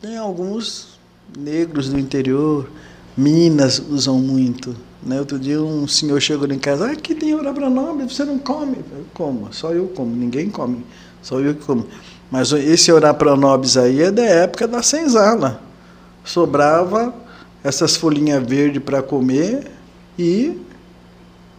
[0.00, 0.98] tem alguns
[1.38, 2.68] negros do interior,
[3.16, 4.76] Minas usam muito.
[5.04, 5.18] Né?
[5.18, 8.76] Outro dia um senhor chegou em casa, ah, aqui tem orapronobis, você não come?
[8.76, 10.84] Eu como, só eu como, ninguém come,
[11.22, 11.86] só eu que como.
[12.30, 15.60] Mas esse orapronobis aí é da época da senzala.
[16.24, 17.14] Sobrava
[17.62, 19.70] essas folhinhas verdes para comer
[20.18, 20.58] e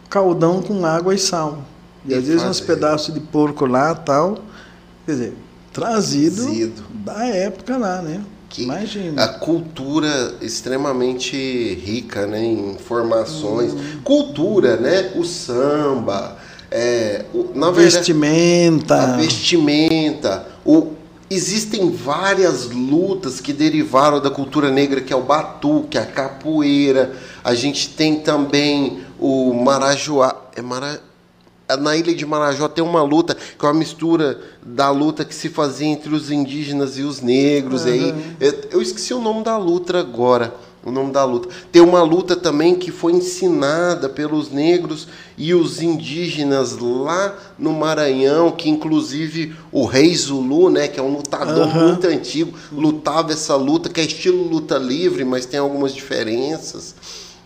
[0.09, 1.59] caldão com água e sal.
[2.03, 4.39] E, E às vezes uns pedaços de porco lá tal.
[5.05, 5.33] Quer dizer,
[5.71, 6.83] trazido Trazido.
[6.93, 8.21] da época lá, né?
[8.61, 9.23] Imagina.
[9.23, 11.35] A cultura extremamente
[11.83, 13.73] rica né, em informações.
[13.73, 13.99] Hum.
[14.03, 15.11] Cultura, né?
[15.15, 16.37] O samba,
[16.71, 18.95] é, o- na verdade, Vestimenta.
[18.95, 20.47] a vestimenta.
[20.65, 20.87] O,
[21.29, 27.13] existem várias lutas que derivaram da cultura negra, que é o batuque, a capoeira.
[27.43, 30.35] A gente tem também o marajoá.
[30.55, 31.01] É mara,
[31.79, 35.49] na ilha de Marajó tem uma luta que é uma mistura da luta que se
[35.49, 37.85] fazia entre os indígenas e os negros.
[37.85, 38.13] Aí,
[38.71, 40.53] eu, esqueci o nome da luta agora.
[40.85, 41.49] O nome da luta.
[41.71, 48.51] Tem uma luta também que foi ensinada pelos negros e os indígenas lá no Maranhão,
[48.51, 51.87] que inclusive o rei Zulu, né, que é um lutador Aham.
[51.87, 56.93] muito antigo, lutava essa luta, que é estilo luta livre, mas tem algumas diferenças.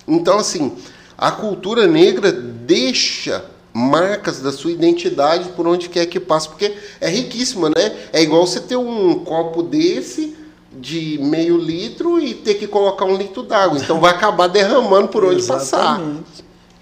[0.06, 0.74] Então, assim,
[1.18, 7.10] a cultura negra deixa marcas da sua identidade por onde quer que passe, porque é
[7.10, 7.96] riquíssima, né?
[8.12, 10.36] É igual você ter um copo desse
[10.72, 13.78] de meio litro e ter que colocar um litro d'água.
[13.78, 16.02] Então vai acabar derramando por onde passar.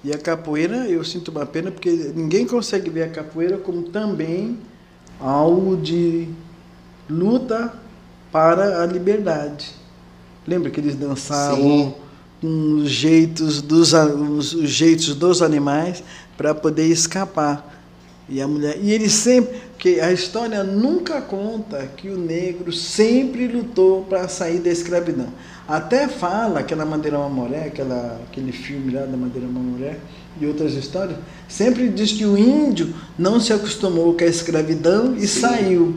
[0.03, 4.57] E a capoeira, eu sinto uma pena porque ninguém consegue ver a capoeira como também
[5.19, 6.29] algo de
[7.09, 7.73] luta
[8.31, 9.71] para a liberdade.
[10.47, 11.93] Lembra que eles dançavam Sim.
[12.41, 16.03] com os jeitos dos, os jeitos dos animais
[16.37, 17.73] para poder escapar.
[18.29, 23.47] E a mulher, e ele sempre, que a história nunca conta que o negro sempre
[23.47, 25.27] lutou para sair da escravidão.
[25.67, 29.97] Até fala aquela Madeira Mamoré, aquela, aquele filme lá da Madeira Mamoré
[30.39, 35.27] e outras histórias, sempre diz que o índio não se acostumou com a escravidão e
[35.27, 35.41] Sim.
[35.41, 35.95] saiu.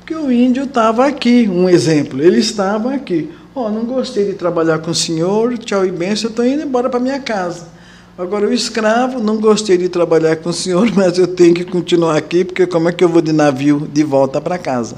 [0.00, 3.30] Porque o índio estava aqui, um exemplo, ele estava aqui.
[3.54, 6.90] Ó, não gostei de trabalhar com o senhor, tchau e benção, eu estou indo embora
[6.90, 7.73] para minha casa.
[8.16, 12.16] Agora, o escravo, não gostei de trabalhar com o senhor, mas eu tenho que continuar
[12.16, 14.96] aqui, porque como é que eu vou de navio de volta para casa?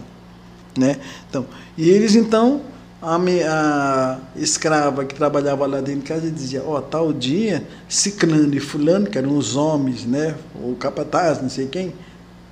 [0.76, 0.98] Né?
[1.28, 1.46] Então,
[1.78, 2.60] e eles, então,
[3.00, 8.54] a, a escrava que trabalhava lá dentro de casa dizia, ó, oh, tal dia, ciclano
[8.54, 11.94] e fulano, que eram os homens, né, ou capataz, não sei quem,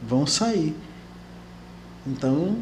[0.03, 0.75] vão sair.
[2.07, 2.57] Então,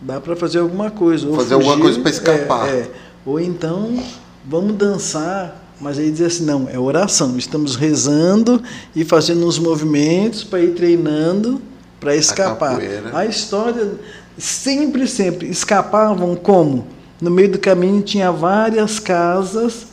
[0.00, 1.26] dá para fazer alguma coisa.
[1.28, 2.68] Fazer fugir, alguma coisa para escapar.
[2.68, 2.90] É, é.
[3.24, 4.02] Ou então,
[4.44, 8.62] vamos dançar, mas aí diz assim, não, é oração, estamos rezando
[8.94, 11.60] e fazendo uns movimentos para ir treinando
[11.98, 12.80] para escapar.
[13.12, 13.92] A, a história
[14.36, 16.86] sempre, sempre escapavam como?
[17.20, 19.86] No meio do caminho tinha várias casas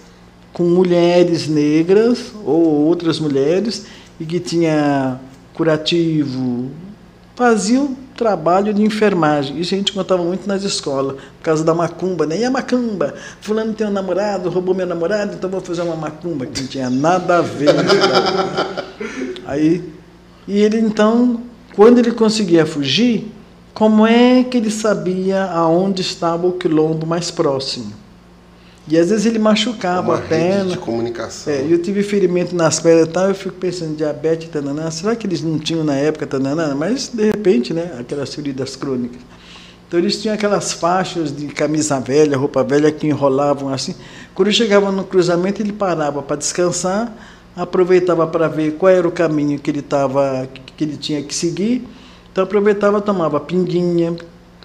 [0.54, 3.86] com mulheres negras ou outras mulheres
[4.20, 5.20] e que tinha
[5.54, 6.70] curativo,
[7.38, 9.60] faziam trabalho de enfermagem.
[9.60, 12.40] Isso a gente contava muito nas escolas, por causa da macumba, né?
[12.40, 13.14] E a macumba?
[13.40, 16.90] Fulano tem um namorado, roubou meu namorado, então vou fazer uma macumba, que não tinha
[16.90, 17.70] nada a ver.
[19.46, 19.88] Aí,
[20.48, 21.42] e ele então,
[21.76, 23.32] quando ele conseguia fugir,
[23.72, 27.94] como é que ele sabia aonde estava o quilombo mais próximo?
[28.88, 30.72] E às vezes ele machucava Uma a perna.
[30.72, 31.52] de comunicação.
[31.52, 35.28] É, eu tive ferimento nas pernas e tal, eu fico pensando, diabetes, tananã, será que
[35.28, 36.74] eles não tinham na época, tananã?
[36.74, 39.20] Mas, de repente, né, aquelas feridas crônicas.
[39.88, 43.96] Então eles tinham aquelas faixas de camisa velha, roupa velha que enrolavam assim.
[44.34, 47.14] Quando chegava no cruzamento, ele parava para descansar,
[47.56, 51.88] aproveitava para ver qual era o caminho que ele tava, que ele tinha que seguir
[52.38, 54.16] então aproveitava, tomava pinguinha,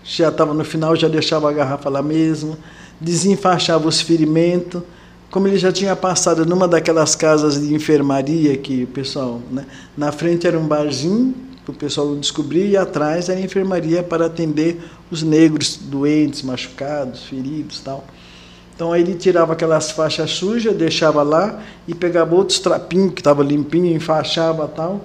[0.05, 2.55] já estava no final, já deixava a garrafa lá mesmo,
[3.03, 4.83] desenfaixava os ferimentos.
[5.31, 9.65] Como ele já tinha passado numa daquelas casas de enfermaria que o pessoal, né,
[9.97, 11.35] na frente era um barzinho
[11.65, 14.81] para o pessoal descobrir e atrás era a enfermaria para atender
[15.11, 18.05] os negros doentes, machucados, feridos, tal.
[18.75, 23.45] Então aí ele tirava aquelas faixas sujas, deixava lá e pegava outros trapinhos que estavam
[23.45, 25.01] limpinho, enfaixava tal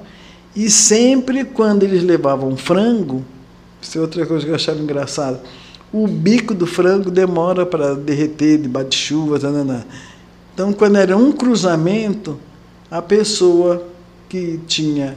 [0.57, 3.23] e sempre quando eles levavam frango,
[3.79, 5.39] isso é outra coisa que eu achava engraçada,
[5.91, 9.39] o bico do frango demora para derreter debaixo de chuva.
[9.39, 9.85] Tanana.
[10.53, 12.37] Então, quando era um cruzamento,
[12.89, 13.87] a pessoa
[14.27, 15.15] que tinha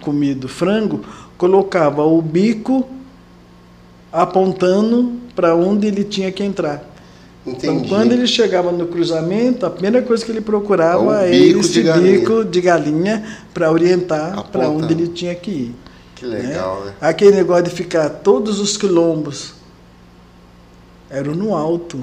[0.00, 1.00] comido frango
[1.36, 2.88] colocava o bico
[4.12, 6.82] apontando para onde ele tinha que entrar.
[7.44, 7.66] Entendi.
[7.66, 11.82] Então, quando ele chegava no cruzamento, a primeira coisa que ele procurava é era esse
[11.82, 15.74] de bico de galinha para orientar para onde ele tinha que ir.
[16.14, 16.86] Que legal, né?
[16.86, 16.92] né?
[17.00, 19.55] Aquele negócio de ficar todos os quilombos
[21.10, 21.98] eram no alto.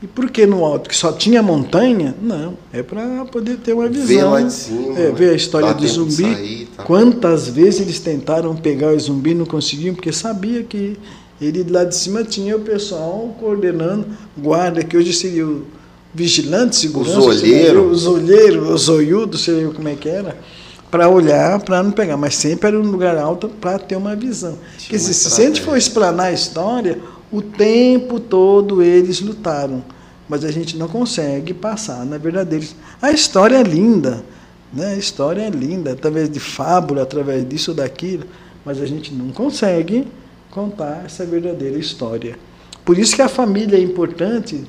[0.00, 0.88] E por que no alto?
[0.88, 2.14] Que só tinha montanha?
[2.22, 4.06] Não, é para poder ter uma visão.
[4.06, 4.98] Ver lá de cima.
[4.98, 6.22] É, ver a história do zumbi.
[6.22, 6.84] Sair, tá?
[6.84, 10.96] Quantas vezes eles tentaram pegar o zumbi e não conseguiam, porque sabia que
[11.40, 14.06] ele lá de cima tinha o pessoal coordenando,
[14.36, 15.66] guarda, que hoje seria o
[16.14, 17.18] vigilante, segurança.
[17.18, 18.02] Os olheiros.
[18.02, 20.36] Os olheiros, os olhudos, sei lá como é que era,
[20.90, 22.16] para olhar, para não pegar.
[22.16, 24.56] Mas sempre era um lugar alto para ter uma visão.
[24.78, 26.98] Porque se, se a gente for explanar a história,
[27.30, 29.82] o tempo todo eles lutaram.
[30.28, 32.66] Mas a gente não consegue passar na verdadeira.
[33.00, 34.22] A história é linda,
[34.72, 34.92] né?
[34.92, 38.24] a história é linda, através de fábula, através disso ou daquilo,
[38.64, 40.06] mas a gente não consegue
[40.50, 42.38] contar essa verdadeira história.
[42.84, 44.64] Por isso que a família é importante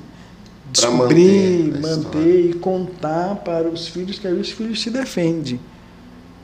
[0.71, 5.59] descobrir, manter, manter e contar para os filhos, que aí os filhos se defendem.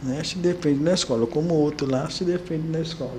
[0.01, 0.21] Né?
[0.23, 3.11] Se defendem na escola, como o outro lá se defende na escola.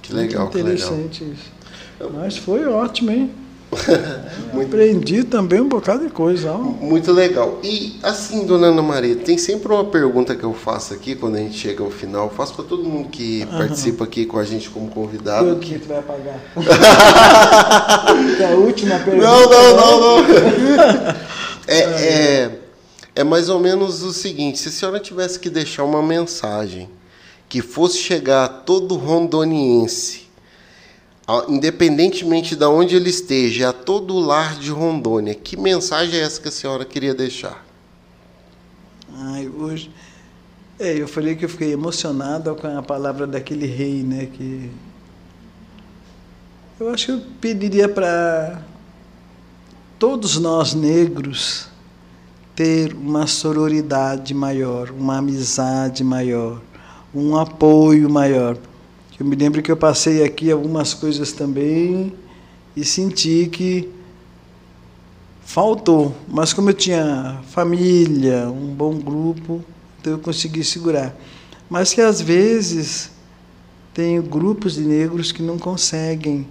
[0.00, 1.38] Que legal, Muito interessante que legal.
[1.40, 1.61] isso.
[2.10, 3.30] Mas foi ótimo, hein?
[4.52, 4.66] Muito...
[4.66, 6.52] Aprendi também um bocado de coisa.
[6.52, 6.58] Ó.
[6.58, 7.58] Muito legal.
[7.62, 11.38] E assim, dona Ana Maria, tem sempre uma pergunta que eu faço aqui quando a
[11.38, 12.26] gente chega ao final.
[12.26, 13.58] Eu faço para todo mundo que uhum.
[13.58, 15.48] participa aqui com a gente como convidado.
[15.48, 16.40] Tudo que tu vai pagar.
[18.40, 19.26] é a última pergunta.
[19.26, 20.28] Não, não, não, não.
[21.66, 22.50] é, é,
[23.16, 26.90] é mais ou menos o seguinte: se a senhora tivesse que deixar uma mensagem
[27.48, 30.21] que fosse chegar a todo rondoniense
[31.48, 36.48] independentemente de onde ele esteja, a todo lar de Rondônia, que mensagem é essa que
[36.48, 37.64] a senhora queria deixar?
[39.14, 39.90] Ai, hoje,
[40.78, 44.26] é, eu falei que eu fiquei emocionada com a palavra daquele rei, né?
[44.26, 44.70] Que
[46.80, 48.60] eu acho que eu pediria para
[49.98, 51.68] todos nós negros
[52.56, 56.60] ter uma sororidade maior, uma amizade maior,
[57.14, 58.56] um apoio maior
[59.18, 62.12] eu me lembro que eu passei aqui algumas coisas também
[62.74, 63.88] e senti que
[65.44, 66.14] faltou.
[66.26, 69.62] Mas como eu tinha família, um bom grupo,
[70.00, 71.14] então eu consegui segurar.
[71.68, 73.10] Mas que às vezes
[73.92, 76.46] tem grupos de negros que não conseguem.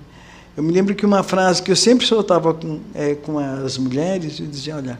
[0.55, 4.39] Eu me lembro que uma frase que eu sempre soltava com, é, com as mulheres,
[4.39, 4.99] eu dizia, olha,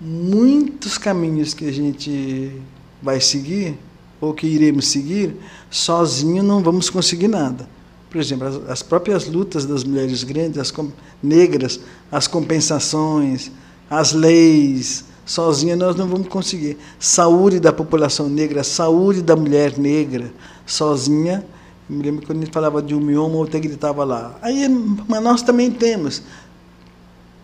[0.00, 2.52] muitos caminhos que a gente
[3.00, 3.78] vai seguir
[4.20, 5.36] ou que iremos seguir,
[5.70, 7.68] sozinho não vamos conseguir nada.
[8.10, 10.90] por exemplo, as, as próprias lutas das mulheres grandes, as com,
[11.22, 11.80] negras,
[12.10, 13.50] as compensações,
[13.90, 16.76] as leis, sozinha nós não vamos conseguir.
[16.98, 20.32] Saúde da população negra, saúde da mulher negra,
[20.66, 21.44] sozinha.
[21.88, 24.38] Eu me lembro quando gente falava de um mioma, outra gritava lá.
[24.40, 24.68] Aí,
[25.08, 26.22] mas nós também temos.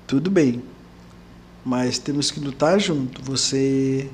[0.07, 0.63] Tudo bem,
[1.65, 3.23] mas temos que lutar junto.
[3.23, 4.09] Você,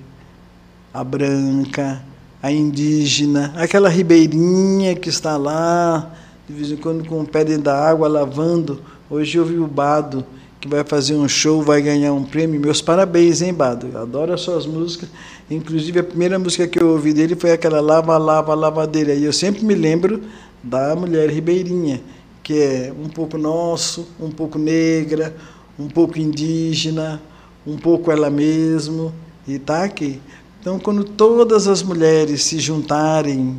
[0.93, 2.05] a branca,
[2.43, 6.13] a indígena, aquela ribeirinha que está lá,
[6.49, 8.81] de vez em quando com o pé dentro da água, lavando.
[9.11, 10.25] Hoje eu vi o Bado,
[10.61, 12.61] que vai fazer um show, vai ganhar um prêmio.
[12.61, 13.89] Meus parabéns, hein, Bado?
[13.93, 15.09] Eu adoro as suas músicas.
[15.51, 19.15] Inclusive, a primeira música que eu ouvi dele foi aquela Lava, Lava, Lavadeira.
[19.15, 20.23] E eu sempre me lembro
[20.63, 22.01] da mulher ribeirinha,
[22.43, 25.35] que é um pouco nosso, um pouco negra,
[25.79, 27.21] um pouco indígena,
[27.67, 29.13] um pouco ela mesma,
[29.47, 30.21] e está aqui.
[30.67, 33.57] Então, quando todas as mulheres se juntarem,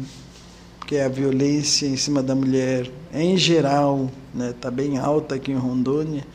[0.85, 5.35] que é a violência em cima da mulher, em geral, está né, tá bem alta
[5.35, 6.27] aqui em Rondônia,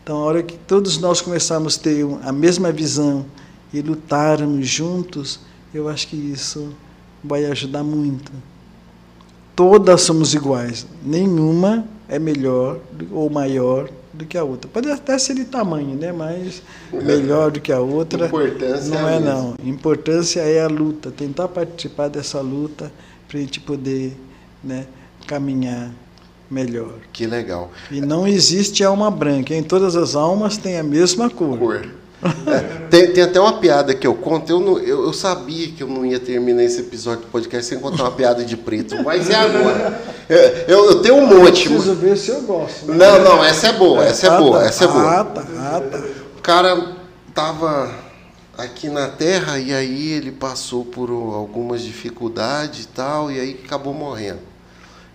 [0.00, 3.26] então, a hora que todos nós começarmos a ter a mesma visão
[3.74, 5.40] e lutarmos juntos,
[5.74, 6.72] eu acho que isso
[7.24, 8.30] vai ajudar muito.
[9.56, 12.78] Todas somos iguais, nenhuma é melhor
[13.10, 14.70] ou maior do que a outra.
[14.70, 16.12] Pode até ser de tamanho, né?
[16.12, 16.62] mas
[16.92, 19.56] melhor do que a outra Importância não é, é não.
[19.64, 22.92] Importância é a luta, tentar participar dessa luta
[23.28, 24.16] para a gente poder
[24.62, 24.86] né,
[25.26, 25.90] caminhar
[26.50, 26.94] melhor.
[27.12, 27.70] Que legal.
[27.90, 31.58] E não existe alma branca, em todas as almas tem a mesma cor.
[31.58, 32.01] Cor.
[32.22, 34.50] É, tem, tem, até uma piada que eu conto.
[34.50, 37.80] Eu, não, eu, eu, sabia que eu não ia terminar esse episódio do podcast sem
[37.80, 40.00] contar uma piada de preto, mas é agora.
[40.28, 41.66] É, eu, eu, tenho um monte.
[41.66, 42.86] Eu preciso ver se eu gosto.
[42.86, 42.96] Né?
[42.96, 45.20] Não, não, essa é boa, essa é ah, boa, tá, essa é boa.
[45.20, 46.04] Ah, tá, ah, tá.
[46.38, 46.96] O cara
[47.34, 47.92] tava
[48.56, 53.92] aqui na Terra e aí ele passou por algumas dificuldades e tal, e aí acabou
[53.92, 54.40] morrendo.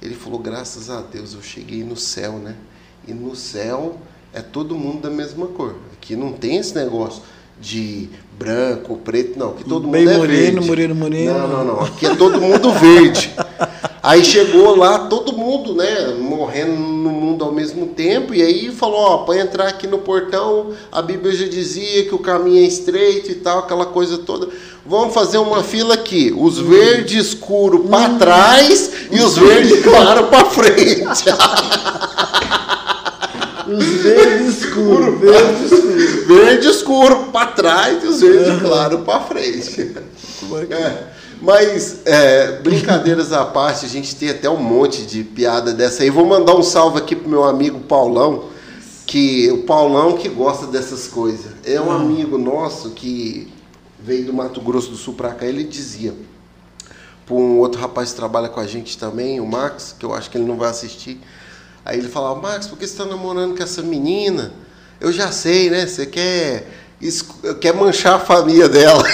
[0.01, 2.55] Ele falou: graças a Deus eu cheguei no céu, né?
[3.07, 3.97] E no céu
[4.33, 5.75] é todo mundo da mesma cor.
[5.93, 7.21] Aqui não tem esse negócio
[7.59, 9.49] de branco, preto, não.
[9.49, 10.67] Aqui todo Bem mundo é moreno, verde.
[10.67, 11.33] moreno, moreno.
[11.33, 11.81] Não, não, não.
[11.81, 13.33] Aqui é todo mundo verde.
[14.01, 18.99] Aí chegou lá todo mundo, né, morrendo no mundo ao mesmo tempo, e aí falou,
[18.99, 23.31] ó, para entrar aqui no portão, a Bíblia já dizia que o caminho é estreito
[23.31, 24.47] e tal, aquela coisa toda.
[24.85, 30.45] Vamos fazer uma fila aqui, os verdes escuro para trás e os verdes claro para
[30.45, 31.03] frente.
[33.67, 36.25] Os verdes escuro, verde escuro.
[36.27, 39.95] Verde escuro para trás e os verdes claro para frente.
[40.69, 41.03] É.
[41.41, 46.09] Mas, é, brincadeiras à parte, a gente tem até um monte de piada dessa aí.
[46.09, 48.45] Vou mandar um salve aqui pro meu amigo Paulão,
[49.05, 51.51] que o Paulão que gosta dessas coisas.
[51.63, 53.51] É um amigo nosso que
[53.99, 56.13] veio do Mato Grosso do Sul para cá, ele dizia
[57.27, 60.31] para um outro rapaz que trabalha com a gente também, o Max, que eu acho
[60.31, 61.19] que ele não vai assistir.
[61.87, 64.51] Aí ele falava, Max, por que você está namorando com essa menina?
[64.99, 65.87] Eu já sei, né?
[65.87, 66.67] Você quer,
[67.61, 69.01] quer manchar a família dela.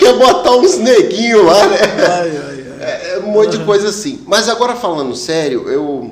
[0.00, 1.78] quer botar uns neguinhos lá, né?
[1.80, 2.64] Ai, ai, ai.
[2.80, 4.20] É, é um monte de coisa assim.
[4.26, 6.10] Mas agora falando sério, eu,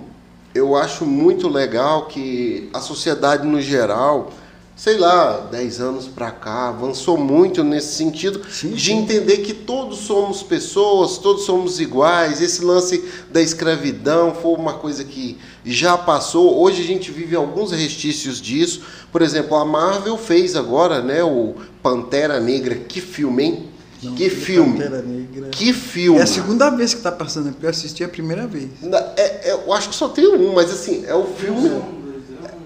[0.55, 4.31] eu acho muito legal que a sociedade no geral,
[4.75, 9.99] sei lá, 10 anos para cá, avançou muito nesse sentido sim, de entender que todos
[9.99, 12.41] somos pessoas, todos somos iguais.
[12.41, 16.61] Esse lance da escravidão foi uma coisa que já passou.
[16.61, 18.83] Hoje a gente vive alguns restícios disso.
[19.11, 22.75] Por exemplo, a Marvel fez agora, né, o Pantera Negra.
[22.75, 23.69] Que filme, hein?
[24.03, 24.79] Não, que filme.
[24.79, 25.49] Negra.
[25.51, 26.19] Que filme.
[26.19, 28.69] É a segunda vez que está passando, porque eu assisti a primeira vez.
[29.17, 32.02] É, é, eu acho que só tem um, mas assim, é o filme.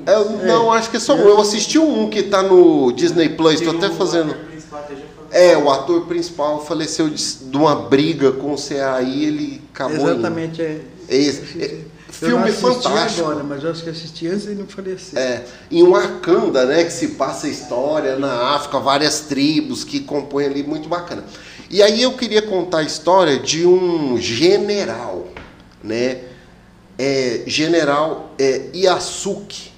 [0.06, 1.20] É, não, acho que é só um.
[1.20, 4.36] Eu assisti um que está no Disney Plus, estou até fazendo.
[5.30, 10.08] É, o ator principal faleceu de, de uma briga com o CAI, ele acabou.
[10.08, 10.64] Exatamente, em...
[10.64, 10.80] é.
[11.08, 13.28] Esse, filme fantástico.
[13.28, 15.18] agora, mas eu acho que assisti antes e não falecer.
[15.18, 20.46] É, em Wakanda, né, que se passa a história na África, várias tribos que compõem
[20.46, 21.24] ali, muito bacana.
[21.68, 25.26] E aí eu queria contar a história de um general,
[25.82, 26.22] né,
[26.98, 29.72] é, general é, Yasuki,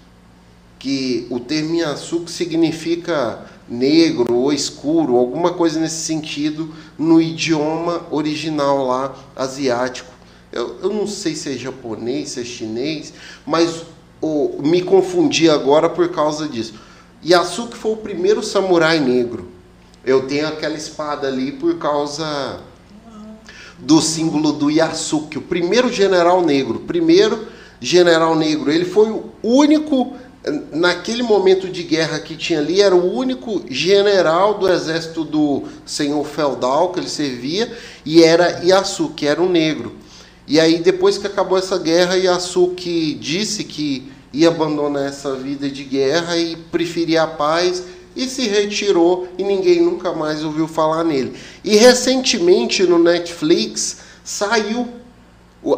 [0.79, 8.87] que o termo Yasuki significa negro ou escuro, alguma coisa nesse sentido, no idioma original
[8.87, 10.11] lá asiático.
[10.53, 13.13] Eu, eu não sei se é japonês, se é chinês,
[13.45, 13.85] mas
[14.21, 16.75] oh, me confundi agora por causa disso.
[17.25, 19.49] Yasuki foi o primeiro samurai negro.
[20.05, 22.61] Eu tenho aquela espada ali por causa
[23.79, 26.81] do símbolo do Yasuki, o primeiro general negro.
[26.81, 27.47] Primeiro
[27.81, 28.71] general negro.
[28.71, 30.17] Ele foi o único,
[30.73, 36.25] naquele momento de guerra que tinha ali, era o único general do exército do senhor
[36.25, 37.71] feudal que ele servia,
[38.05, 39.97] e era Yasuki, era um negro.
[40.47, 45.85] E aí, depois que acabou essa guerra, Yasuki disse que ia abandonar essa vida de
[45.85, 47.83] guerra e preferia a paz
[48.15, 51.35] e se retirou e ninguém nunca mais ouviu falar nele.
[51.63, 54.89] E recentemente no Netflix saiu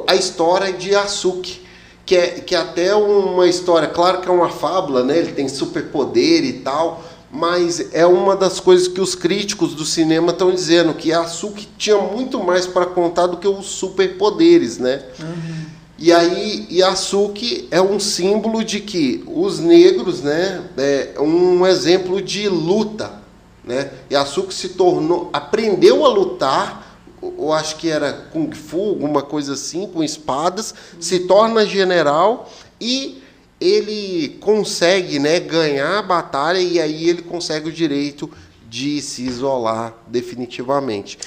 [0.07, 1.62] a história de Yasuki,
[2.11, 5.16] que é, que é até uma história, claro que é uma fábula, né?
[5.16, 10.32] ele tem superpoder e tal, mas é uma das coisas que os críticos do cinema
[10.32, 15.05] estão dizendo que Yasuki tinha muito mais para contar do que os superpoderes, né?
[15.20, 15.66] Uhum.
[15.97, 22.49] E aí Yasuki é um símbolo de que os negros, né, é um exemplo de
[22.49, 23.23] luta,
[23.65, 23.89] né?
[24.11, 26.90] Yasuki se tornou, aprendeu a lutar,
[27.23, 33.23] eu acho que era kung fu, alguma coisa assim, com espadas, se torna general e
[33.61, 38.31] ele consegue né, ganhar a batalha e aí ele consegue o direito
[38.69, 41.19] de se isolar definitivamente.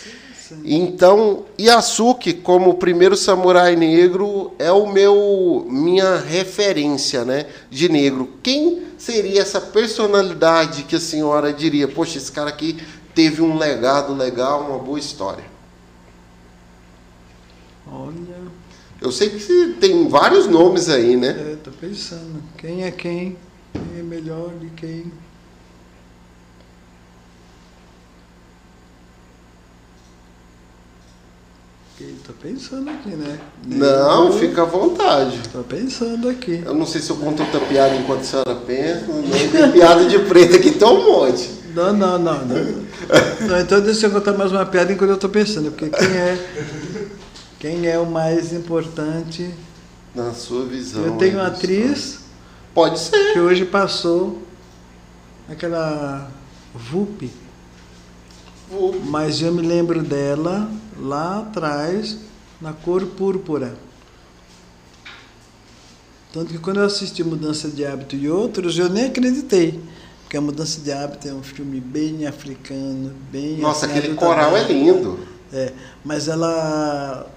[0.66, 8.34] Então, Yasuki, como o primeiro samurai negro, é o meu minha referência, né, de negro.
[8.44, 12.78] Quem seria essa personalidade que a senhora diria, poxa, esse cara aqui
[13.16, 15.53] teve um legado legal, uma boa história?
[17.88, 18.38] Olha,
[19.02, 21.30] eu sei que tem vários nomes aí, né?
[21.30, 22.42] É, tô pensando.
[22.58, 23.38] Quem é quem?
[23.74, 25.12] Quem é melhor de quem?
[32.26, 33.38] Tô pensando aqui, né?
[33.66, 34.34] Não, eu...
[34.34, 35.40] fica à vontade.
[35.52, 36.62] Tô pensando aqui.
[36.66, 39.06] Eu não sei se eu conto outra piada enquanto a senhora pensa.
[39.08, 41.50] Não tem piada de preto aqui, tem um monte.
[41.76, 42.46] Não, não, não.
[42.46, 42.86] não.
[43.48, 45.72] não então deixa eu contar mais uma piada enquanto eu tô pensando.
[45.72, 46.38] Porque quem é
[47.64, 49.50] quem é o mais importante?
[50.14, 51.06] Na sua visão.
[51.06, 52.20] Eu tenho uma atriz.
[52.74, 53.32] Pode ser.
[53.32, 54.42] Que hoje passou
[55.48, 56.30] aquela
[56.76, 57.32] VUP.
[58.70, 59.00] VUP.
[59.06, 60.70] Mas eu me lembro dela
[61.00, 62.18] lá atrás,
[62.60, 63.78] na cor púrpura.
[66.34, 69.80] Tanto que quando eu assisti Mudança de Hábito e outros, eu nem acreditei.
[70.24, 73.56] Porque a Mudança de Hábito é um filme bem africano, bem.
[73.56, 75.18] Nossa, aquele coral é lindo.
[75.54, 75.72] É,
[76.04, 77.32] mas ela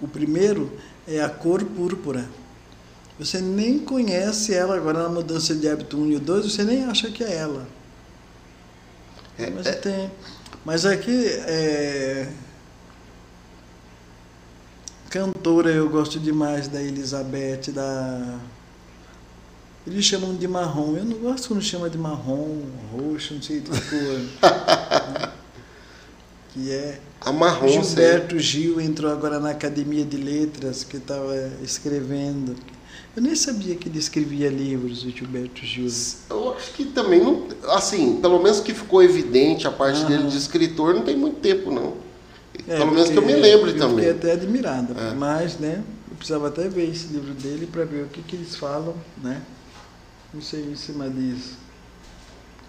[0.00, 0.72] o primeiro
[1.06, 2.28] é a cor púrpura.
[3.18, 7.10] Você nem conhece ela agora na mudança de hábito 1 e 2, você nem acha
[7.10, 7.66] que é ela.
[9.36, 9.72] É, mas é...
[9.72, 10.10] tem.
[10.64, 12.28] Mas aqui é.
[15.10, 18.38] Cantora eu gosto demais da Elizabeth, da.
[19.86, 20.96] Eles chamam de marrom.
[20.96, 22.60] Eu não gosto quando chama de marrom,
[22.92, 25.32] roxo, não sei de cor.
[26.50, 28.40] que é a marrom, Gilberto sei.
[28.40, 32.54] Gil entrou agora na Academia de Letras, que estava escrevendo.
[33.16, 35.88] Eu nem sabia que ele escrevia livros, o Gilberto Gil.
[36.30, 37.48] Eu acho que também não.
[37.70, 41.70] Assim, pelo menos que ficou evidente a parte dele de escritor, não tem muito tempo,
[41.70, 41.94] não.
[42.66, 44.04] É, pelo menos que eu me lembre eu também.
[44.04, 44.94] Eu fiquei até admirado.
[44.98, 45.14] É.
[45.14, 48.56] Mas, né, eu precisava até ver esse livro dele para ver o que, que eles
[48.56, 49.42] falam, né?
[50.32, 51.56] Não sei em cima disso.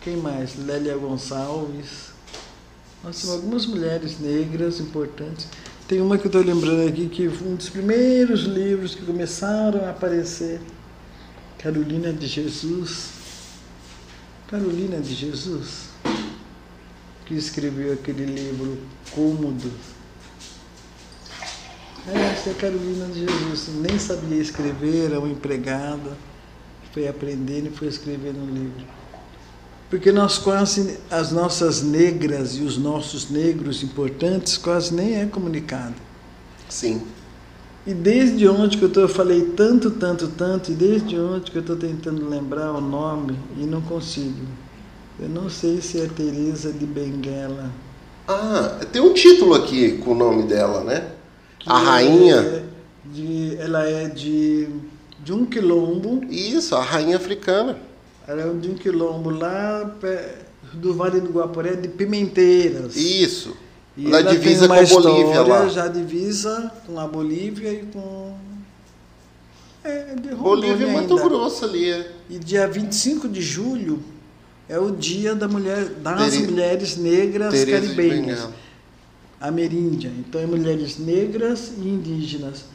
[0.01, 0.57] Quem mais?
[0.57, 2.10] Lélia Gonçalves.
[3.03, 5.47] Nós temos algumas mulheres negras importantes.
[5.88, 9.91] Tem uma que eu estou lembrando aqui que um dos primeiros livros que começaram a
[9.91, 10.59] aparecer,
[11.57, 13.19] Carolina de Jesus.
[14.49, 15.89] Carolina de Jesus,
[17.27, 18.80] que escreveu aquele livro
[19.11, 19.71] Cômodo.
[22.07, 23.69] É, essa é Carolina de Jesus.
[23.76, 26.17] Nem sabia escrever, era uma empregada.
[26.91, 28.98] Foi aprendendo e foi escrevendo um livro.
[29.90, 35.95] Porque nós quase, as nossas negras e os nossos negros importantes quase nem é comunicado.
[36.70, 37.02] Sim.
[37.88, 41.57] E desde onde que eu, tô, eu falei tanto, tanto, tanto, e desde onde que
[41.57, 44.45] eu estou tentando lembrar o nome e não consigo.
[45.20, 47.72] Eu não sei se é Teresa de Benguela.
[48.28, 51.14] Ah, tem um título aqui com o nome dela, né?
[51.57, 52.36] Que a rainha.
[52.36, 52.64] É
[53.06, 54.68] de, ela é de,
[55.24, 56.24] de um quilombo.
[56.30, 57.89] Isso, a rainha africana.
[58.30, 59.91] Era de um quilombo lá
[60.72, 62.95] do Vale do Guaporé, de Pimenteiras.
[62.95, 63.57] Isso.
[63.97, 65.68] E divisa com a Bolívia lá.
[65.68, 68.35] Já divisa com a Bolívia e com.
[69.84, 71.89] É, de Bolívia é muito grosso ali.
[71.89, 72.11] É.
[72.30, 73.99] E dia 25 de julho
[74.69, 76.45] é o dia da mulher, das Tere...
[76.45, 78.47] mulheres negras Tereza caribenhas.
[79.41, 80.11] Ameríndia.
[80.19, 82.65] Então é mulheres negras e indígenas.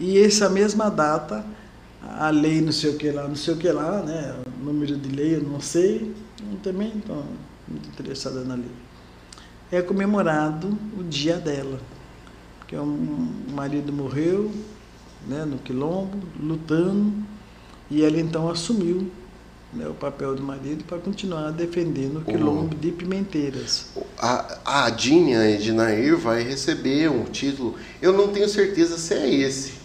[0.00, 1.44] E essa mesma data
[2.02, 4.34] a lei não sei o que lá, não sei o que lá, né?
[4.60, 7.24] O número de lei eu não sei, eu também estou
[7.68, 8.70] muito interessada na lei.
[9.70, 11.80] É comemorado o dia dela,
[12.72, 14.50] um, o marido morreu
[15.26, 17.12] né, no quilombo, lutando,
[17.90, 19.10] e ela então assumiu
[19.72, 23.86] né, o papel do marido para continuar defendendo o quilombo de Pimenteiras.
[24.18, 27.76] a, a Dinha Ednair vai receber um título.
[28.00, 29.81] Eu não tenho certeza se é esse.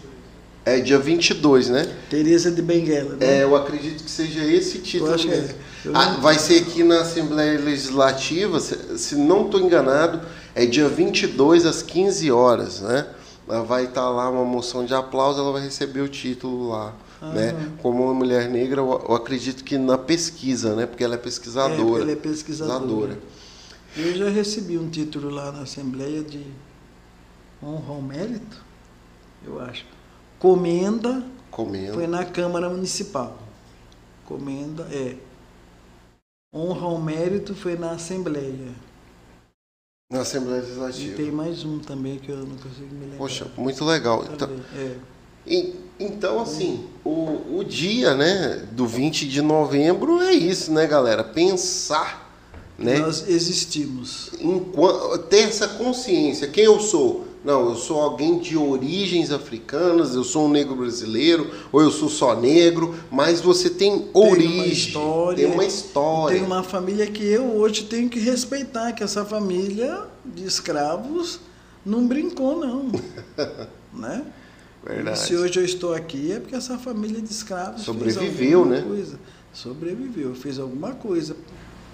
[0.67, 1.95] É dia 22, né?
[2.09, 3.15] Tereza de Benguela.
[3.15, 3.37] Né?
[3.37, 5.15] É, eu acredito que seja esse título.
[5.15, 5.55] Que é.
[5.93, 10.19] Ah, vai ser aqui na Assembleia Legislativa, se, se não estou enganado,
[10.53, 13.07] é dia 22 às 15 horas, né?
[13.47, 16.93] Vai estar tá lá uma moção de aplauso, ela vai receber o título lá.
[17.21, 17.55] Ah, né?
[17.81, 20.85] Como uma mulher negra, eu, acredito que na pesquisa, né?
[20.85, 22.01] Porque ela é pesquisadora.
[22.01, 23.17] É, ela é pesquisadora.
[23.95, 26.45] Eu já recebi um título lá na Assembleia de
[27.63, 28.57] honra ao mérito,
[29.45, 29.95] eu acho.
[30.39, 31.93] Comenda, Comenda.
[31.93, 33.37] foi na Câmara Municipal.
[34.25, 35.15] Comenda, é.
[36.53, 38.71] Honra ao mérito foi na Assembleia.
[40.11, 41.13] Na Assembleia Legislativa.
[41.13, 43.17] E tem mais um também que eu não consigo me lembrar.
[43.17, 44.25] Poxa, muito legal.
[44.31, 44.95] Então, é.
[45.45, 51.23] e, então, assim, o, o dia né, do 20 de novembro é isso, né, galera?
[51.23, 52.25] Pensar.
[52.77, 52.99] Né?
[52.99, 54.29] Nós existimos.
[54.39, 56.47] Enquanto, ter essa consciência.
[56.47, 57.25] Quem eu sou?
[57.47, 62.09] Não, eu sou alguém de origens africanas, eu sou um negro brasileiro, ou eu sou
[62.09, 66.37] só negro, mas você tem, tem origem, uma história, tem uma história.
[66.37, 71.39] Tem uma família que eu hoje tenho que respeitar, que essa família de escravos
[71.85, 72.91] não brincou, não.
[73.97, 74.25] né?
[74.85, 75.17] Verdade.
[75.17, 78.81] Se hoje eu estou aqui é porque essa família de escravos sobreviveu, né?
[78.81, 79.17] Coisa.
[79.53, 81.33] Sobreviveu, fez alguma coisa.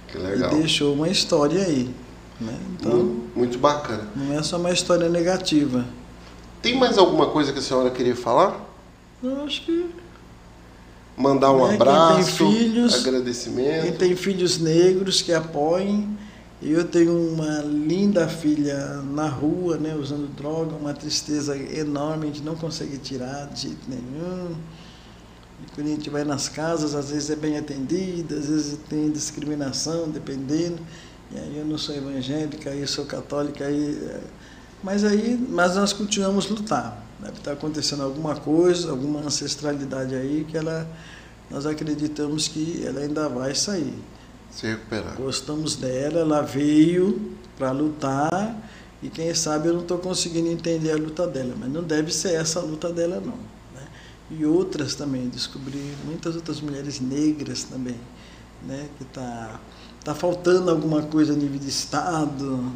[0.08, 0.52] Que legal.
[0.52, 1.94] E deixou uma história aí.
[2.40, 2.58] Né?
[2.74, 4.08] Então, muito, muito bacana.
[4.16, 5.86] Não é só uma história negativa.
[6.62, 8.60] Tem mais alguma coisa que a senhora queria falar?
[9.22, 9.90] Eu acho que.
[11.16, 13.84] Mandar um né, abraço, quem tem filhos, agradecimento.
[13.84, 16.18] Quem tem filhos negros que apoiem.
[16.62, 22.42] Eu tenho uma linda filha na rua, né, usando droga, uma tristeza enorme, a gente
[22.42, 24.56] não consegue tirar de jeito nenhum.
[25.62, 29.12] E quando a gente vai nas casas, às vezes é bem atendida, às vezes tem
[29.12, 30.80] discriminação, dependendo.
[31.34, 34.22] E aí eu não sou evangélica, eu sou católica, aí, é,
[34.84, 37.04] mas aí mas nós continuamos lutar.
[37.20, 40.88] Deve estar acontecendo alguma coisa, alguma ancestralidade aí que ela,
[41.50, 43.98] nós acreditamos que ela ainda vai sair.
[44.52, 45.16] Se recuperar.
[45.16, 48.56] Gostamos dela, ela veio para lutar
[49.02, 52.36] e quem sabe eu não estou conseguindo entender a luta dela, mas não deve ser
[52.36, 53.38] essa a luta dela não.
[53.74, 53.88] Né?
[54.32, 57.98] E outras também, descobri muitas outras mulheres negras também,
[58.68, 58.88] né?
[58.98, 59.60] que está
[60.04, 62.70] está faltando alguma coisa a nível de Estado,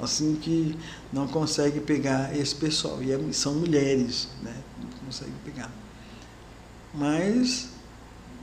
[0.00, 0.76] assim que
[1.12, 3.02] não consegue pegar esse pessoal.
[3.02, 4.54] E é, são mulheres, né?
[4.80, 5.72] Não consegue pegar.
[6.94, 7.70] Mas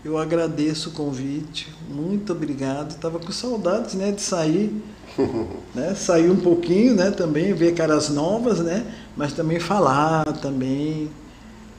[0.04, 2.92] eu agradeço o convite, muito obrigado.
[2.92, 4.84] Estava com saudades né, de sair,
[5.74, 5.96] né?
[5.96, 8.86] sair um pouquinho né, também, ver caras novas, né?
[9.16, 11.10] mas também falar também.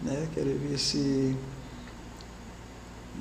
[0.03, 0.27] Né?
[0.35, 1.37] Quero ver se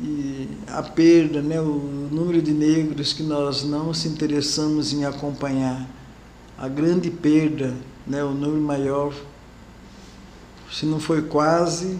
[0.01, 5.89] e a perda, né, o número de negros que nós não se interessamos em acompanhar,
[6.57, 7.73] a grande perda,
[8.05, 9.13] né, o número maior,
[10.71, 11.97] se não foi quase,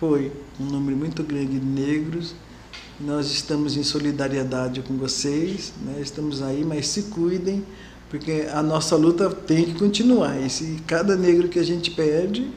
[0.00, 2.34] foi um número muito grande de negros.
[3.00, 7.64] Nós estamos em solidariedade com vocês, né, estamos aí, mas se cuidem,
[8.08, 10.40] porque a nossa luta tem que continuar.
[10.40, 12.50] E se cada negro que a gente perde,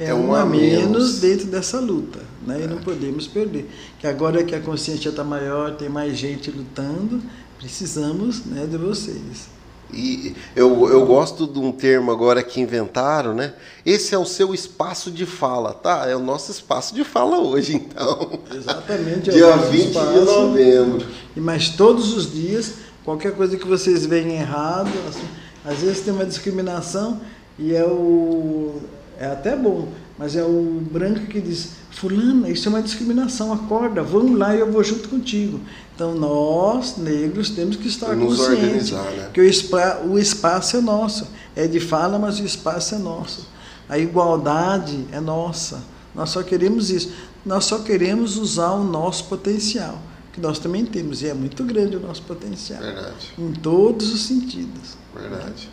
[0.00, 2.62] é, é um a menos, menos dentro dessa luta, né?
[2.62, 2.64] É.
[2.64, 3.70] E não podemos perder.
[3.98, 7.22] Que agora que a consciência está maior, tem mais gente lutando,
[7.58, 9.50] precisamos né, de vocês.
[9.92, 13.52] E eu, eu gosto de um termo agora que inventaram, né?
[13.84, 16.08] Esse é o seu espaço de fala, tá?
[16.08, 18.40] É o nosso espaço de fala hoje, então.
[18.54, 19.28] Exatamente.
[19.28, 20.12] É Dia 20 espaço.
[20.12, 21.06] de novembro.
[21.36, 22.74] E mas todos os dias,
[23.04, 25.28] qualquer coisa que vocês veem errado, assim,
[25.62, 27.20] às vezes tem uma discriminação
[27.58, 28.80] e é o
[29.20, 29.88] é até bom,
[30.18, 34.60] mas é o branco que diz: Fulana, isso é uma discriminação, acorda, vamos lá e
[34.60, 35.60] eu vou junto contigo.
[35.94, 39.28] Então nós, negros, temos que estar Nos conscientes né?
[39.34, 41.28] que o, espa o espaço é nosso.
[41.54, 43.46] É de fala, mas o espaço é nosso.
[43.86, 45.82] A igualdade é nossa.
[46.14, 47.12] Nós só queremos isso.
[47.44, 49.98] Nós só queremos usar o nosso potencial,
[50.32, 52.80] que nós também temos, e é muito grande o nosso potencial.
[52.80, 53.34] Verdade.
[53.38, 54.96] Em todos os sentidos.
[55.14, 55.68] Verdade.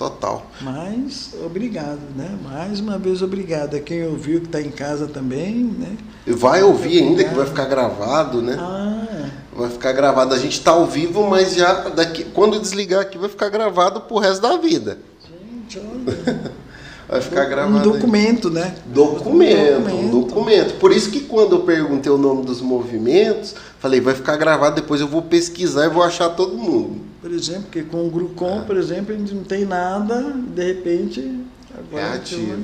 [0.00, 0.46] Total.
[0.62, 2.30] Mas obrigado, né?
[2.42, 5.94] Mais uma vez obrigado a quem ouviu que está em casa também, né?
[6.26, 8.56] Vai ouvir ainda que vai ficar gravado, né?
[8.58, 9.28] Ah.
[9.54, 10.34] Vai ficar gravado.
[10.34, 14.16] A gente está ao vivo, mas já daqui quando desligar aqui vai ficar gravado pro
[14.16, 14.96] resto da vida.
[15.28, 16.40] Gente, olha.
[17.06, 17.90] vai ficar gravado.
[17.90, 18.54] Um documento, aí.
[18.54, 18.74] né?
[18.86, 20.78] Documento, um documento, um documento.
[20.78, 25.00] Por isso que quando eu perguntei o nome dos movimentos, falei, vai ficar gravado, depois
[25.00, 27.00] eu vou pesquisar e vou achar todo mundo.
[27.20, 28.64] Por exemplo, que com o Grucom, é.
[28.64, 31.44] por exemplo, a gente não tem nada, de repente,
[31.76, 32.62] agora é ativo.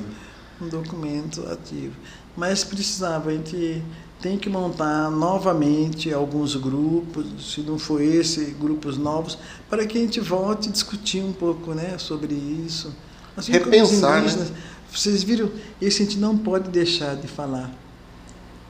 [0.61, 1.93] Um, um documento ativo.
[2.35, 3.83] Mas precisava, a gente
[4.21, 9.37] tem que montar novamente alguns grupos, se não for esse, grupos novos,
[9.69, 12.93] para que a gente volte a discutir um pouco né, sobre isso.
[13.35, 14.47] Assim Repensar, né?
[14.91, 17.71] Vocês viram, isso a gente não pode deixar de falar.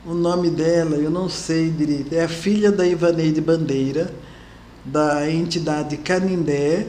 [0.07, 4.09] O nome dela, eu não sei direito, é a filha da Ivaneide Bandeira,
[4.85, 6.87] da entidade Canindé,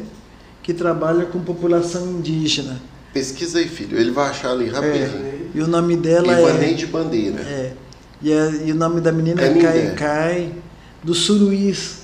[0.63, 2.81] que trabalha com população indígena.
[3.13, 5.03] Pesquisa aí, filho, ele vai achar ali rapidinho.
[5.05, 6.55] É, e o nome dela Ivaneide é.
[6.55, 7.41] Ivaneide Bandeira.
[7.41, 7.73] É.
[8.23, 10.53] E, é, e, o nome da menina é Cai Cai,
[11.03, 12.03] do Suruís,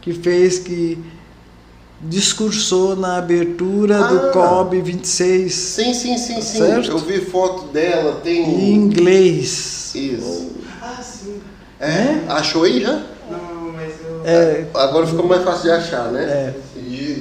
[0.00, 0.96] que fez que
[2.00, 5.52] discursou na abertura ah, do COB 26.
[5.52, 6.58] Sim, sim, sim, sim.
[6.58, 6.92] Certo?
[6.92, 8.44] Eu vi foto dela, tem.
[8.44, 9.83] Em inglês.
[9.94, 10.52] Isso.
[10.82, 11.40] Ah, sim.
[11.80, 11.88] É?
[11.88, 12.24] é?
[12.28, 13.02] Achou aí já?
[13.30, 14.22] Não, mas eu.
[14.24, 16.24] É, Agora ficou mais fácil de achar, né?
[16.24, 16.54] É.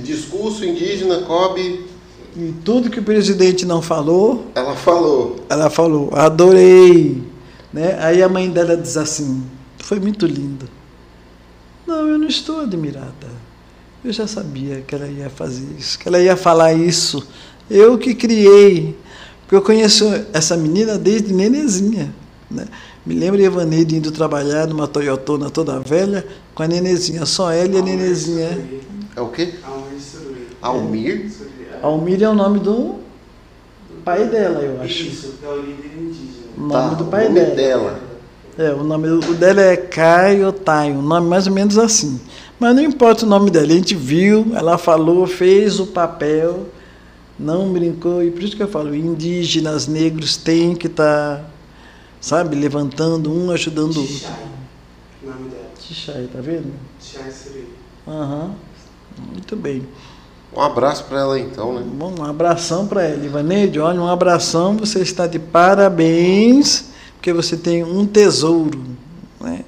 [0.03, 1.87] Discurso indígena, COB.
[2.35, 4.47] E tudo que o presidente não falou.
[4.55, 5.35] Ela falou.
[5.49, 6.09] Ela falou.
[6.13, 7.23] Adorei.
[7.71, 7.97] Né?
[7.99, 9.43] Aí a mãe dela diz assim:
[9.79, 10.67] Foi muito lindo.
[11.85, 13.27] Não, eu não estou admirada.
[14.03, 17.25] Eu já sabia que ela ia fazer isso, que ela ia falar isso.
[17.69, 18.97] Eu que criei.
[19.41, 22.13] Porque eu conheço essa menina desde nenezinha.
[22.53, 22.67] Né?
[23.05, 27.75] Me lembro de Evaneide indo trabalhar numa Toyotona toda velha com a nenezinha, só ela
[27.75, 28.57] e a nenezinha.
[29.15, 29.55] É o quê?
[30.61, 31.31] Almir.
[31.81, 32.99] Almir é o nome do
[34.05, 35.03] pai dela, eu acho.
[35.03, 36.43] Isso, é o líder indígena.
[36.57, 37.55] O nome tá, do pai o nome dela.
[37.55, 37.99] dela.
[38.55, 42.19] É, o nome o dela é Caio Tai, um nome mais ou menos assim.
[42.59, 46.67] Mas não importa o nome dela, a gente viu, ela falou, fez o papel,
[47.38, 51.45] não brincou, e por isso que eu falo, indígenas, negros têm que estar, tá,
[52.23, 54.27] sabe, levantando um, ajudando o outro.
[55.21, 55.69] o nome dela.
[55.77, 56.73] Tixai, tá vendo?
[56.97, 57.67] Tixai Siri.
[58.07, 58.55] Aham,
[59.33, 59.85] muito bem.
[60.55, 61.83] Um abraço para ela então, né?
[61.85, 63.25] Bom, um abração para ela.
[63.25, 66.85] Ivaneide, olha, um abração, você está de parabéns,
[67.15, 68.81] porque você tem um tesouro.
[69.41, 69.65] Né?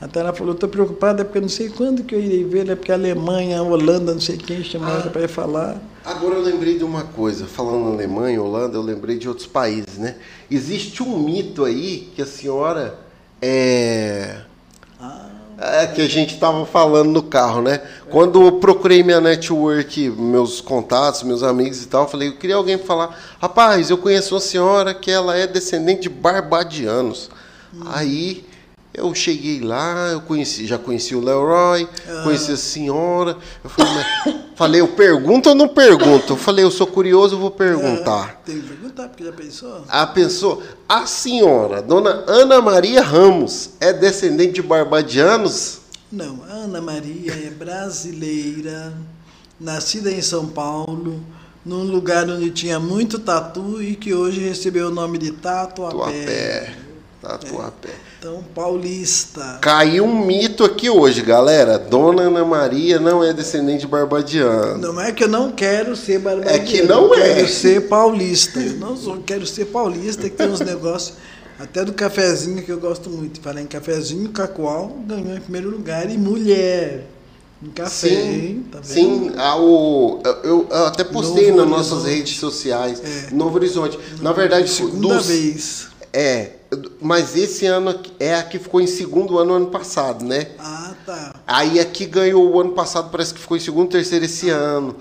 [0.00, 2.74] Até ela falou, estou preocupada porque eu não sei quando que eu irei ver, é
[2.74, 5.80] porque a Alemanha, a Holanda, não sei quem chamaram ah, para ir falar.
[6.04, 10.16] Agora eu lembrei de uma coisa, falando Alemanha, Holanda, eu lembrei de outros países, né?
[10.50, 12.98] Existe um mito aí que a senhora
[13.40, 14.42] é
[15.62, 17.80] é, que a gente estava falando no carro, né?
[18.10, 22.56] Quando eu procurei minha network, meus contatos, meus amigos e tal, eu falei, eu queria
[22.56, 27.30] alguém falar, rapaz, eu conheço uma senhora que ela é descendente de barbadianos.
[27.72, 27.82] Hum.
[27.86, 28.44] Aí
[28.94, 32.22] eu cheguei lá, eu conheci, já conheci o Leroy, ah.
[32.24, 33.38] conheci a senhora.
[33.64, 36.34] Eu falei, mas, falei, eu pergunto ou não pergunto?
[36.34, 38.40] Eu falei, eu sou curioso, eu vou perguntar.
[38.42, 39.84] É, tem que perguntar, porque já pensou?
[39.88, 40.62] A pensou.
[40.86, 45.80] A senhora, dona Ana Maria Ramos, é descendente de barbadianos?
[46.10, 48.92] Não, a Ana Maria é brasileira,
[49.58, 51.24] nascida em São Paulo,
[51.64, 55.94] num lugar onde tinha muito tatu e que hoje recebeu o nome de Tatuapé.
[55.94, 56.76] Tatuapé.
[57.22, 57.88] Tatuapé.
[57.88, 58.11] É.
[58.22, 59.58] Então, paulista.
[59.60, 61.76] Caiu um mito aqui hoje, galera.
[61.76, 64.78] Dona Ana Maria não é descendente de barbadiano.
[64.78, 66.56] Não é que eu não quero ser barbadiano.
[66.56, 67.34] É que não eu é.
[67.34, 68.60] quero ser paulista.
[68.60, 71.16] Eu não sou, quero ser paulista, que tem uns negócios.
[71.58, 73.40] Até do cafezinho que eu gosto muito.
[73.40, 76.08] Falar em cafezinho, Cacoal ganhou em primeiro lugar.
[76.08, 77.04] E mulher.
[77.60, 81.90] Em café, sim, tá sim ao, eu, eu até postei Novo nas Horizonte.
[81.90, 83.02] nossas redes sociais.
[83.04, 83.34] É.
[83.34, 83.98] Novo Horizonte.
[84.20, 85.88] Na verdade, segunda dos, vez.
[86.12, 86.61] É,
[87.00, 90.48] mas esse ano é a que ficou em segundo ano ano passado, né?
[90.58, 91.34] Ah, tá.
[91.46, 94.56] Aí aqui ganhou o ano passado, parece que ficou em segundo, terceiro esse ah.
[94.56, 94.96] ano.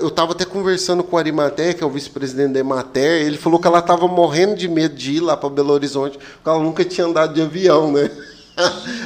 [0.00, 3.60] Eu estava até conversando com o Arimater, que é o vice-presidente da Emater, ele falou
[3.60, 6.84] que ela estava morrendo de medo de ir lá para Belo Horizonte, porque ela nunca
[6.84, 8.10] tinha andado de avião, né?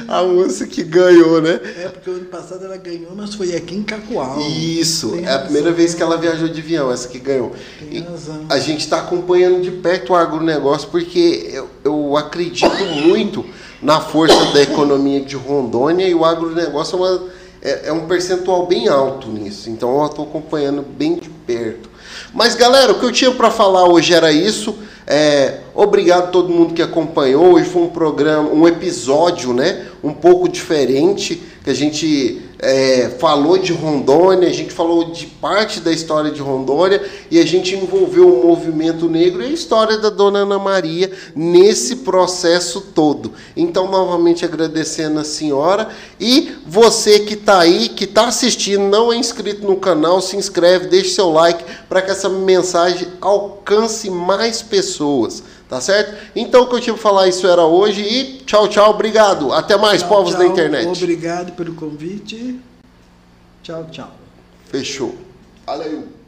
[0.07, 1.59] A moça que ganhou, né?
[1.77, 4.39] É, porque o ano passado ela ganhou, mas foi aqui em Cacoal.
[4.39, 5.39] Isso, Tem é razão.
[5.39, 7.51] a primeira vez que ela viajou de avião, essa que ganhou.
[7.79, 8.45] Tem razão.
[8.49, 12.69] A gente está acompanhando de perto o agronegócio, porque eu, eu acredito
[13.05, 13.45] muito
[13.81, 17.23] na força da economia de Rondônia e o agronegócio é, uma,
[17.61, 19.69] é, é um percentual bem alto nisso.
[19.69, 21.89] Então eu estou acompanhando bem de perto.
[22.33, 24.77] Mas galera, o que eu tinha para falar hoje era isso.
[25.07, 27.53] É, obrigado a todo mundo que acompanhou.
[27.53, 29.87] Hoje foi um programa, um episódio, né?
[30.03, 35.79] Um pouco diferente que a gente é, falou de Rondônia, a gente falou de parte
[35.79, 37.01] da história de Rondônia
[37.31, 41.97] e a gente envolveu o movimento negro e a história da Dona Ana Maria nesse
[41.97, 43.33] processo todo.
[43.57, 45.89] Então, novamente agradecendo a senhora
[46.19, 50.87] e você que está aí, que está assistindo, não é inscrito no canal, se inscreve,
[50.87, 55.41] deixe seu like para que essa mensagem alcance mais pessoas.
[55.71, 56.17] Tá certo?
[56.35, 59.53] Então o que eu tinha para falar isso era hoje e tchau, tchau, obrigado.
[59.53, 60.85] Até mais, tchau, povos tchau, da internet.
[60.85, 62.59] Obrigado pelo convite.
[63.63, 64.11] Tchau, tchau.
[64.69, 65.15] Fechou.
[65.65, 66.20] Valeu.